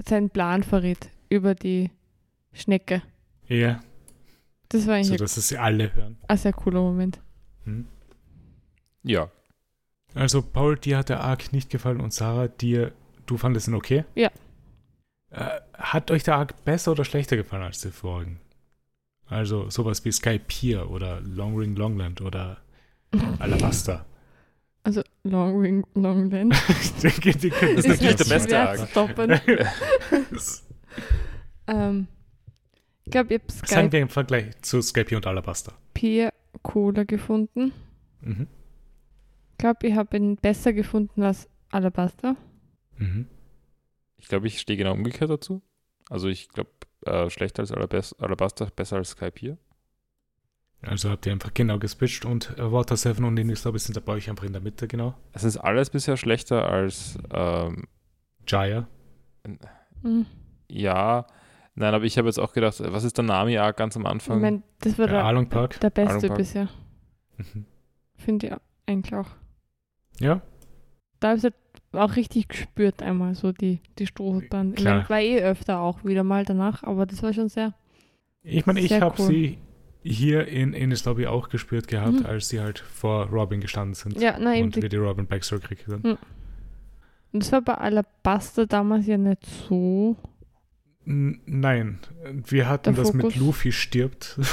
[0.06, 1.90] seinen Plan verrät über die
[2.52, 3.02] Schnecke.
[3.48, 3.80] Ja,
[4.68, 6.16] Das war so eigentlich dass es sie alle hören.
[6.28, 7.20] ein sehr cooler Moment.
[7.64, 7.86] Mhm.
[9.02, 9.30] ja,
[10.14, 12.92] Also, Paul, dir hat der Arc nicht gefallen und Sarah, dir,
[13.26, 14.04] du fandest ihn okay?
[14.14, 14.30] Ja.
[15.30, 18.38] Äh, hat euch der Arc besser oder schlechter gefallen als die vorigen?
[19.26, 22.59] Also, sowas wie Sky Pier oder Long Ring Longland oder
[23.39, 24.05] Alabasta.
[24.84, 26.55] Also Long Ring, Longland.
[26.68, 28.78] ich denke, die können Das ist natürlich der beste Arc.
[28.78, 29.40] zu toppen.
[31.68, 32.09] ähm,
[33.05, 35.72] ich glaube, ich habe Sagen Skype wir im Vergleich zu Sky Pier und Alabasta.
[35.94, 36.32] Pier
[36.62, 37.72] cooler gefunden.
[38.20, 38.48] Mhm.
[39.52, 42.36] Ich glaube, ich habe ihn besser gefunden als Alabaster.
[42.98, 43.26] Mhm.
[44.18, 45.62] ich glaube, ich stehe genau umgekehrt dazu.
[46.10, 46.70] Also ich glaube,
[47.06, 49.59] äh, schlechter als Alabas Alabaster, besser als Skype hier.
[50.82, 54.00] Also habt ihr einfach genau geswitcht und äh, Water 7 und glaube ich, sind da
[54.00, 55.14] bei euch einfach in der Mitte, genau.
[55.32, 57.84] Es ist alles bisher schlechter als ähm,
[58.46, 58.88] Jaya.
[60.02, 60.26] Mhm.
[60.68, 61.26] ja.
[61.74, 64.40] Nein, aber ich habe jetzt auch gedacht, was ist der Nami-Arc ganz am Ich Anfang?
[64.42, 65.80] mein, das war Der der, Park.
[65.80, 66.36] der beste Park.
[66.38, 66.68] bisher.
[67.38, 67.64] Mhm.
[68.16, 68.52] Finde ich
[68.86, 69.28] eigentlich auch.
[70.20, 70.42] Ja,
[71.20, 71.54] Da habe ich halt
[71.92, 74.74] auch richtig gespürt einmal so die, die Strohbahn.
[74.76, 77.72] Ich mein, war eh öfter auch wieder mal danach, aber das war schon sehr.
[78.42, 79.26] Ich meine, ich habe cool.
[79.26, 79.59] sie
[80.02, 82.26] hier in Innis Lobby auch gespürt gehabt, Mhm.
[82.26, 84.20] als sie halt vor Robin gestanden sind.
[84.20, 86.02] Ja, nein, eben und die, wir die Robin Backstory gekriegt haben.
[86.02, 86.18] Mhm.
[87.32, 90.16] und das war bei Alabaster damals ja nicht so.
[91.06, 91.98] N- Nein,
[92.46, 93.34] wir hatten das mit.
[93.36, 94.38] Luffy stirbt.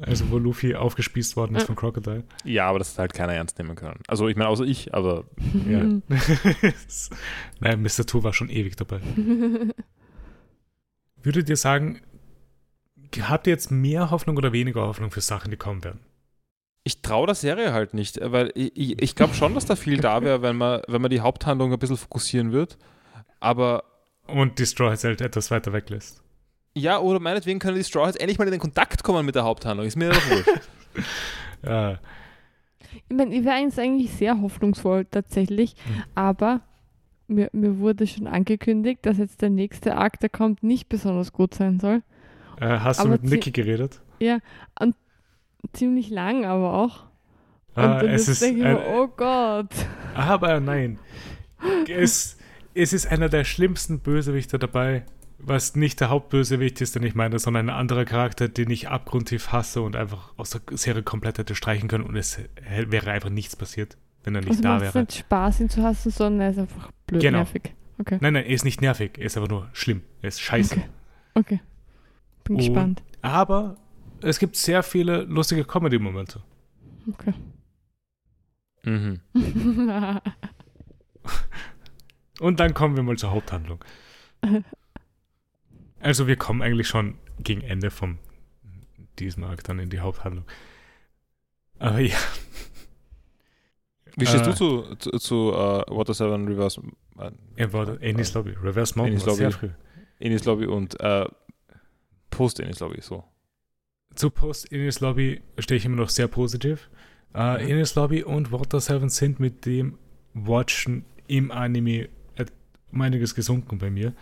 [0.00, 2.22] Also wo Luffy aufgespießt worden ist von Crocodile.
[2.44, 3.98] Ja, aber das hat halt keiner ernst nehmen können.
[4.06, 5.24] Also ich meine, außer ich, aber
[5.68, 5.82] Ja.
[7.58, 8.06] Nein, Mr.
[8.06, 9.00] Two war schon ewig dabei.
[11.22, 12.00] Würdet ihr sagen,
[13.22, 16.00] habt ihr jetzt mehr Hoffnung oder weniger Hoffnung für Sachen, die kommen werden?
[16.84, 20.22] ich traue der Serie halt nicht, weil ich, ich, glaube schon, dass da viel da
[20.22, 22.78] wäre, wenn man, wenn man die Haupthandlung ein bisschen fokussieren wird.
[23.40, 23.84] Aber
[24.26, 26.22] Und die Straw Hats halt etwas weiter weglässt.
[26.74, 29.44] ja, oder meinetwegen können die Straw Hats endlich mal in den Kontakt kommen mit der
[29.44, 29.86] Haupthandlung.
[29.86, 30.48] Ist mir doch wurscht.
[31.62, 31.94] Äh,
[33.10, 36.02] Ich meine, ich wäre jetzt eigentlich sehr hoffnungsvoll tatsächlich, Mhm.
[36.14, 36.60] aber
[37.26, 41.52] mir, mir wurde schon angekündigt, dass jetzt der nächste Akt, der kommt, nicht besonders gut
[41.54, 42.02] sein soll.
[42.60, 44.00] Äh, hast du Aber mit zi- Niki geredet?
[45.72, 47.04] Ziemlich lang aber auch.
[47.74, 49.70] Und Ah, dann es ist denke ich ein, mir, oh Gott.
[50.14, 50.98] aber nein.
[51.88, 52.36] Es,
[52.74, 55.04] es ist einer der schlimmsten Bösewichter dabei,
[55.38, 59.52] was nicht der Hauptbösewicht ist, den ich meine, sondern ein anderer Charakter, den ich abgrundtief
[59.52, 62.38] hasse und einfach aus der Serie komplett hätte streichen können und es
[62.86, 65.04] wäre einfach nichts passiert, wenn er nicht Also da macht es wäre.
[65.04, 67.38] nicht Spaß, ihn zu hassen, sondern er ist einfach blöd Genau.
[67.38, 67.74] nervig.
[68.00, 70.02] Okay, Nein, nein, er ist nicht nervig, er ist einfach nur schlimm.
[70.22, 70.74] Er ist scheiße.
[70.76, 70.84] Okay.
[71.34, 71.60] okay.
[72.48, 73.02] Bin Und- gespannt.
[73.22, 73.76] Aber
[74.22, 76.42] es gibt sehr viele lustige Comedy-Momente.
[77.12, 77.32] Okay.
[78.84, 79.20] mhm.
[82.40, 83.84] Und dann kommen wir mal zur Haupthandlung.
[86.00, 88.18] Also wir kommen eigentlich schon gegen Ende vom
[89.18, 90.44] diesem Arc dann in die Haupthandlung.
[91.80, 92.14] Aber ja,
[94.16, 94.50] Wie stehst Äh.
[94.50, 96.80] du zu, zu, zu uh, Water 7 Reverse
[97.18, 98.50] äh, er war Annie's Lobby.
[98.52, 99.58] Reverse Mountain Annie's war sehr Lobby.
[99.58, 99.70] früh.
[100.20, 101.26] Ennis Lobby und äh,
[102.38, 103.24] Post Ennis Lobby, so.
[104.14, 106.88] Zu Post Annie's Lobby stehe ich immer noch sehr positiv.
[107.34, 107.72] Äh, Mhm.
[107.72, 109.98] Annie's Lobby und Water 7 sind mit dem
[110.34, 112.08] Watchen im Anime
[112.90, 114.14] um einiges gesunken bei mir.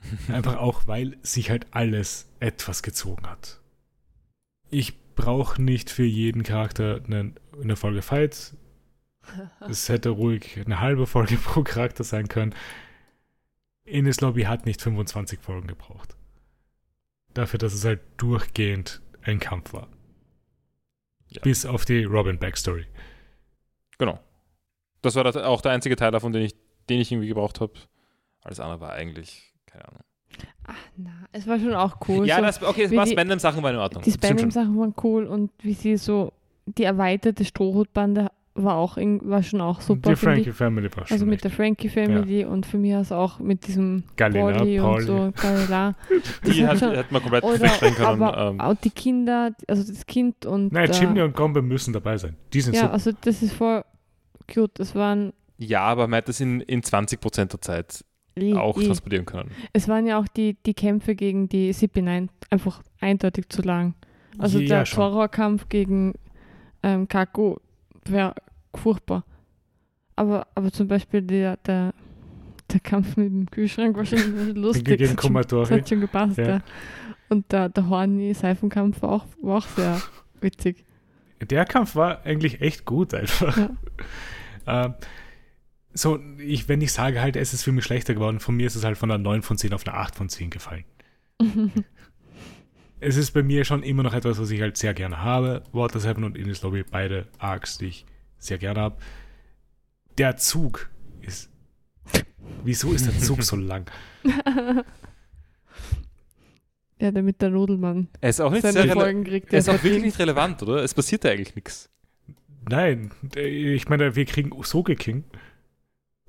[0.28, 3.60] Einfach auch, weil sich halt alles etwas gezogen hat.
[4.70, 8.56] Ich brauche nicht für jeden Charakter eine, eine Folge Fight.
[9.68, 12.54] Es hätte ruhig eine halbe Folge pro Charakter sein können.
[13.84, 16.16] Ines Lobby hat nicht 25 Folgen gebraucht.
[17.34, 19.88] Dafür, dass es halt durchgehend ein Kampf war.
[21.28, 21.42] Ja.
[21.42, 22.86] Bis auf die Robin Backstory.
[23.98, 24.18] Genau.
[25.02, 26.54] Das war das, auch der einzige Teil davon, den ich,
[26.88, 27.72] den ich irgendwie gebraucht habe.
[28.42, 30.00] Alles andere war eigentlich, keine Ahnung.
[30.64, 32.26] Ach na, es war schon auch cool.
[32.26, 32.42] ja, so.
[32.42, 34.02] das, okay, das war die- Spandam-Sachen waren in Ordnung.
[34.02, 34.12] Die.
[34.12, 36.32] Spandam-Sachen waren cool und wie sie so,
[36.66, 40.10] die erweiterte Strohhutbande war auch irg- war schon auch super.
[40.10, 40.18] die ich.
[40.18, 43.66] Frankie Family war schon Also mit der Frankie Family und von mir aus auch mit
[43.66, 45.04] diesem Galila, Polly und Pauli.
[45.04, 45.94] so, Galila.
[46.44, 48.22] Die hat hat, schon- hätte man komplett wegstellen können.
[48.22, 51.92] aber ähm, auch die Kinder, also das Kind und Nein, äh, Chimney und Gombe müssen
[51.92, 52.36] dabei sein.
[52.52, 52.92] Die sind ja, super.
[52.94, 53.84] also das ist voll
[54.52, 54.78] cute.
[54.78, 58.04] Das waren ja, aber man hätte es in, in 20% der Zeit
[58.36, 58.86] eh- auch eh.
[58.86, 59.50] transportieren können.
[59.74, 63.94] Es waren ja auch die, die Kämpfe gegen die CP9 einfach eindeutig zu lang.
[64.38, 64.96] Also Ja, der schon.
[64.96, 66.14] Zorro-Kampf gegen
[66.82, 67.56] ähm, Kaku
[68.04, 68.34] wäre
[68.74, 69.24] furchtbar.
[70.16, 71.94] Aber, aber zum Beispiel der, der,
[72.70, 74.84] der Kampf mit dem Kühlschrank war schon lustig.
[74.84, 75.68] Gegen schon, das Komatori.
[75.80, 76.48] hat schon gepasst, Ja.
[76.48, 76.60] ja.
[77.28, 80.02] Und der, der Horny-Seifenkampf war auch, war auch sehr
[80.40, 80.84] witzig.
[81.40, 83.70] Der Kampf war eigentlich echt gut einfach.
[84.66, 84.94] Ähm,
[85.94, 88.76] so, ich, wenn ich sage halt, es ist für mich schlechter geworden, von mir ist
[88.76, 90.84] es halt von einer 9 von 10 auf eine 8 von 10 gefallen.
[93.02, 95.62] Es ist bei mir schon immer noch etwas, was ich halt sehr gerne habe.
[95.72, 98.04] Water 7 und Innis Lobby, beide Arcs, die ich
[98.38, 98.98] sehr gerne habe.
[100.18, 100.90] Der Zug
[101.22, 101.50] ist.
[102.62, 103.90] Wieso ist der Zug so lang?
[107.00, 109.50] ja, damit der Nudelmann Er ist auch nicht sehr seine rele Folgen kriegt.
[109.50, 110.84] er ist auch wirklich nicht relevant, oder?
[110.84, 111.88] Es passiert ja eigentlich nichts.
[112.68, 115.24] Nein, ich meine, wir kriegen Soge King.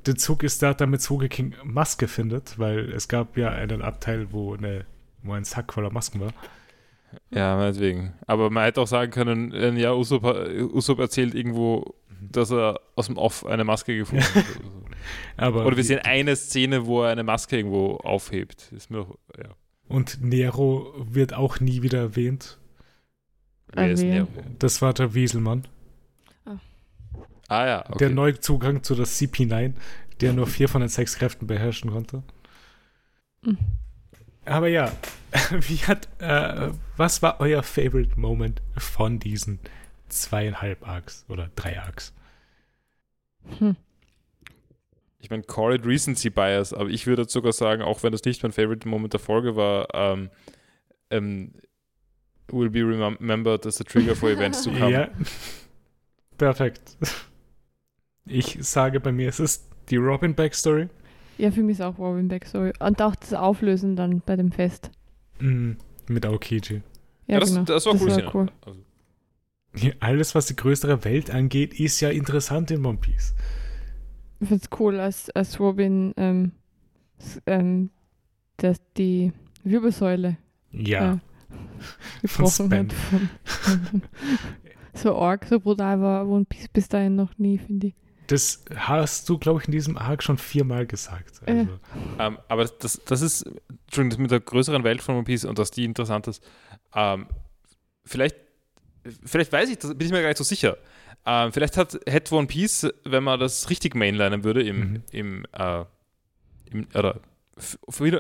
[0.05, 4.31] Der Zug ist da, damit Soge King Maske findet, weil es gab ja einen Abteil,
[4.31, 4.85] wo, eine,
[5.21, 6.33] wo ein Sack voller Masken war.
[7.31, 8.13] Ja, meinetwegen.
[8.27, 13.07] Aber man hätte auch sagen können, ja, Usopp, äh, Usopp erzählt irgendwo, dass er aus
[13.07, 14.45] dem Off eine Maske gefunden hat.
[15.37, 18.71] Aber Oder wir sehen eine Szene, wo er eine Maske irgendwo aufhebt.
[18.71, 19.49] Ist mir doch, ja.
[19.87, 22.59] Und Nero wird auch nie wieder erwähnt.
[23.73, 24.03] Wer ist.
[24.03, 24.27] Nero?
[24.59, 25.67] Das war der Wieselmann.
[27.51, 27.97] Ah ja, okay.
[27.97, 29.73] Der Neuzugang zu der CP9,
[30.21, 32.23] der nur vier von den sechs Kräften beherrschen konnte.
[33.41, 33.57] Mhm.
[34.45, 34.91] Aber ja,
[35.51, 39.59] wie hat, äh, was war euer Favorite Moment von diesen
[40.09, 42.13] zweieinhalb Arcs oder drei Arcs?
[43.57, 43.75] Hm.
[45.19, 48.43] ich meine, call it Recency Bias, aber ich würde sogar sagen, auch wenn das nicht
[48.43, 50.29] mein Favorite Moment der Folge war, ähm,
[51.09, 51.53] ähm,
[52.47, 54.91] will be remembered as a trigger for events to come.
[54.91, 55.09] Ja,
[56.37, 56.97] perfekt.
[58.25, 60.89] Ich sage bei mir, es ist die Robin Backstory.
[61.41, 62.71] Ja, für mich ist auch Robin Backstory.
[62.79, 64.91] Und auch das Auflösen dann bei dem Fest.
[65.39, 65.71] Mm,
[66.07, 66.83] mit Aokiji.
[67.27, 67.63] Ja, das, genau.
[67.63, 68.11] das war cool.
[68.11, 68.31] Szene.
[68.33, 68.47] cool.
[68.63, 68.79] Also,
[69.75, 73.33] Ja, Alles, was die größere Welt angeht, ist ja interessant in One Piece.
[74.39, 76.51] Ich finde es cool, als, als Robin ähm,
[77.47, 77.89] ähm,
[78.57, 79.31] dass die
[79.63, 80.37] Wirbelsäule
[80.71, 81.13] Ja.
[81.13, 81.17] äh,
[82.21, 82.93] gebrochen hat.
[82.93, 83.29] Von,
[84.93, 87.95] so arg, so brutal war One Piece bis dahin noch nie, finde ich.
[88.31, 91.41] Das hast du, glaube ich, in diesem Arc schon viermal gesagt.
[91.45, 91.79] Also,
[92.17, 93.41] ähm, aber das, das ist,
[93.87, 96.41] Entschuldigung, das mit der größeren Welt von One Piece und dass die interessant ist.
[96.95, 97.27] Ähm,
[98.05, 98.37] vielleicht,
[99.25, 100.77] vielleicht weiß ich, das bin ich mir gar nicht so sicher.
[101.25, 105.03] Ähm, vielleicht hat, hätte One Piece, wenn man das richtig mainlinen würde, im, Mhm.
[105.11, 105.83] im, äh,
[106.71, 107.19] im oder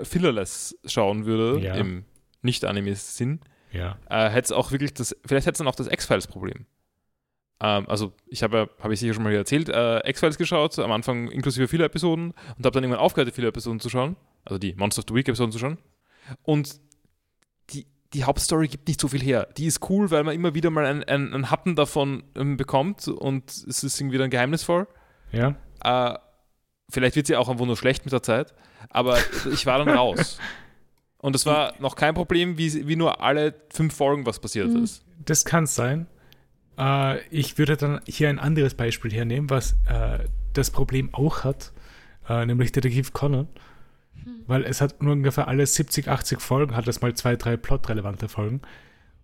[0.03, 1.75] fillerless schauen würde, Ja.
[1.75, 2.03] im
[2.41, 3.39] Nicht-Anime-Sinn,
[3.71, 3.97] ja.
[4.09, 6.65] äh, hätte es auch wirklich das, vielleicht hätte es dann auch das X-Files-Problem.
[7.61, 10.91] Ähm, also ich habe, ja- habe ich sicher schon mal erzählt, äh, X-Files geschaut, am
[10.91, 14.15] Anfang inklusive vieler Episoden und habe dann irgendwann aufgehört, viele Episoden zu schauen,
[14.45, 15.77] also die Monster of the Week-Episoden zu schauen.
[16.43, 16.79] Und
[17.71, 19.47] die, die Hauptstory gibt nicht so viel her.
[19.57, 23.07] Die ist cool, weil man immer wieder mal einen, einen, einen Happen davon ähm, bekommt
[23.07, 24.87] und es ist irgendwie dann geheimnisvoll.
[25.31, 25.55] Ja.
[25.83, 26.17] Äh,
[26.89, 28.53] vielleicht wird sie auch einfach nur schlecht mit der Zeit,
[28.89, 29.17] aber
[29.53, 30.39] ich war dann raus.
[31.19, 34.83] Und es war noch kein Problem, wie, wie nur alle fünf Folgen was passiert Mhm.
[34.83, 35.05] ist.
[35.23, 36.07] Das kann sein.
[36.81, 41.71] Äh, ich würde dann hier ein anderes Beispiel hernehmen, was äh, das Problem auch hat,
[42.27, 43.47] äh, nämlich Detektiv Conan.
[44.47, 48.27] Weil es hat nur ungefähr alle 70, 80 Folgen, hat es mal zwei, drei plotrelevante
[48.27, 48.61] Folgen.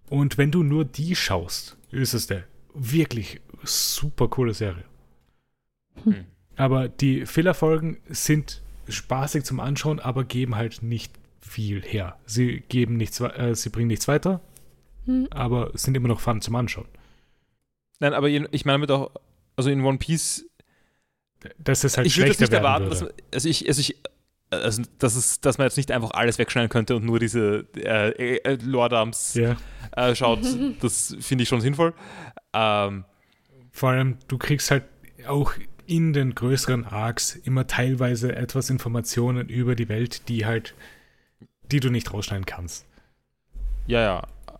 [0.09, 4.85] Und wenn du nur die schaust, ist es eine wirklich super coole Serie.
[6.03, 6.25] Hm.
[6.55, 12.17] Aber die Filler-Folgen sind spaßig zum Anschauen, aber geben halt nicht viel her.
[12.25, 14.41] Sie geben nichts, äh, sie bringen nichts weiter,
[15.05, 15.27] Hm.
[15.29, 16.87] aber sind immer noch fun zum Anschauen.
[17.99, 19.11] Nein, aber ich meine mit auch,
[19.55, 20.45] also in One Piece,
[21.57, 23.95] Dass es halt ich würde jetzt nicht erwarten, dass, man- also ich, also ich,
[24.49, 28.37] also dass, es, dass man jetzt nicht einfach alles wegschneiden könnte und nur diese äh,
[28.37, 29.57] äh, Lordams ja.
[29.95, 30.39] äh, schaut.
[30.81, 31.93] Das finde ich schon sinnvoll.
[32.53, 33.05] Ähm,
[33.71, 34.83] Vor allem, du kriegst halt
[35.27, 35.53] auch
[35.85, 40.73] in den größeren Arcs immer teilweise etwas Informationen über die Welt, die halt,
[41.71, 42.85] die du nicht rausschneiden kannst.
[43.87, 44.01] ja,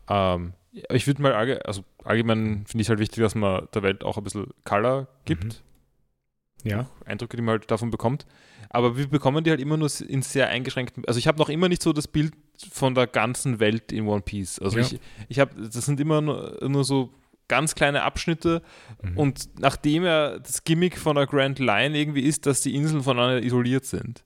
[0.09, 0.33] ja.
[0.35, 0.53] Ähm,
[0.91, 4.03] ich würde mal, allge also allgemein finde ich es halt wichtig, dass man der Welt
[4.03, 5.63] auch ein bisschen Color gibt.
[6.63, 6.69] Mhm.
[6.69, 6.89] Ja.
[7.05, 8.25] Eindrücke, die man halt davon bekommt.
[8.69, 11.05] Aber wir bekommen die halt immer nur in sehr eingeschränkten.
[11.05, 12.33] Also ich habe noch immer nicht so das Bild
[12.71, 14.59] von der ganzen Welt in One Piece.
[14.59, 14.85] Also Ja.
[14.85, 17.13] ich, ich habe, das sind immer nur, nur so
[17.47, 18.61] ganz kleine Abschnitte
[19.01, 19.17] Mhm.
[19.17, 23.41] und nachdem ja das Gimmick von der Grand Line irgendwie ist, dass die Inseln voneinander
[23.43, 24.25] isoliert sind.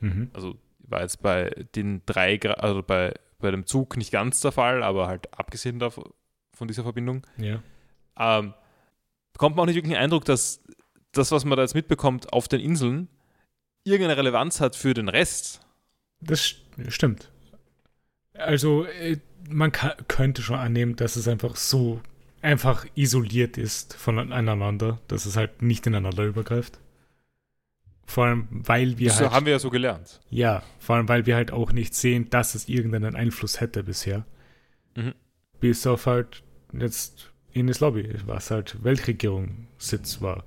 [0.00, 0.30] Mhm.
[0.34, 4.82] Also war jetzt bei den drei, also bei, bei dem Zug nicht ganz der Fall,
[4.84, 6.04] aber halt abgesehen davon,
[6.60, 7.62] von dieser Verbindung, Ja.
[8.18, 8.52] ähm,
[9.32, 10.62] bekommt man auch nicht wirklich den Eindruck, dass
[11.12, 13.08] das, was man da jetzt mitbekommt auf den Inseln,
[13.82, 15.62] irgendeine Relevanz hat für den Rest.
[16.20, 17.32] Das st- stimmt.
[18.34, 19.16] Also, äh,
[19.48, 22.02] man könnte schon annehmen, dass es einfach so
[22.42, 26.78] einfach isoliert ist voneinander, dass es halt nicht ineinander übergreift.
[28.04, 29.30] Vor allem, weil wir das halt.
[29.30, 30.20] haben wir ja so gelernt.
[30.28, 34.26] Ja, vor allem, weil wir halt auch nicht sehen, dass es irgendeinen Einfluss hätte bisher.
[34.94, 35.14] Mhm.
[35.60, 36.42] Bis auf halt
[36.72, 40.44] jetzt Ines Lobby, was halt Weltregierungssitz war.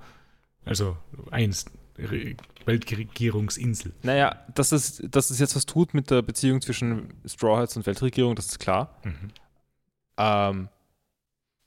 [0.65, 0.97] Also
[1.31, 1.65] eins,
[1.97, 2.35] Re
[2.65, 3.93] Weltregierungsinsel.
[4.03, 7.85] Naja, dass es, dass es jetzt was tut mit der Beziehung zwischen Straw Hats und
[7.85, 8.97] Weltregierung, das ist klar.
[9.03, 9.31] Mhm.
[10.17, 10.69] Ähm,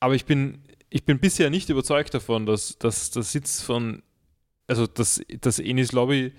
[0.01, 4.03] aber ich bin, ich bin bisher nicht überzeugt davon, dass, dass der Sitz von,
[4.67, 6.33] also dass, dass Enis Lobby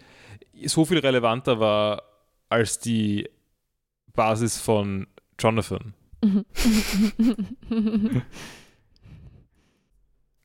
[0.66, 2.02] so viel relevanter war
[2.50, 3.30] als die
[4.14, 5.08] Basis von
[5.38, 5.94] Jonathan.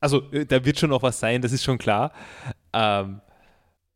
[0.03, 2.11] Also, äh, da wird schon noch was sein, das ist schon klar.
[2.73, 3.21] Ähm,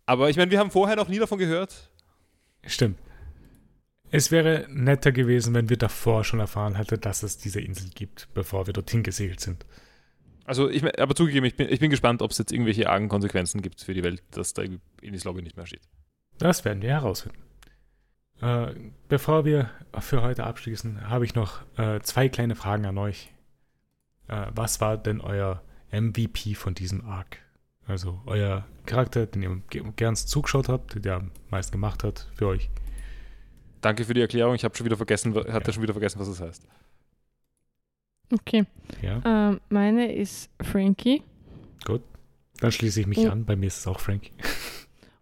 [0.06, 1.92] aber ich meine, wir haben vorher noch nie davon gehört.
[2.66, 2.98] Stimmt.
[4.10, 8.30] Es wäre netter gewesen, wenn wir davor schon erfahren hätten, dass es diese Insel gibt,
[8.34, 9.66] bevor wir dorthin gesegelt sind.
[10.46, 13.62] Also, ich, aber zugegeben, ich bin, ich bin gespannt, ob es jetzt irgendwelche argen Konsequenzen
[13.62, 14.64] gibt für die Welt, dass da
[15.02, 15.82] Enis Lobby nicht mehr steht.
[16.38, 17.47] Das werden wir herausfinden.
[18.42, 18.74] Äh,
[19.10, 19.70] bevor wir
[20.00, 23.32] für heute abschließen, habe ich noch äh, zwei kleine Fragen an euch.
[24.28, 25.62] Äh, was war denn euer
[25.92, 27.40] MVP von diesem Arc?
[27.88, 32.48] Also euer Charakter, den ihr ge gern zugeschaut habt, der am meisten gemacht hat für
[32.48, 32.70] euch.
[33.82, 34.56] Danke für die Erklärung.
[34.56, 36.68] Ich habe schon wieder vergessen, hatte schon wieder vergessen, was das heißt.
[38.34, 38.66] okay.
[39.02, 41.24] Ja, Ähm, meine ist Frankie
[42.60, 43.30] dann schließe ich mich Oh.
[43.30, 43.46] an.
[43.46, 44.32] Bei mir ist es auch Frankie.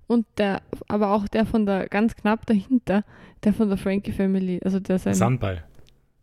[0.07, 3.03] und der, aber auch der von der ganz knapp dahinter,
[3.43, 5.63] der von der Frankie Family, also der sein, Sunball.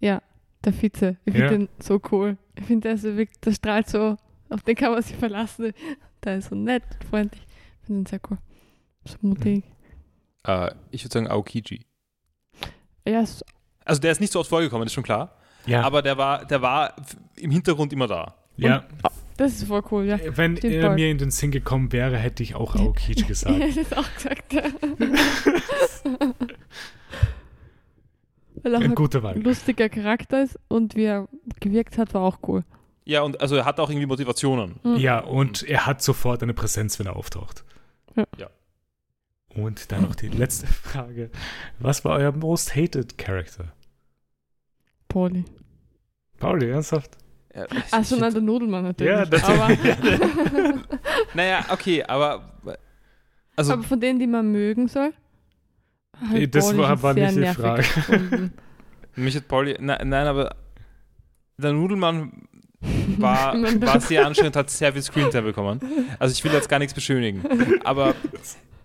[0.00, 1.16] der Vize.
[1.24, 1.48] Ich finde Ja.
[1.50, 2.36] den so cool.
[2.56, 4.16] Ich finde, der ist so wirklich, der strahlt so,
[4.48, 5.72] auf den kann man sich verlassen.
[6.22, 7.42] Der ist so nett und freundlich.
[7.80, 8.38] Ich finde den sehr cool.
[9.04, 9.64] So mutig.
[10.46, 11.84] Äh, ich würde sagen Aokiji.
[13.06, 13.44] Ja, ist,
[13.84, 15.36] Also, der ist nicht so oft vorgekommen, ist schon klar.
[15.66, 16.94] Ja, aber der war, der war
[17.36, 18.34] im Hintergrund immer da.
[18.56, 18.84] ja.
[19.42, 20.18] Das ist voll cool, ja.
[20.36, 20.94] wenn stimmt er voll.
[20.94, 23.58] mir in den Sinn gekommen wäre, hätte ich auch Aokichi Ich gesagt.
[23.58, 24.52] hätte es auch gesagt.
[24.52, 24.62] Ja.
[28.62, 29.38] Weil er Ein ein guter Wahl.
[29.40, 31.28] lustiger Charakter ist und wie er
[31.60, 32.64] gewirkt hat, war auch cool.
[33.04, 34.78] Ja, und also er hat auch irgendwie Motivationen.
[34.84, 34.96] Mhm.
[34.96, 37.64] Ja, und er hat sofort eine Präsenz, wenn er auftaucht.
[38.14, 38.24] Ja.
[38.38, 38.50] Ja.
[39.54, 41.30] Und dann noch die letzte Frage.
[41.80, 43.72] Was war euer most hated Character?
[45.08, 45.44] Pauli.
[46.38, 47.18] Pauli, ernsthaft?
[47.54, 49.12] Ja, Achso, find- der Nudelmann natürlich.
[49.12, 49.68] Ja, das- aber,
[51.34, 52.56] Naja, okay, aber
[53.56, 55.12] also aber von denen, die man mögen soll.
[56.34, 57.84] Äh, das Pauli war- war sehr nicht die Frage.
[59.16, 60.54] mich hat Pauli, nein, nein, aber
[61.58, 62.32] der Nudelmann
[63.18, 65.80] war, war sehr anstrengend, hat sehr viel Screentime bekommen.
[66.18, 67.42] Also ich will jetzt gar nichts beschönigen,
[67.84, 68.14] aber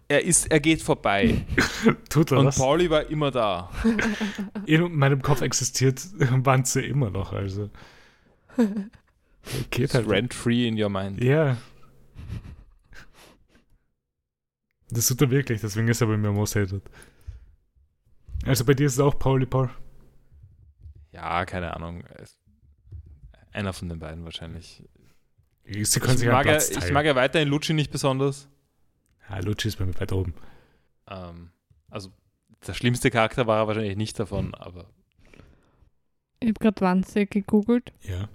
[0.09, 1.45] er ist, er geht vorbei.
[2.09, 2.57] Tut er Und was?
[2.57, 3.69] Pauli war immer da.
[4.65, 7.69] In meinem Kopf existiert Wanze immer noch, also.
[9.71, 10.09] Geht halt.
[10.09, 11.23] Rent-free in your mind.
[11.23, 11.57] Ja.
[14.89, 16.81] Das tut er wirklich, deswegen ist er bei mir most hated.
[18.45, 19.69] Also bei dir ist es auch Pauli Paul.
[21.11, 22.03] Ja, keine Ahnung.
[23.51, 24.83] Einer von den beiden wahrscheinlich.
[25.65, 28.47] Sie können Ich sich mag, ja, ich mag ja weiterhin Lucci nicht besonders.
[29.29, 30.33] ja, Lucci ist bei mir weit oben.
[31.09, 31.49] Ähm,
[31.89, 32.11] also
[32.65, 34.89] der schlimmste Charakter war er wahrscheinlich nicht davon, aber
[36.39, 38.29] Ich habe gerade Wanze gegoogelt Ja.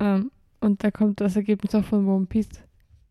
[0.00, 2.48] Ähm, und da kommt das Ergebnis auch von One Piece.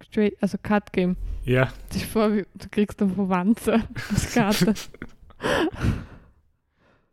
[0.03, 1.15] Straight, also Card Game.
[1.45, 1.71] Ja.
[2.11, 3.73] Vor, wie- du kriegst dann von Wanze
[4.11, 4.73] als Karte.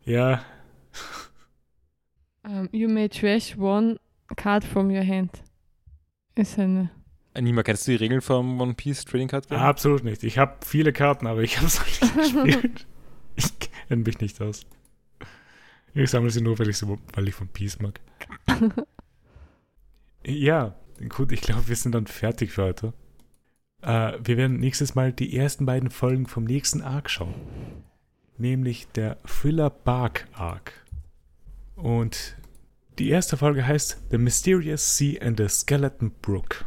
[0.05, 0.43] Ja.
[2.45, 3.99] um, you may trash one
[4.37, 5.31] card from your hand.
[6.35, 6.91] Ist eine.
[7.39, 9.59] Nima, kennst du die Regeln vom One Piece Trading Card Game?
[9.59, 10.23] Absolut nicht.
[10.25, 12.01] Ich habe viele Karten, aber ich habe es noch nicht
[12.35, 12.87] gespielt.
[13.37, 14.67] Ich kenne mich nicht aus.
[15.95, 18.01] Ich sammle sie nur, weil ich, so, weil ich von Peace mag.
[20.27, 20.75] Ja,
[21.09, 22.93] gut, ich glaube, wir sind dann fertig für heute.
[23.83, 27.35] Äh, wir werden nächstes Mal die ersten beiden Folgen vom nächsten Arc schauen.
[28.39, 30.73] Nämlich der Thriller Bark Arc.
[31.75, 32.37] Und
[32.99, 36.65] die erste Folge heißt The Mysterious Sea and the Skeleton Brook.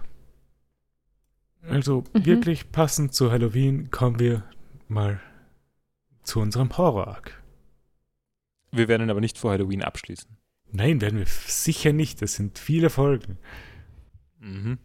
[1.68, 2.26] Also Mhm.
[2.26, 4.44] wirklich passend zu Halloween kommen wir
[4.88, 5.19] mal
[6.23, 7.41] zu unserem Horror-Arc.
[8.72, 10.38] Wir werden ihn aber nicht vor Halloween abschließen.
[10.76, 12.22] Nein, werden wir sicher nicht.
[12.22, 13.38] Das sind viele Folgen.
[14.39, 14.77] Mhm.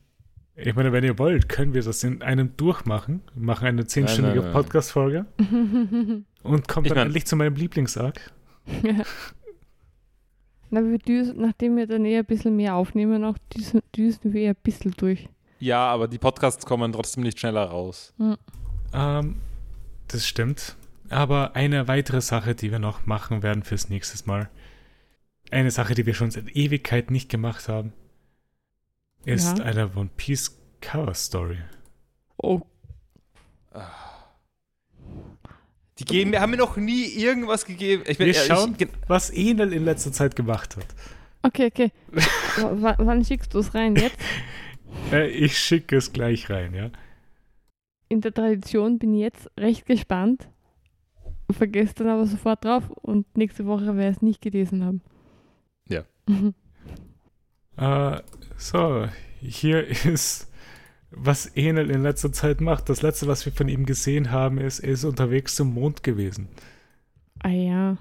[0.57, 3.23] Ich meine, wenn ihr wollt, können wir das in einem durchmachen.
[3.35, 4.43] Machen eine zehnstündige.
[4.43, 5.27] Podcast-Folge
[6.43, 8.31] und kommt Ich dann mein- endlich zu meinem Lieblingsarc.
[10.73, 14.43] Na, wir düsen, nachdem wir dann eher ein bisschen mehr aufnehmen, auch düsen, düsen wir
[14.43, 15.29] eher ein bisschen durch.
[15.59, 18.15] Ja, aber die Podcasts kommen trotzdem nicht schneller raus.
[18.93, 19.37] Ähm,
[20.09, 20.77] das stimmt.
[21.09, 24.49] Aber eine weitere Sache, die wir noch machen werden fürs nächste Mal.
[25.51, 27.93] Eine Sache, die wir schon seit Ewigkeit nicht gemacht haben,
[29.25, 29.65] ist Ja.
[29.65, 31.59] eine One Piece Cover Story.
[32.37, 32.63] Oh,
[35.99, 38.05] Die geben, haben mir noch nie irgendwas gegeben.
[38.07, 38.75] Ich, Wir schauen.
[38.79, 40.87] Ich, Was Enel in letzter Zeit gemacht hat.
[41.43, 41.93] okay, okay.
[42.11, 42.23] W
[42.57, 43.97] wann, wann schickst du es rein?
[43.97, 44.17] Jetzt?
[45.13, 46.91] Äh, ich schicke es gleich rein, ja.
[48.09, 50.49] In der Tradition bin ich jetzt recht gespannt.
[51.49, 55.01] Vergesst dann aber sofort drauf und nächste Woche werde ich es nicht gelesen haben.
[57.77, 58.21] Äh,
[58.57, 59.07] so,
[59.41, 60.51] hier ist,
[61.11, 62.89] was Enel in letzter Zeit macht.
[62.89, 66.49] Das letzte, was wir von ihm gesehen haben, ist, er ist unterwegs zum Mond gewesen.
[67.39, 67.97] Ah ja.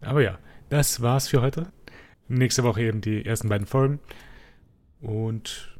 [0.00, 0.38] Aber ja,
[0.68, 1.72] das war's für heute.
[2.28, 4.00] Nächste Woche eben die ersten beiden Folgen.
[5.00, 5.78] Und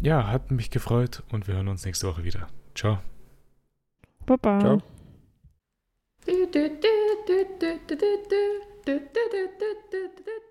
[0.00, 2.48] ja, hat mich gefreut und wir hören uns nächste Woche wieder.
[2.74, 2.98] Ciao.
[4.26, 4.60] Baba.
[4.60, 4.82] Ciao.
[6.26, 6.90] Du, du, du,
[8.84, 10.49] 嘟嘟嘟嘟嘟嘟嘟